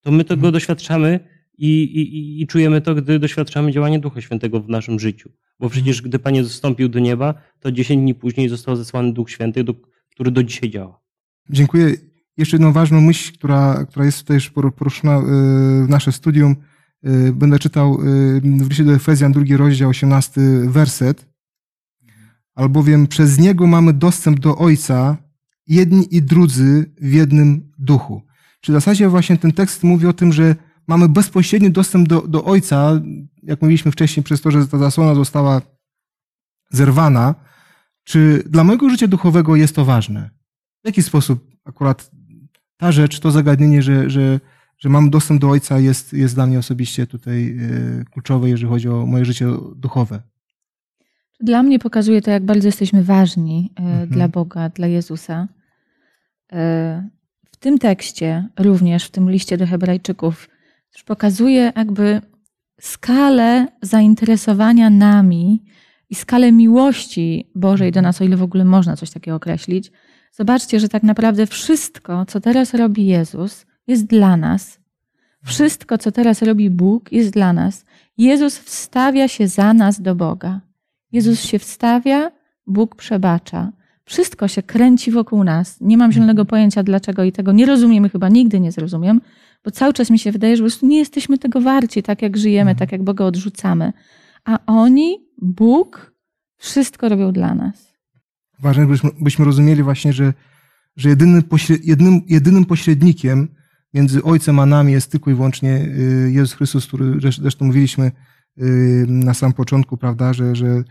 to 0.01 0.11
my 0.11 0.23
tego 0.23 0.51
doświadczamy 0.51 1.19
i, 1.57 1.83
i, 1.83 2.41
i 2.41 2.47
czujemy 2.47 2.81
to, 2.81 2.95
gdy 2.95 3.19
doświadczamy 3.19 3.71
działania 3.71 3.99
Ducha 3.99 4.21
Świętego 4.21 4.59
w 4.59 4.69
naszym 4.69 4.99
życiu. 4.99 5.31
Bo 5.59 5.69
przecież 5.69 6.01
gdy 6.01 6.19
Pan 6.19 6.35
Jezus 6.35 6.53
zstąpił 6.53 6.89
do 6.89 6.99
nieba, 6.99 7.33
to 7.59 7.71
10 7.71 8.01
dni 8.01 8.15
później 8.15 8.49
został 8.49 8.75
zesłany 8.75 9.13
Duch 9.13 9.29
Święty, 9.29 9.63
do, 9.63 9.73
który 10.21 10.31
do 10.31 10.43
dzisiaj 10.43 10.69
działa. 10.69 10.99
Dziękuję. 11.49 11.95
Jeszcze 12.37 12.55
jedną 12.57 12.71
ważną 12.71 13.01
myśl, 13.01 13.33
która, 13.33 13.85
która 13.89 14.05
jest 14.05 14.19
tutaj 14.19 14.35
już 14.35 14.49
por- 14.49 14.75
poruszona 14.75 15.17
y, 15.17 15.21
w 15.85 15.89
nasze 15.89 16.11
studium. 16.11 16.55
Y, 17.07 17.33
Będę 17.33 17.59
czytał 17.59 18.01
y, 18.01 18.41
w 18.41 18.69
liście 18.69 18.83
do 18.83 18.93
Efezjan, 18.93 19.31
drugi 19.31 19.57
rozdział, 19.57 19.89
18 19.89 20.41
werset. 20.67 21.27
Albowiem 22.55 23.07
przez 23.07 23.39
Niego 23.39 23.67
mamy 23.67 23.93
dostęp 23.93 24.39
do 24.39 24.57
Ojca, 24.57 25.17
jedni 25.67 26.15
i 26.15 26.21
drudzy 26.21 26.91
w 27.01 27.13
jednym 27.13 27.71
duchu. 27.79 28.21
Czy 28.61 28.71
w 28.71 28.75
zasadzie 28.75 29.09
właśnie 29.09 29.37
ten 29.37 29.51
tekst 29.51 29.83
mówi 29.83 30.07
o 30.07 30.13
tym, 30.13 30.33
że 30.33 30.55
mamy 30.87 31.09
bezpośredni 31.09 31.71
dostęp 31.71 32.07
do, 32.07 32.21
do 32.27 32.43
Ojca, 32.43 33.01
jak 33.43 33.61
mówiliśmy 33.61 33.91
wcześniej, 33.91 34.23
przez 34.23 34.41
to, 34.41 34.51
że 34.51 34.67
ta 34.67 34.77
zasłona 34.77 35.15
została 35.15 35.61
zerwana. 36.71 37.35
Czy 38.03 38.43
dla 38.49 38.63
mojego 38.63 38.89
życia 38.89 39.07
duchowego 39.07 39.55
jest 39.55 39.75
to 39.75 39.85
ważne? 39.85 40.29
W 40.83 40.87
jaki 40.87 41.03
sposób 41.03 41.47
akurat 41.65 42.11
ta 42.77 42.91
rzecz, 42.91 43.19
to 43.19 43.31
zagadnienie, 43.31 43.81
że, 43.81 44.09
że, 44.09 44.39
że 44.77 44.89
mam 44.89 45.09
dostęp 45.09 45.41
do 45.41 45.49
Ojca 45.49 45.79
jest, 45.79 46.13
jest 46.13 46.35
dla 46.35 46.47
mnie 46.47 46.59
osobiście 46.59 47.07
tutaj 47.07 47.57
e, 48.01 48.05
kluczowe, 48.05 48.49
jeżeli 48.49 48.69
chodzi 48.69 48.89
o 48.89 49.05
moje 49.05 49.25
życie 49.25 49.47
duchowe. 49.75 50.21
Dla 51.39 51.63
mnie 51.63 51.79
pokazuje 51.79 52.21
to, 52.21 52.31
jak 52.31 52.45
bardzo 52.45 52.67
jesteśmy 52.67 53.03
ważni 53.03 53.73
e, 53.75 53.81
Mhm. 53.81 54.09
dla 54.09 54.27
Boga, 54.27 54.69
dla 54.69 54.87
Jezusa. 54.87 55.47
E, 56.53 57.09
W 57.51 57.57
tym 57.57 57.77
tekście, 57.77 58.47
również 58.59 59.05
w 59.05 59.11
tym 59.11 59.29
liście 59.31 59.57
do 59.57 59.67
Hebrajczyków, 59.67 60.49
pokazuje 61.05 61.73
jakby 61.75 62.21
skalę 62.81 63.67
zainteresowania 63.81 64.89
nami 64.89 65.63
i 66.11 66.15
skalę 66.15 66.51
miłości 66.51 67.51
Bożej 67.55 67.91
do 67.91 68.01
nas, 68.01 68.21
o 68.21 68.23
ile 68.23 68.37
w 68.37 68.43
ogóle 68.43 68.65
można 68.65 68.95
coś 68.95 69.09
takiego 69.11 69.37
określić. 69.37 69.91
Zobaczcie, 70.31 70.79
że 70.79 70.89
tak 70.89 71.03
naprawdę 71.03 71.47
wszystko, 71.47 72.25
co 72.25 72.41
teraz 72.41 72.73
robi 72.73 73.05
Jezus, 73.05 73.65
jest 73.87 74.05
dla 74.05 74.37
nas. 74.37 74.79
Wszystko, 75.45 75.97
co 75.97 76.11
teraz 76.11 76.41
robi 76.41 76.69
Bóg, 76.69 77.11
jest 77.11 77.29
dla 77.33 77.53
nas. 77.53 77.85
Jezus 78.17 78.57
wstawia 78.59 79.27
się 79.27 79.47
za 79.47 79.73
nas 79.73 80.01
do 80.01 80.15
Boga. 80.15 80.61
Jezus 81.11 81.43
się 81.43 81.59
wstawia, 81.59 82.31
Bóg 82.67 82.95
przebacza. 82.95 83.71
Wszystko 84.05 84.47
się 84.47 84.63
kręci 84.63 85.11
wokół 85.11 85.43
nas. 85.43 85.81
Nie 85.81 85.97
mam 85.97 86.11
zielonego 86.11 86.45
pojęcia 86.45 86.83
dlaczego 86.83 87.23
i 87.23 87.31
tego 87.31 87.51
nie 87.51 87.65
rozumiem 87.65 88.05
i 88.05 88.09
chyba 88.09 88.29
nigdy 88.29 88.59
nie 88.59 88.71
zrozumiem, 88.71 89.21
bo 89.65 89.71
cały 89.71 89.93
czas 89.93 90.09
mi 90.09 90.19
się 90.19 90.31
wydaje, 90.31 90.57
że 90.57 90.63
po 90.63 90.69
prostu 90.69 90.87
nie 90.87 90.97
jesteśmy 90.97 91.37
tego 91.37 91.61
warci, 91.61 92.03
tak 92.03 92.21
jak 92.21 92.37
żyjemy, 92.37 92.75
tak 92.75 92.91
jak 92.91 93.03
Boga 93.03 93.25
odrzucamy. 93.25 93.93
A 94.45 94.59
oni, 94.65 95.17
Bóg, 95.41 96.13
wszystko 96.57 97.09
robią 97.09 97.31
dla 97.31 97.55
nas. 97.55 97.97
Ważne, 98.59 98.87
byśmy, 98.87 99.09
byśmy 99.21 99.45
rozumieli 99.45 99.83
właśnie, 99.83 100.13
że, 100.13 100.33
że 100.95 101.09
jedynym, 101.09 101.43
pośre, 101.43 101.75
jedynym, 101.83 102.21
jedynym 102.27 102.65
pośrednikiem 102.65 103.47
między 103.93 104.23
Ojcem 104.23 104.59
a 104.59 104.65
nami 104.65 104.93
jest 104.93 105.11
tylko 105.11 105.31
i 105.31 105.33
wyłącznie 105.33 105.81
y, 105.81 106.31
Jezus 106.33 106.53
Chrystus, 106.53 106.87
który 106.87 107.05
zresz- 107.05 107.41
zresztą 107.41 107.65
mówiliśmy 107.65 108.11
y, 108.57 109.05
na 109.09 109.33
samym 109.33 109.53
początku, 109.53 109.97
prawda, 109.97 110.33
że, 110.33 110.55
że 110.55 110.83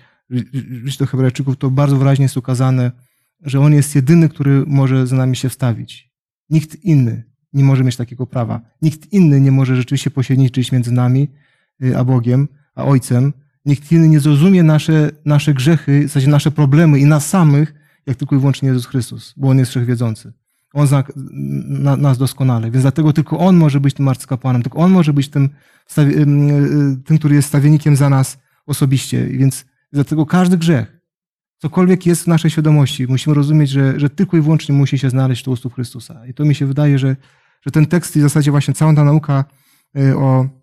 liść 0.84 0.98
do 0.98 1.07
Hebrajczyków 1.07 1.57
to 1.57 1.70
bardzo 1.70 1.96
wyraźnie 1.96 2.22
jest 2.22 2.36
ukazane, 2.36 2.92
że 3.40 3.61
On 3.61 3.72
jest 3.72 3.94
jedyny, 3.94 4.28
który 4.28 4.64
może 4.66 5.07
za 5.07 5.16
nami 5.16 5.36
się 5.36 5.48
wstawić. 5.48 6.11
Nikt 6.51 6.84
inny 6.84 7.24
nie 7.53 7.64
może 7.64 7.84
mieć 7.84 7.96
takiego 7.96 8.26
prawa. 8.26 8.61
Nikt 8.82 9.12
inny 9.12 9.40
nie 9.40 9.53
może 9.53 9.76
rzeczywiście 9.76 10.11
pośredniczyć 10.11 10.72
między 10.72 10.92
nami 10.92 11.28
y, 11.84 11.98
a 11.98 12.05
Bogiem, 12.05 12.48
a 12.74 12.84
Ojcem. 12.84 13.32
Nikt 13.64 13.92
inny 13.92 14.08
nie 14.08 14.20
zrozumie 14.20 14.62
nasze, 14.62 15.11
nasze 15.24 15.54
grzechy, 15.54 16.00
w 16.00 16.02
zasadzie 16.02 16.28
nasze 16.28 16.50
problemy 16.50 16.98
i 16.98 17.04
nas 17.04 17.28
samych, 17.28 17.74
jak 18.06 18.16
tylko 18.16 18.36
i 18.36 18.38
wyłącznie 18.38 18.68
Jezus 18.68 18.86
Chrystus, 18.86 19.34
bo 19.36 19.48
On 19.48 19.58
jest 19.58 19.70
wszechwiedzący. 19.70 20.32
On 20.72 20.86
zna 20.86 21.04
na, 21.68 21.96
nas 21.96 22.18
doskonale, 22.18 22.70
więc 22.70 22.82
dlatego 22.82 23.12
tylko 23.12 23.38
On 23.38 23.56
może 23.56 23.80
być 23.80 23.94
tym 23.94 24.08
arcykapłanem, 24.08 24.62
tylko 24.62 24.78
On 24.78 24.92
może 24.92 25.12
być 25.12 25.28
tym, 25.28 25.48
y, 25.98 26.26
tym 27.04 27.18
który 27.18 27.34
jest 27.34 27.48
stawiennikiem 27.48 27.96
za 27.96 28.11
nas 28.11 28.38
osobiście. 28.66 29.26
Więc 29.26 29.64
dlatego 29.92 30.26
każdy 30.26 30.58
grzech, 30.58 31.00
cokolwiek 31.58 32.06
jest 32.06 32.24
w 32.24 32.26
naszej 32.26 32.50
świadomości, 32.50 33.06
musimy 33.08 33.34
rozumieć, 33.34 33.70
że, 33.70 34.00
że 34.00 34.11
tylko 34.11 34.36
i 34.36 34.40
wyłącznie 34.40 34.74
musi 34.74 34.98
się 34.98 35.11
znaleźć 35.11 35.48
u 35.48 35.56
stóp 35.56 35.74
Chrystusa. 35.74 36.26
I 36.26 36.34
to 36.34 36.44
mi 36.44 36.54
się 36.54 36.66
wydaje, 36.66 36.98
że, 36.98 37.16
że 37.66 37.70
ten 37.70 37.86
tekst 37.86 38.16
i 38.16 38.18
w 38.18 38.22
zasadzie 38.22 38.50
właśnie 38.50 38.74
cała 38.74 38.94
ta 38.94 39.04
nauka 39.04 39.44
y, 39.98 40.16
o 40.16 40.59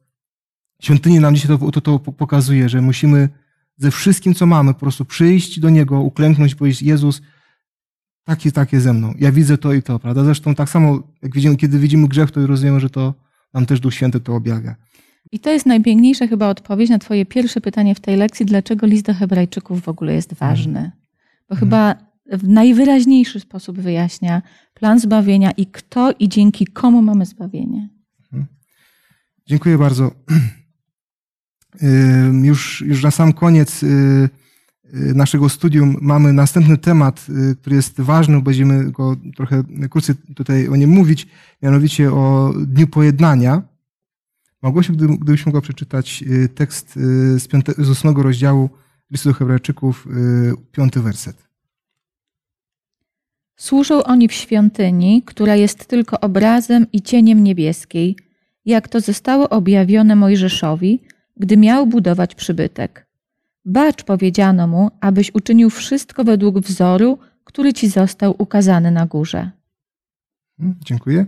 świątyni 0.82 1.20
nam 1.20 1.36
dzisiaj 1.36 1.58
to, 1.60 1.72
to, 1.72 1.82
to 1.82 2.00
pokazuje, 2.00 2.70
że 2.70 2.82
musimy 2.82 3.30
ze 3.78 3.92
wszystkim, 3.92 4.34
co 4.34 4.46
mamy, 4.46 4.74
po 4.74 4.80
prostu 4.80 5.06
przyjść 5.06 5.60
do 5.60 5.70
Niego, 5.70 6.02
uklęknąć 6.02 6.54
i 6.54 6.56
powiedzieć, 6.56 6.82
Jezus, 6.82 7.22
taki, 8.24 8.52
takie 8.52 8.82
ze 8.82 8.94
mną. 8.94 9.14
Ja 9.20 9.32
widzę 9.32 9.58
to 9.58 9.74
i 9.74 9.84
to, 9.84 10.00
prawda? 10.00 10.24
Zresztą 10.24 10.56
tak 10.56 10.70
samo, 10.70 11.04
jak 11.22 11.36
widzimy, 11.36 11.56
kiedy 11.56 11.80
widzimy 11.80 12.08
grzech, 12.08 12.32
to 12.32 12.48
rozumiemy, 12.48 12.80
że 12.80 12.90
to 12.90 13.14
nam 13.54 13.66
też 13.66 13.80
Duch 13.80 13.94
Święty 13.94 14.20
to 14.20 14.36
objawia. 14.36 14.76
I 15.32 15.40
to 15.40 15.50
jest 15.50 15.66
najpiękniejsza 15.66 16.28
chyba 16.28 16.50
odpowiedź 16.50 16.90
na 16.90 17.00
Twoje 17.00 17.26
pierwsze 17.26 17.62
pytanie 17.62 17.96
w 17.96 18.00
tej 18.00 18.18
lekcji, 18.18 18.46
dlaczego 18.46 18.88
list 18.88 19.06
do 19.06 19.14
Hebrajczyków 19.14 19.82
w 19.82 19.90
ogóle 19.90 20.14
jest 20.14 20.34
ważny. 20.34 20.92
Bo 21.50 21.56
chyba 21.56 21.96
w 22.32 22.48
najwyraźniejszy 22.48 23.40
sposób 23.40 23.80
wyjaśnia 23.80 24.42
plan 24.74 25.00
zbawienia 25.00 25.52
i 25.52 25.66
kto 25.66 26.12
i 26.20 26.30
dzięki 26.30 26.66
komu 26.66 27.02
mamy 27.02 27.26
zbawienie. 27.26 27.90
Dziękuję 29.48 29.78
bardzo. 29.78 30.12
Już, 32.44 32.82
już 32.82 33.04
na 33.04 33.12
sam 33.12 33.34
koniec 33.34 33.84
y, 33.84 33.88
y, 33.88 34.30
naszego 35.16 35.50
studium 35.50 35.96
mamy 36.02 36.34
następny 36.34 36.78
temat, 36.78 37.28
y, 37.30 37.56
który 37.56 37.76
jest 37.76 38.02
ważny, 38.02 38.42
będziemy 38.42 38.92
go 38.92 39.16
trochę 39.36 39.64
krócej 39.90 40.16
tutaj 40.36 40.68
o 40.68 40.76
nim 40.76 40.90
mówić, 40.90 41.28
mianowicie 41.62 42.12
o 42.12 42.54
Dniu 42.68 42.88
Pojednania. 42.88 43.62
Małgosiu, 44.62 44.94
gdy, 44.94 45.08
gdybyś 45.08 45.46
mogła 45.46 45.62
przeczytać 45.62 46.24
tekst 46.56 46.94
z, 47.38 47.48
piąte, 47.48 47.74
z 47.78 47.90
ósmego 47.90 48.24
rozdziału 48.24 48.70
listu 49.12 49.30
do 49.30 49.34
Hebrajczyków, 49.34 50.08
piąty 50.72 51.02
werset. 51.02 51.48
Służą 53.56 54.04
oni 54.04 54.28
w 54.28 54.34
świątyni, 54.34 55.24
która 55.26 55.56
jest 55.56 55.86
tylko 55.86 56.20
obrazem 56.20 56.88
i 56.94 57.02
cieniem 57.02 57.44
niebieskiej, 57.44 58.16
jak 58.66 58.88
to 58.88 59.02
zostało 59.02 59.50
objawione 59.50 60.16
Mojżeszowi, 60.16 61.00
gdy 61.40 61.58
miał 61.58 61.88
budować 61.88 62.36
przybytek. 62.36 63.08
Bacz 63.66 64.04
powiedziano 64.04 64.68
mu, 64.68 64.92
abyś 65.02 65.32
uczynił 65.34 65.70
wszystko 65.70 66.24
według 66.24 66.60
wzoru, 66.60 67.20
który 67.44 67.74
ci 67.74 67.90
został 67.90 68.36
ukazany 68.38 68.92
na 68.92 69.06
górze. 69.06 69.52
Hmm, 70.58 70.76
Dziękuję. 70.86 71.26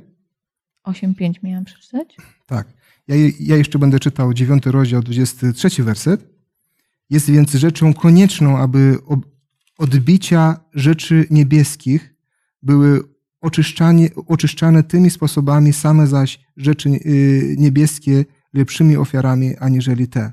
8.5 0.87 1.33
miałam 1.43 1.65
przeczytać? 1.65 2.17
Tak. 2.45 2.67
Ja, 3.07 3.15
ja 3.39 3.55
jeszcze 3.55 3.79
będę 3.79 3.99
czytał 3.99 4.33
dziewiąty 4.33 4.71
rozdział, 4.71 5.01
23 5.01 5.83
werset. 5.83 6.27
Jest 7.09 7.31
więc 7.31 7.51
rzeczą 7.51 7.93
konieczną, 7.93 8.57
aby 8.57 8.97
odbicia 9.77 10.59
rzeczy 10.73 11.27
niebieskich 11.29 12.15
były 12.61 13.03
oczyszczane 14.27 14.83
tymi 14.83 15.09
sposobami, 15.09 15.73
same 15.73 16.07
zaś 16.07 16.39
rzeczy 16.57 16.89
y, 16.89 17.55
niebieskie 17.57 18.25
lepszymi 18.53 18.97
ofiarami 18.97 19.57
aniżeli 19.57 20.07
te. 20.07 20.31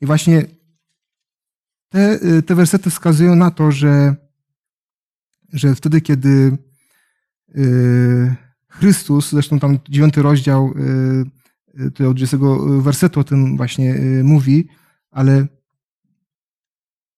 I 0.00 0.06
właśnie 0.06 0.44
te, 1.88 2.18
y, 2.24 2.42
te 2.42 2.54
wersety 2.54 2.90
wskazują 2.90 3.36
na 3.36 3.50
to, 3.50 3.72
że, 3.72 4.16
że 5.52 5.74
wtedy, 5.74 6.00
kiedy 6.00 6.58
y, 7.56 8.34
Chrystus, 8.68 9.30
zresztą 9.30 9.58
tam 9.58 9.78
dziewiąty 9.88 10.22
rozdział 10.22 10.74
y, 11.78 11.90
tutaj 11.90 12.06
od 12.06 12.16
20 12.16 12.36
wersetu 12.80 13.20
o 13.20 13.24
tym 13.24 13.56
właśnie 13.56 13.94
mówi, 14.22 14.68
ale 15.10 15.46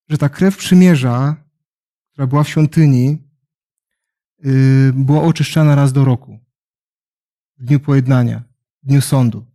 że 0.08 0.18
ta 0.18 0.28
krew 0.28 0.56
przymierza, 0.56 1.36
która 2.12 2.26
była 2.26 2.44
w 2.44 2.48
świątyni, 2.48 3.18
była 4.94 5.22
oczyszczana 5.22 5.74
raz 5.74 5.92
do 5.92 6.04
roku, 6.04 6.38
w 7.58 7.64
dniu 7.64 7.80
pojednania, 7.80 8.42
w 8.82 8.86
dniu 8.86 9.00
sądu. 9.00 9.46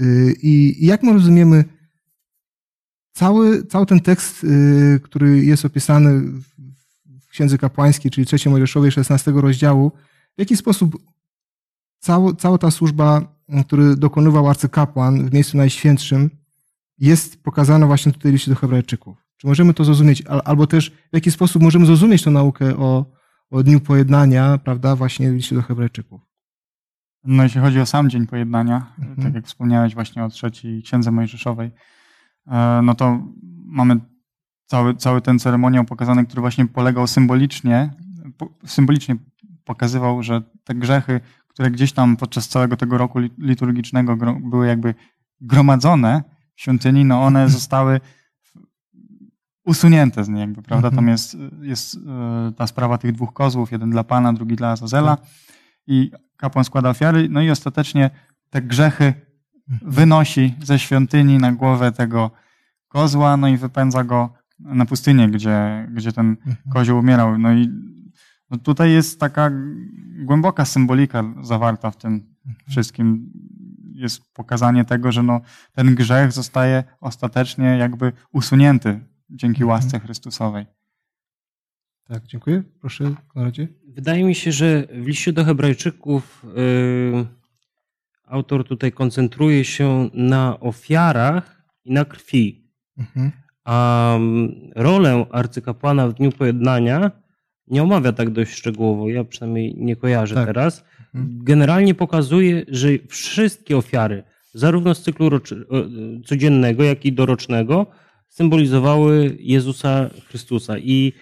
Y, 0.00 0.34
I 0.42 0.86
jak 0.86 1.02
my 1.02 1.12
rozumiemy 1.12 1.64
cały, 3.12 3.66
cały 3.66 3.86
ten 3.86 4.00
tekst, 4.00 4.44
y, 4.44 5.00
który 5.02 5.44
jest 5.44 5.64
opisany 5.64 6.20
w 7.20 7.28
Księdze 7.28 7.58
Kapłańskiej, 7.58 8.10
czyli 8.10 8.26
trzeciej 8.26 8.52
Mojżeszowej, 8.52 8.92
16 8.92 9.30
rozdziału, 9.30 9.92
w 10.36 10.38
jaki 10.38 10.56
sposób 10.56 11.02
cała, 11.98 12.34
cała 12.34 12.58
ta 12.58 12.70
służba, 12.70 13.34
której 13.66 13.96
dokonywał 13.96 14.48
arcykapłan 14.48 15.28
w 15.28 15.32
miejscu 15.32 15.56
najświętszym, 15.56 16.30
jest 16.98 17.42
pokazana 17.42 17.86
właśnie 17.86 18.12
tutaj 18.12 18.32
liście 18.32 18.50
do 18.50 18.56
Hebrajczyków. 18.56 19.24
Czy 19.36 19.46
możemy 19.46 19.74
to 19.74 19.84
zrozumieć? 19.84 20.22
Albo 20.44 20.66
też 20.66 20.90
w 20.90 21.14
jaki 21.14 21.30
sposób 21.30 21.62
możemy 21.62 21.86
zrozumieć 21.86 22.22
tę 22.22 22.30
naukę 22.30 22.76
o, 22.76 23.06
o 23.50 23.62
Dniu 23.62 23.80
Pojednania, 23.80 24.58
prawda, 24.58 24.96
właśnie 24.96 25.30
liście 25.30 25.54
do 25.54 25.62
Hebrajczyków? 25.62 26.33
No 27.24 27.42
jeśli 27.42 27.60
chodzi 27.60 27.80
o 27.80 27.86
sam 27.86 28.10
Dzień 28.10 28.26
Pojednania, 28.26 28.86
Mhm. 28.98 29.16
tak 29.22 29.34
jak 29.34 29.46
wspomniałeś 29.46 29.94
właśnie 29.94 30.24
o 30.24 30.28
trzeciej 30.28 30.82
Księdze 30.82 31.10
Mojżeszowej, 31.10 31.70
e, 32.46 32.80
no 32.82 32.94
to 32.94 33.18
mamy 33.66 34.00
cały, 34.66 34.94
cały 34.94 35.20
ten 35.20 35.38
ceremoniał 35.38 35.84
pokazany, 35.84 36.24
który 36.26 36.40
właśnie 36.40 36.66
polegał 36.66 37.06
symbolicznie, 37.06 37.90
symbolicznie 38.66 39.16
pokazywał, 39.64 40.22
że 40.22 40.42
te 40.64 40.74
grzechy, 40.74 41.20
które 41.48 41.70
gdzieś 41.70 41.92
tam 41.92 42.16
podczas 42.16 42.48
całego 42.48 42.76
tego 42.76 42.98
roku 42.98 43.18
li- 43.18 43.30
liturgicznego 43.38 44.16
były 44.40 44.66
jakby 44.66 44.94
gromadzone 45.40 46.22
w 46.54 46.60
świątyni, 46.60 47.04
no 47.04 47.22
one 47.24 47.48
zostały 47.48 48.00
usunięte 49.66 50.24
z 50.24 50.28
niej 50.28 50.40
jakby, 50.40 50.62
prawda? 50.62 50.88
Mhm. 50.88 50.94
Tam 50.96 51.08
jest, 51.08 51.36
jest 51.62 51.96
e, 51.96 52.52
ta 52.56 52.66
sprawa 52.66 52.98
tych 52.98 53.12
dwóch 53.12 53.32
kozłów, 53.32 53.72
jeden 53.72 53.90
dla 53.90 54.04
Pana, 54.04 54.32
drugi 54.32 54.56
dla 54.56 54.70
Azazela 54.70 55.16
i 55.86 56.10
kapłan 56.36 56.64
składa 56.64 56.90
ofiary, 56.90 57.28
no 57.30 57.42
i 57.42 57.50
ostatecznie 57.50 58.10
te 58.50 58.62
grzechy 58.62 59.14
wynosi 59.82 60.54
ze 60.62 60.78
świątyni 60.78 61.38
na 61.38 61.52
głowę 61.52 61.92
tego 61.92 62.30
kozła, 62.88 63.36
no 63.36 63.48
i 63.48 63.56
wypędza 63.56 64.04
go 64.04 64.32
na 64.58 64.86
pustynię, 64.86 65.28
gdzie, 65.28 65.88
gdzie 65.92 66.12
ten 66.12 66.28
Mhm. 66.28 66.56
kozioł 66.72 66.98
umierał. 66.98 67.38
No 67.38 67.52
i 67.52 67.68
no 68.50 68.58
tutaj 68.58 68.92
jest 68.92 69.20
taka 69.20 69.50
głęboka 70.24 70.64
symbolika 70.64 71.24
zawarta 71.42 71.90
w 71.90 71.96
tym 71.96 72.34
wszystkim. 72.68 73.32
Jest 73.92 74.34
pokazanie 74.34 74.84
tego, 74.84 75.12
że 75.12 75.22
no, 75.22 75.40
ten 75.72 75.94
grzech 75.94 76.32
zostaje 76.32 76.84
ostatecznie 77.00 77.64
jakby 77.66 78.12
usunięty 78.32 79.00
dzięki 79.30 79.62
Mhm. 79.62 79.68
łasce 79.68 80.00
Chrystusowej. 80.00 80.66
Tak, 82.08 82.26
dziękuję. 82.26 82.62
Proszę, 82.80 83.14
Konradzie. 83.28 83.68
Wydaje 83.88 84.24
mi 84.24 84.34
się, 84.34 84.52
że 84.52 84.86
w 84.92 85.06
liście 85.06 85.32
do 85.32 85.44
Hebrajczyków 85.44 86.44
y, 86.58 87.26
autor 88.26 88.64
tutaj 88.64 88.92
koncentruje 88.92 89.64
się 89.64 90.10
na 90.14 90.60
ofiarach 90.60 91.62
i 91.84 91.92
na 91.92 92.04
krwi. 92.04 92.70
Mhm. 92.98 93.32
A 93.64 94.16
mm, 94.16 94.54
rolę 94.76 95.26
arcykapłana 95.30 96.08
w 96.08 96.14
Dniu 96.14 96.32
Pojednania 96.32 97.10
nie 97.66 97.82
omawia 97.82 98.12
tak 98.12 98.30
dość 98.30 98.52
szczegółowo. 98.52 99.08
Ja 99.08 99.24
przynajmniej 99.24 99.74
nie 99.76 99.96
kojarzę 99.96 100.34
Tak. 100.34 100.46
teraz. 100.46 100.84
Mhm. 101.14 101.44
Generalnie 101.44 101.94
pokazuje, 101.94 102.64
że 102.68 102.88
wszystkie 103.08 103.76
ofiary, 103.76 104.22
zarówno 104.54 104.94
z 104.94 105.02
cyklu 105.02 105.28
roczy, 105.28 105.66
o, 105.68 105.76
codziennego, 106.24 106.82
jak 106.82 107.04
i 107.04 107.12
dorocznego, 107.12 107.86
symbolizowały 108.28 109.36
Jezusa 109.40 110.10
Chrystusa. 110.28 110.78
I 110.78 111.12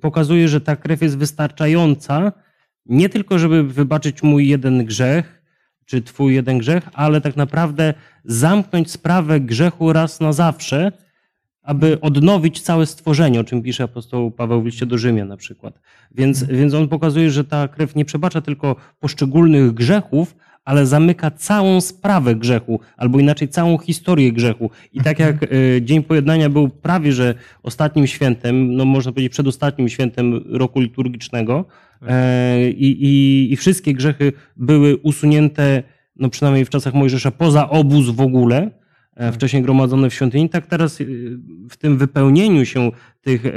pokazuje, 0.00 0.48
że 0.48 0.60
ta 0.60 0.76
krew 0.76 1.02
jest 1.02 1.18
wystarczająca 1.18 2.32
nie 2.86 3.08
tylko, 3.08 3.38
żeby 3.38 3.62
wybaczyć 3.62 4.22
mój 4.22 4.48
jeden 4.48 4.84
grzech, 4.84 5.42
czy 5.84 6.02
twój 6.02 6.34
jeden 6.34 6.58
grzech, 6.58 6.88
ale 6.92 7.20
tak 7.20 7.36
naprawdę 7.36 7.94
zamknąć 8.24 8.90
sprawę 8.90 9.40
grzechu 9.40 9.92
raz 9.92 10.20
na 10.20 10.32
zawsze, 10.32 10.92
aby 11.62 12.00
odnowić 12.00 12.60
całe 12.60 12.86
stworzenie, 12.86 13.40
o 13.40 13.44
czym 13.44 13.62
pisze 13.62 13.84
apostoł 13.84 14.30
Paweł 14.30 14.62
w 14.62 14.66
liście 14.66 14.86
do 14.86 14.98
Rzymian 14.98 15.28
na 15.28 15.36
przykład. 15.36 15.80
Więc, 16.10 16.44
więc 16.44 16.74
on 16.74 16.88
pokazuje, 16.88 17.30
że 17.30 17.44
ta 17.44 17.68
krew 17.68 17.96
nie 17.96 18.04
przebacza 18.04 18.40
tylko 18.40 18.76
poszczególnych 19.00 19.72
grzechów, 19.72 20.36
ale 20.64 20.86
zamyka 20.86 21.30
całą 21.30 21.80
sprawę 21.80 22.34
grzechu, 22.34 22.80
albo 22.96 23.20
inaczej 23.20 23.48
całą 23.48 23.78
historię 23.78 24.32
grzechu. 24.32 24.70
I 24.92 25.00
tak 25.00 25.18
jak 25.18 25.42
y, 25.42 25.80
Dzień 25.82 26.02
Pojednania 26.02 26.50
był 26.50 26.68
prawie 26.68 27.12
że 27.12 27.34
ostatnim 27.62 28.06
świętem, 28.06 28.76
no 28.76 28.84
można 28.84 29.12
powiedzieć 29.12 29.32
przedostatnim 29.32 29.88
świętem 29.88 30.44
roku 30.48 30.80
liturgicznego 30.80 31.64
e, 32.02 32.70
i, 32.70 33.04
i, 33.04 33.52
i 33.52 33.56
wszystkie 33.56 33.94
grzechy 33.94 34.32
były 34.56 34.96
usunięte, 34.96 35.82
no 36.16 36.28
przynajmniej 36.28 36.64
w 36.64 36.70
czasach 36.70 36.94
Mojżesza, 36.94 37.30
poza 37.30 37.70
obóz 37.70 38.10
w 38.10 38.20
ogóle, 38.20 38.70
e, 39.16 39.32
wcześniej 39.32 39.62
gromadzone 39.62 40.10
w 40.10 40.14
świątyni, 40.14 40.48
tak 40.48 40.66
teraz 40.66 40.98
w 41.70 41.76
tym 41.76 41.98
wypełnieniu 41.98 42.64
się 42.64 42.90
tych 43.20 43.46
e, 43.46 43.50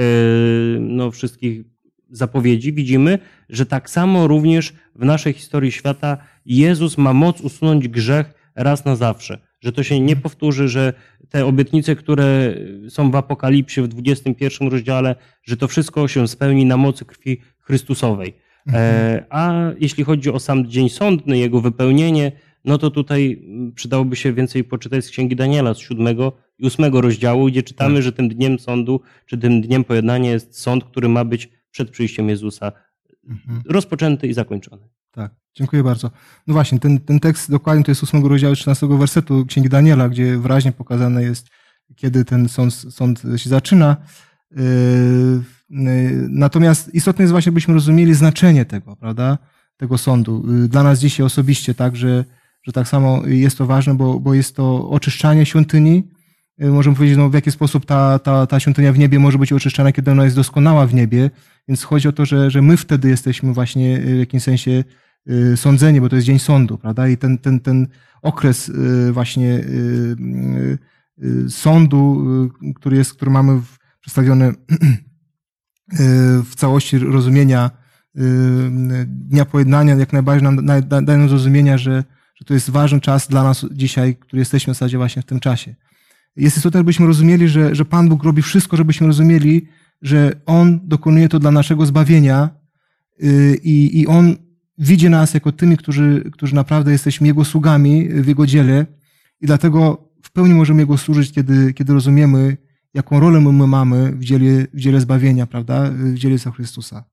no, 0.79 1.11
wszystkich 1.11 1.76
zapowiedzi 2.09 2.73
widzimy, 2.73 3.19
że 3.49 3.65
tak 3.65 3.89
samo 3.89 4.27
również 4.27 4.73
w 4.95 5.05
naszej 5.05 5.33
historii 5.33 5.71
świata 5.71 6.17
Jezus 6.45 6.97
ma 6.97 7.13
moc 7.13 7.41
usunąć 7.41 7.87
grzech 7.87 8.33
raz 8.55 8.85
na 8.85 8.95
zawsze. 8.95 9.37
Że 9.59 9.71
to 9.71 9.83
się 9.83 9.99
nie 9.99 10.15
powtórzy, 10.15 10.67
że 10.67 10.93
te 11.29 11.45
obietnice, 11.45 11.95
które 11.95 12.55
są 12.89 13.11
w 13.11 13.15
Apokalipsie 13.15 13.81
w 13.81 13.87
21 13.87 14.67
rozdziale, 14.67 15.15
że 15.43 15.57
to 15.57 15.67
wszystko 15.67 16.07
się 16.07 16.27
spełni 16.27 16.65
na 16.65 16.77
mocy 16.77 17.05
krwi 17.05 17.41
Chrystusowej. 17.59 18.33
E, 18.73 19.25
a 19.29 19.71
jeśli 19.79 20.03
chodzi 20.03 20.31
o 20.31 20.39
sam 20.39 20.67
dzień 20.67 20.89
sądny, 20.89 21.37
jego 21.37 21.61
wypełnienie, 21.61 22.31
no 22.65 22.77
to 22.77 22.91
tutaj 22.91 23.43
mm, 23.43 23.73
przydałoby 23.73 24.15
się 24.15 24.33
więcej 24.33 24.63
poczytać 24.63 25.05
z 25.05 25.09
Księgi 25.09 25.35
Daniela 25.35 25.73
z 25.73 25.77
7 25.77 26.07
i 26.59 26.65
8 26.65 26.95
rozdziału, 26.95 27.47
gdzie 27.47 27.63
czytamy, 27.63 28.01
że 28.01 28.11
tym 28.11 28.29
dniem 28.29 28.59
sądu, 28.59 29.01
czy 29.25 29.37
tym 29.37 29.61
dniem 29.61 29.83
pojednania 29.83 30.31
jest 30.31 30.59
sąd, 30.59 30.83
który 30.83 31.09
ma 31.09 31.25
być 31.25 31.49
przed 31.77 31.89
przyjściem 31.89 32.29
Jezusa 32.29 32.71
Mhm. 33.29 33.61
rozpoczęty 33.69 34.27
i 34.27 34.33
zakończony. 34.33 34.89
Tak, 35.11 35.31
dziękuję 35.55 35.83
bardzo. 35.83 36.11
No 36.47 36.53
właśnie, 36.53 36.79
ten, 36.79 36.99
ten 36.99 37.19
tekst 37.19 37.51
dokładnie 37.51 37.83
to 37.83 37.91
jest 37.91 38.03
8 38.03 38.25
rozdziału 38.25 38.55
13 38.55 38.87
wersetu 38.97 39.45
Księgi 39.45 39.69
Daniela, 39.69 40.09
gdzie 40.09 40.37
wyraźnie 40.37 40.71
pokazane 40.71 41.23
jest, 41.23 41.47
kiedy 41.95 42.25
ten 42.25 42.49
sąd, 42.49 42.73
sąd 42.73 43.23
się 43.37 43.49
zaczyna. 43.49 43.97
Yy, 44.51 45.43
Natomiast 46.29 46.93
istotne 46.95 47.23
jest 47.23 47.31
właśnie, 47.31 47.51
byśmy 47.51 47.73
rozumieli 47.73 48.13
znaczenie 48.13 48.65
tego, 48.65 48.95
prawda, 48.95 49.37
tego 49.77 49.97
sądu. 49.97 50.45
Yy, 50.61 50.67
Dla 50.67 50.83
nas 50.83 50.99
dzisiaj 50.99 51.25
osobiście, 51.25 51.73
tak, 51.73 51.95
że, 51.95 52.25
że 52.63 52.71
tak 52.71 52.87
samo 52.87 53.25
jest 53.25 53.57
to 53.57 53.65
ważne, 53.65 53.93
bo, 53.95 54.19
bo 54.19 54.33
jest 54.33 54.55
to 54.55 54.89
oczyszczanie 54.89 55.45
świątyni. 55.45 56.03
Yy, 56.57 56.69
Możemy 56.71 56.95
powiedzieć, 56.95 57.17
no, 57.17 57.29
w 57.29 57.33
jaki 57.33 57.51
sposób 57.51 57.85
ta, 57.85 58.19
ta, 58.19 58.47
ta 58.47 58.59
świątynia 58.59 58.93
w 58.93 58.99
niebie 58.99 59.19
może 59.19 59.37
być 59.37 59.53
oczyszczana, 59.53 59.91
kiedy 59.91 60.11
ona 60.11 60.23
jest 60.23 60.35
doskonała 60.35 60.87
w 60.87 60.93
niebie. 60.93 61.29
Więc 61.67 61.83
chodzi 61.83 62.07
o 62.07 62.11
to, 62.11 62.25
że, 62.25 62.51
że 62.51 62.61
my 62.61 62.77
wtedy 62.77 63.09
jesteśmy 63.09 63.53
właśnie 63.53 63.89
yy, 63.91 64.15
w 64.15 64.19
jakimś 64.19 64.43
sensie 64.43 64.83
yy, 65.25 65.57
sądzeni, 65.57 66.01
bo 66.01 66.09
to 66.09 66.15
jest 66.15 66.25
dzień 66.25 66.39
sądu, 66.39 66.77
prawda? 66.77 67.07
I 67.07 67.17
ten, 67.17 67.37
ten, 67.37 67.59
ten 67.59 67.87
okres 68.21 68.67
yy, 68.67 69.13
właśnie 69.13 69.63
sądu, 71.49 72.25
który 72.75 72.97
jest, 72.97 73.13
który 73.13 73.31
mamy 73.31 73.61
przedstawiony 74.01 74.53
w 76.49 76.55
całości 76.55 76.97
rozumienia 76.99 77.71
Dnia 79.07 79.45
Pojednania, 79.45 79.95
jak 79.95 80.13
najbardziej 80.13 80.43
nam 80.43 80.65
da- 80.65 80.81
da- 80.81 81.01
dają 81.01 81.27
zrozumienia, 81.27 81.77
że, 81.77 82.03
że 82.35 82.45
to 82.45 82.53
jest 82.53 82.69
ważny 82.69 83.01
czas 83.01 83.27
dla 83.27 83.43
nas 83.43 83.65
dzisiaj, 83.71 84.15
który 84.15 84.39
jesteśmy 84.39 84.73
w 84.73 84.77
zasadzie 84.77 84.97
właśnie 84.97 85.21
w 85.21 85.25
tym 85.25 85.39
czasie. 85.39 85.75
Jest 86.35 86.57
istotne, 86.57 86.79
żebyśmy 86.79 87.07
rozumieli, 87.07 87.47
że, 87.47 87.75
że 87.75 87.85
Pan 87.85 88.09
Bóg 88.09 88.23
robi 88.23 88.41
wszystko, 88.41 88.77
żebyśmy 88.77 89.07
rozumieli, 89.07 89.67
że 90.01 90.31
On 90.45 90.79
dokonuje 90.83 91.29
to 91.29 91.39
dla 91.39 91.51
naszego 91.51 91.85
zbawienia 91.85 92.49
y, 93.23 93.59
i, 93.63 93.99
i 93.99 94.07
On 94.07 94.35
widzi 94.77 95.09
nas 95.09 95.33
jako 95.33 95.51
tymi, 95.51 95.77
którzy, 95.77 96.29
którzy 96.33 96.55
naprawdę 96.55 96.91
jesteśmy 96.91 97.27
Jego 97.27 97.45
sługami 97.45 98.09
w 98.09 98.27
Jego 98.27 98.45
dziele 98.45 98.85
i 99.41 99.45
dlatego 99.45 100.09
w 100.23 100.31
pełni 100.31 100.53
możemy 100.53 100.81
Jego 100.81 100.97
służyć, 100.97 101.31
kiedy, 101.31 101.73
kiedy 101.73 101.93
rozumiemy, 101.93 102.57
jaką 102.93 103.19
rolę 103.19 103.41
my 103.41 103.67
mamy 103.67 104.11
w 104.11 104.23
dziele, 104.23 104.67
w 104.73 104.79
dziele 104.79 105.01
zbawienia, 105.01 105.47
prawda, 105.47 105.91
w 105.91 106.13
dziele 106.13 106.31
Jezusa 106.31 106.51
Chrystusa. 106.51 107.03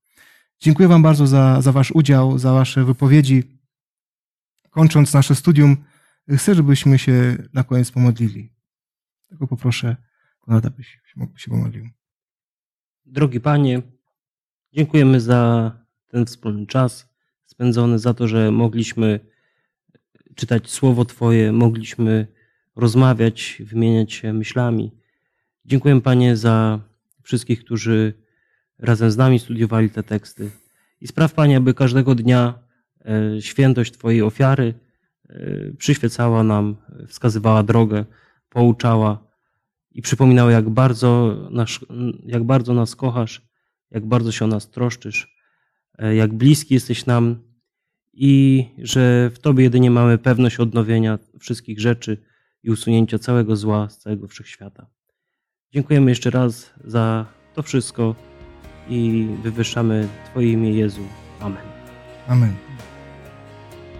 Dziękuję 0.60 0.88
Wam 0.88 1.02
bardzo 1.02 1.26
za, 1.26 1.60
za 1.60 1.72
Wasz 1.72 1.90
udział, 1.90 2.38
za 2.38 2.52
Wasze 2.52 2.84
wypowiedzi. 2.84 3.42
Kończąc 4.70 5.14
nasze 5.14 5.34
studium, 5.34 5.76
chcę, 6.36 6.54
żebyśmy 6.54 6.98
się 6.98 7.36
na 7.52 7.64
koniec 7.64 7.90
pomodlili. 7.90 8.52
Tylko 9.28 9.46
poproszę 9.46 9.96
Konrada, 10.40 10.70
byś 10.70 11.00
się 11.36 11.50
pomodlił. 11.50 11.88
Drogi 13.06 13.40
Panie, 13.40 13.82
dziękujemy 14.72 15.20
za 15.20 15.72
ten 16.06 16.26
wspólny 16.26 16.66
czas 16.66 17.08
spędzony, 17.46 17.98
za 17.98 18.14
to, 18.14 18.28
że 18.28 18.50
mogliśmy 18.50 19.20
czytać 20.34 20.70
Słowo 20.70 21.04
Twoje, 21.04 21.52
mogliśmy 21.52 22.26
rozmawiać, 22.76 23.62
wymieniać 23.66 24.12
się 24.12 24.32
myślami. 24.32 24.90
Dziękuję 25.64 26.00
Panie 26.00 26.36
za 26.36 26.80
wszystkich, 27.22 27.64
którzy 27.64 28.12
razem 28.78 29.10
z 29.10 29.16
nami 29.16 29.38
studiowali 29.38 29.90
te 29.90 30.02
teksty. 30.02 30.50
I 31.00 31.06
spraw 31.06 31.34
Panie, 31.34 31.56
aby 31.56 31.74
każdego 31.74 32.14
dnia 32.14 32.58
e, 33.04 33.42
świętość 33.42 33.92
Twojej 33.92 34.22
ofiary 34.22 34.74
e, 35.28 35.72
przyświecała 35.78 36.42
nam, 36.42 36.76
wskazywała 37.08 37.62
drogę, 37.62 38.04
pouczała 38.48 39.33
i 39.94 40.02
przypominała, 40.02 40.52
jak 40.52 40.70
bardzo, 40.70 41.36
nas, 41.50 41.68
jak 42.26 42.44
bardzo 42.44 42.74
nas 42.74 42.96
kochasz, 42.96 43.42
jak 43.90 44.06
bardzo 44.06 44.32
się 44.32 44.44
o 44.44 44.48
nas 44.48 44.70
troszczysz, 44.70 45.36
e, 45.98 46.14
jak 46.14 46.32
bliski 46.32 46.74
jesteś 46.74 47.06
nam 47.06 47.36
i 48.12 48.64
że 48.78 49.30
w 49.34 49.38
Tobie 49.38 49.64
jedynie 49.64 49.90
mamy 49.90 50.18
pewność 50.18 50.60
odnowienia 50.60 51.18
wszystkich 51.40 51.80
rzeczy 51.80 52.18
i 52.62 52.70
usunięcia 52.70 53.18
całego 53.18 53.56
zła 53.56 53.88
z 53.88 53.98
całego 53.98 54.28
wszechświata. 54.28 54.86
Dziękujemy 55.72 56.10
jeszcze 56.10 56.30
raz 56.30 56.74
za 56.84 57.26
to 57.54 57.62
wszystko 57.62 58.14
i 58.88 59.28
wywyższamy 59.42 60.08
Twoje 60.30 60.52
imię 60.52 60.70
Jezu. 60.70 61.02
Amen. 61.40 61.62
Amen. 62.28 62.54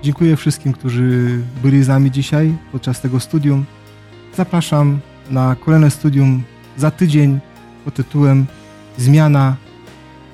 Dziękuję 0.03 0.37
wszystkim, 0.37 0.73
którzy 0.73 1.41
byli 1.63 1.83
z 1.83 1.89
nami 1.89 2.11
dzisiaj 2.11 2.57
podczas 2.73 3.01
tego 3.01 3.21
studium. 3.21 3.65
Zapraszam 4.35 5.01
na 5.31 5.57
kolejne 5.57 5.91
studium 5.91 6.43
za 6.77 6.91
tydzień 6.91 7.41
pod 7.85 7.95
tytułem 7.95 8.47
Zmiana 8.99 9.57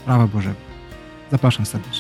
prawa 0.04 0.26
Bożego. 0.26 0.56
Zapraszam 1.30 1.66
serdecznie. 1.66 1.99